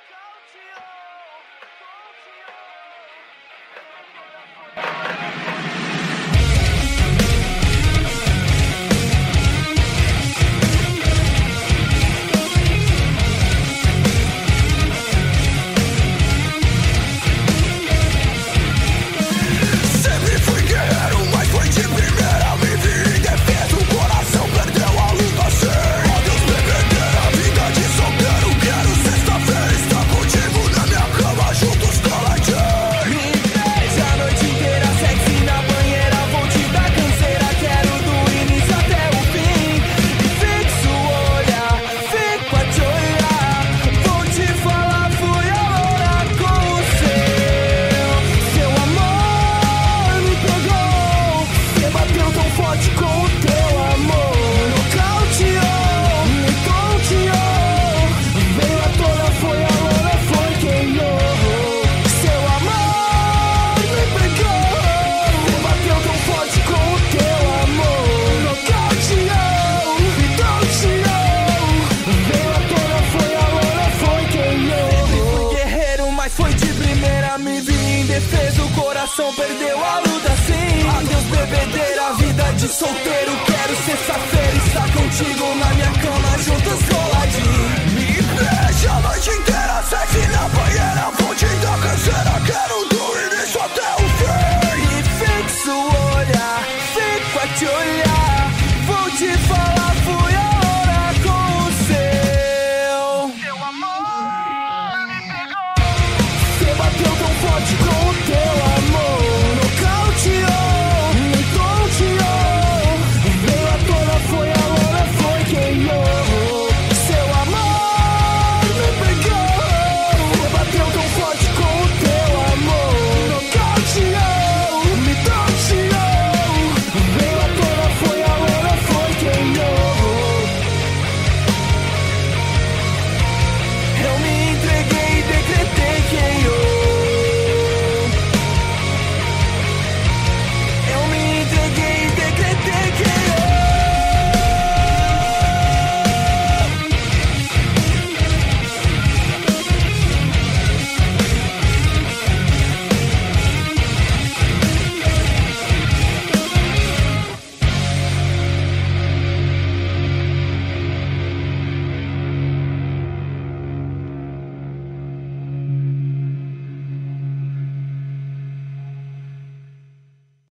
coração 79.22 79.34
perdeu 79.34 79.84
a 79.84 79.98
luta 80.00 80.30
sim. 80.46 80.88
Adeus 80.88 81.24
bebedeira, 81.24 82.12
vida 82.14 82.52
de 82.54 82.68
solteiro. 82.68 83.32
Quero 83.46 83.76
sexta-feira 83.84 84.56
estar 84.66 84.92
contigo 84.92 85.54
na 85.54 85.66
minha 85.74 85.92
cama 85.92 86.38
Juntos 86.38 86.88
coladinho. 86.88 87.68
Me 87.94 88.22
beija 88.22 88.90
a 88.90 89.00
noite 89.00 89.30
inteira, 89.30 89.82
sexy 89.88 90.26
na 90.28 90.48
banheira 90.48 91.10
Vou 91.18 91.32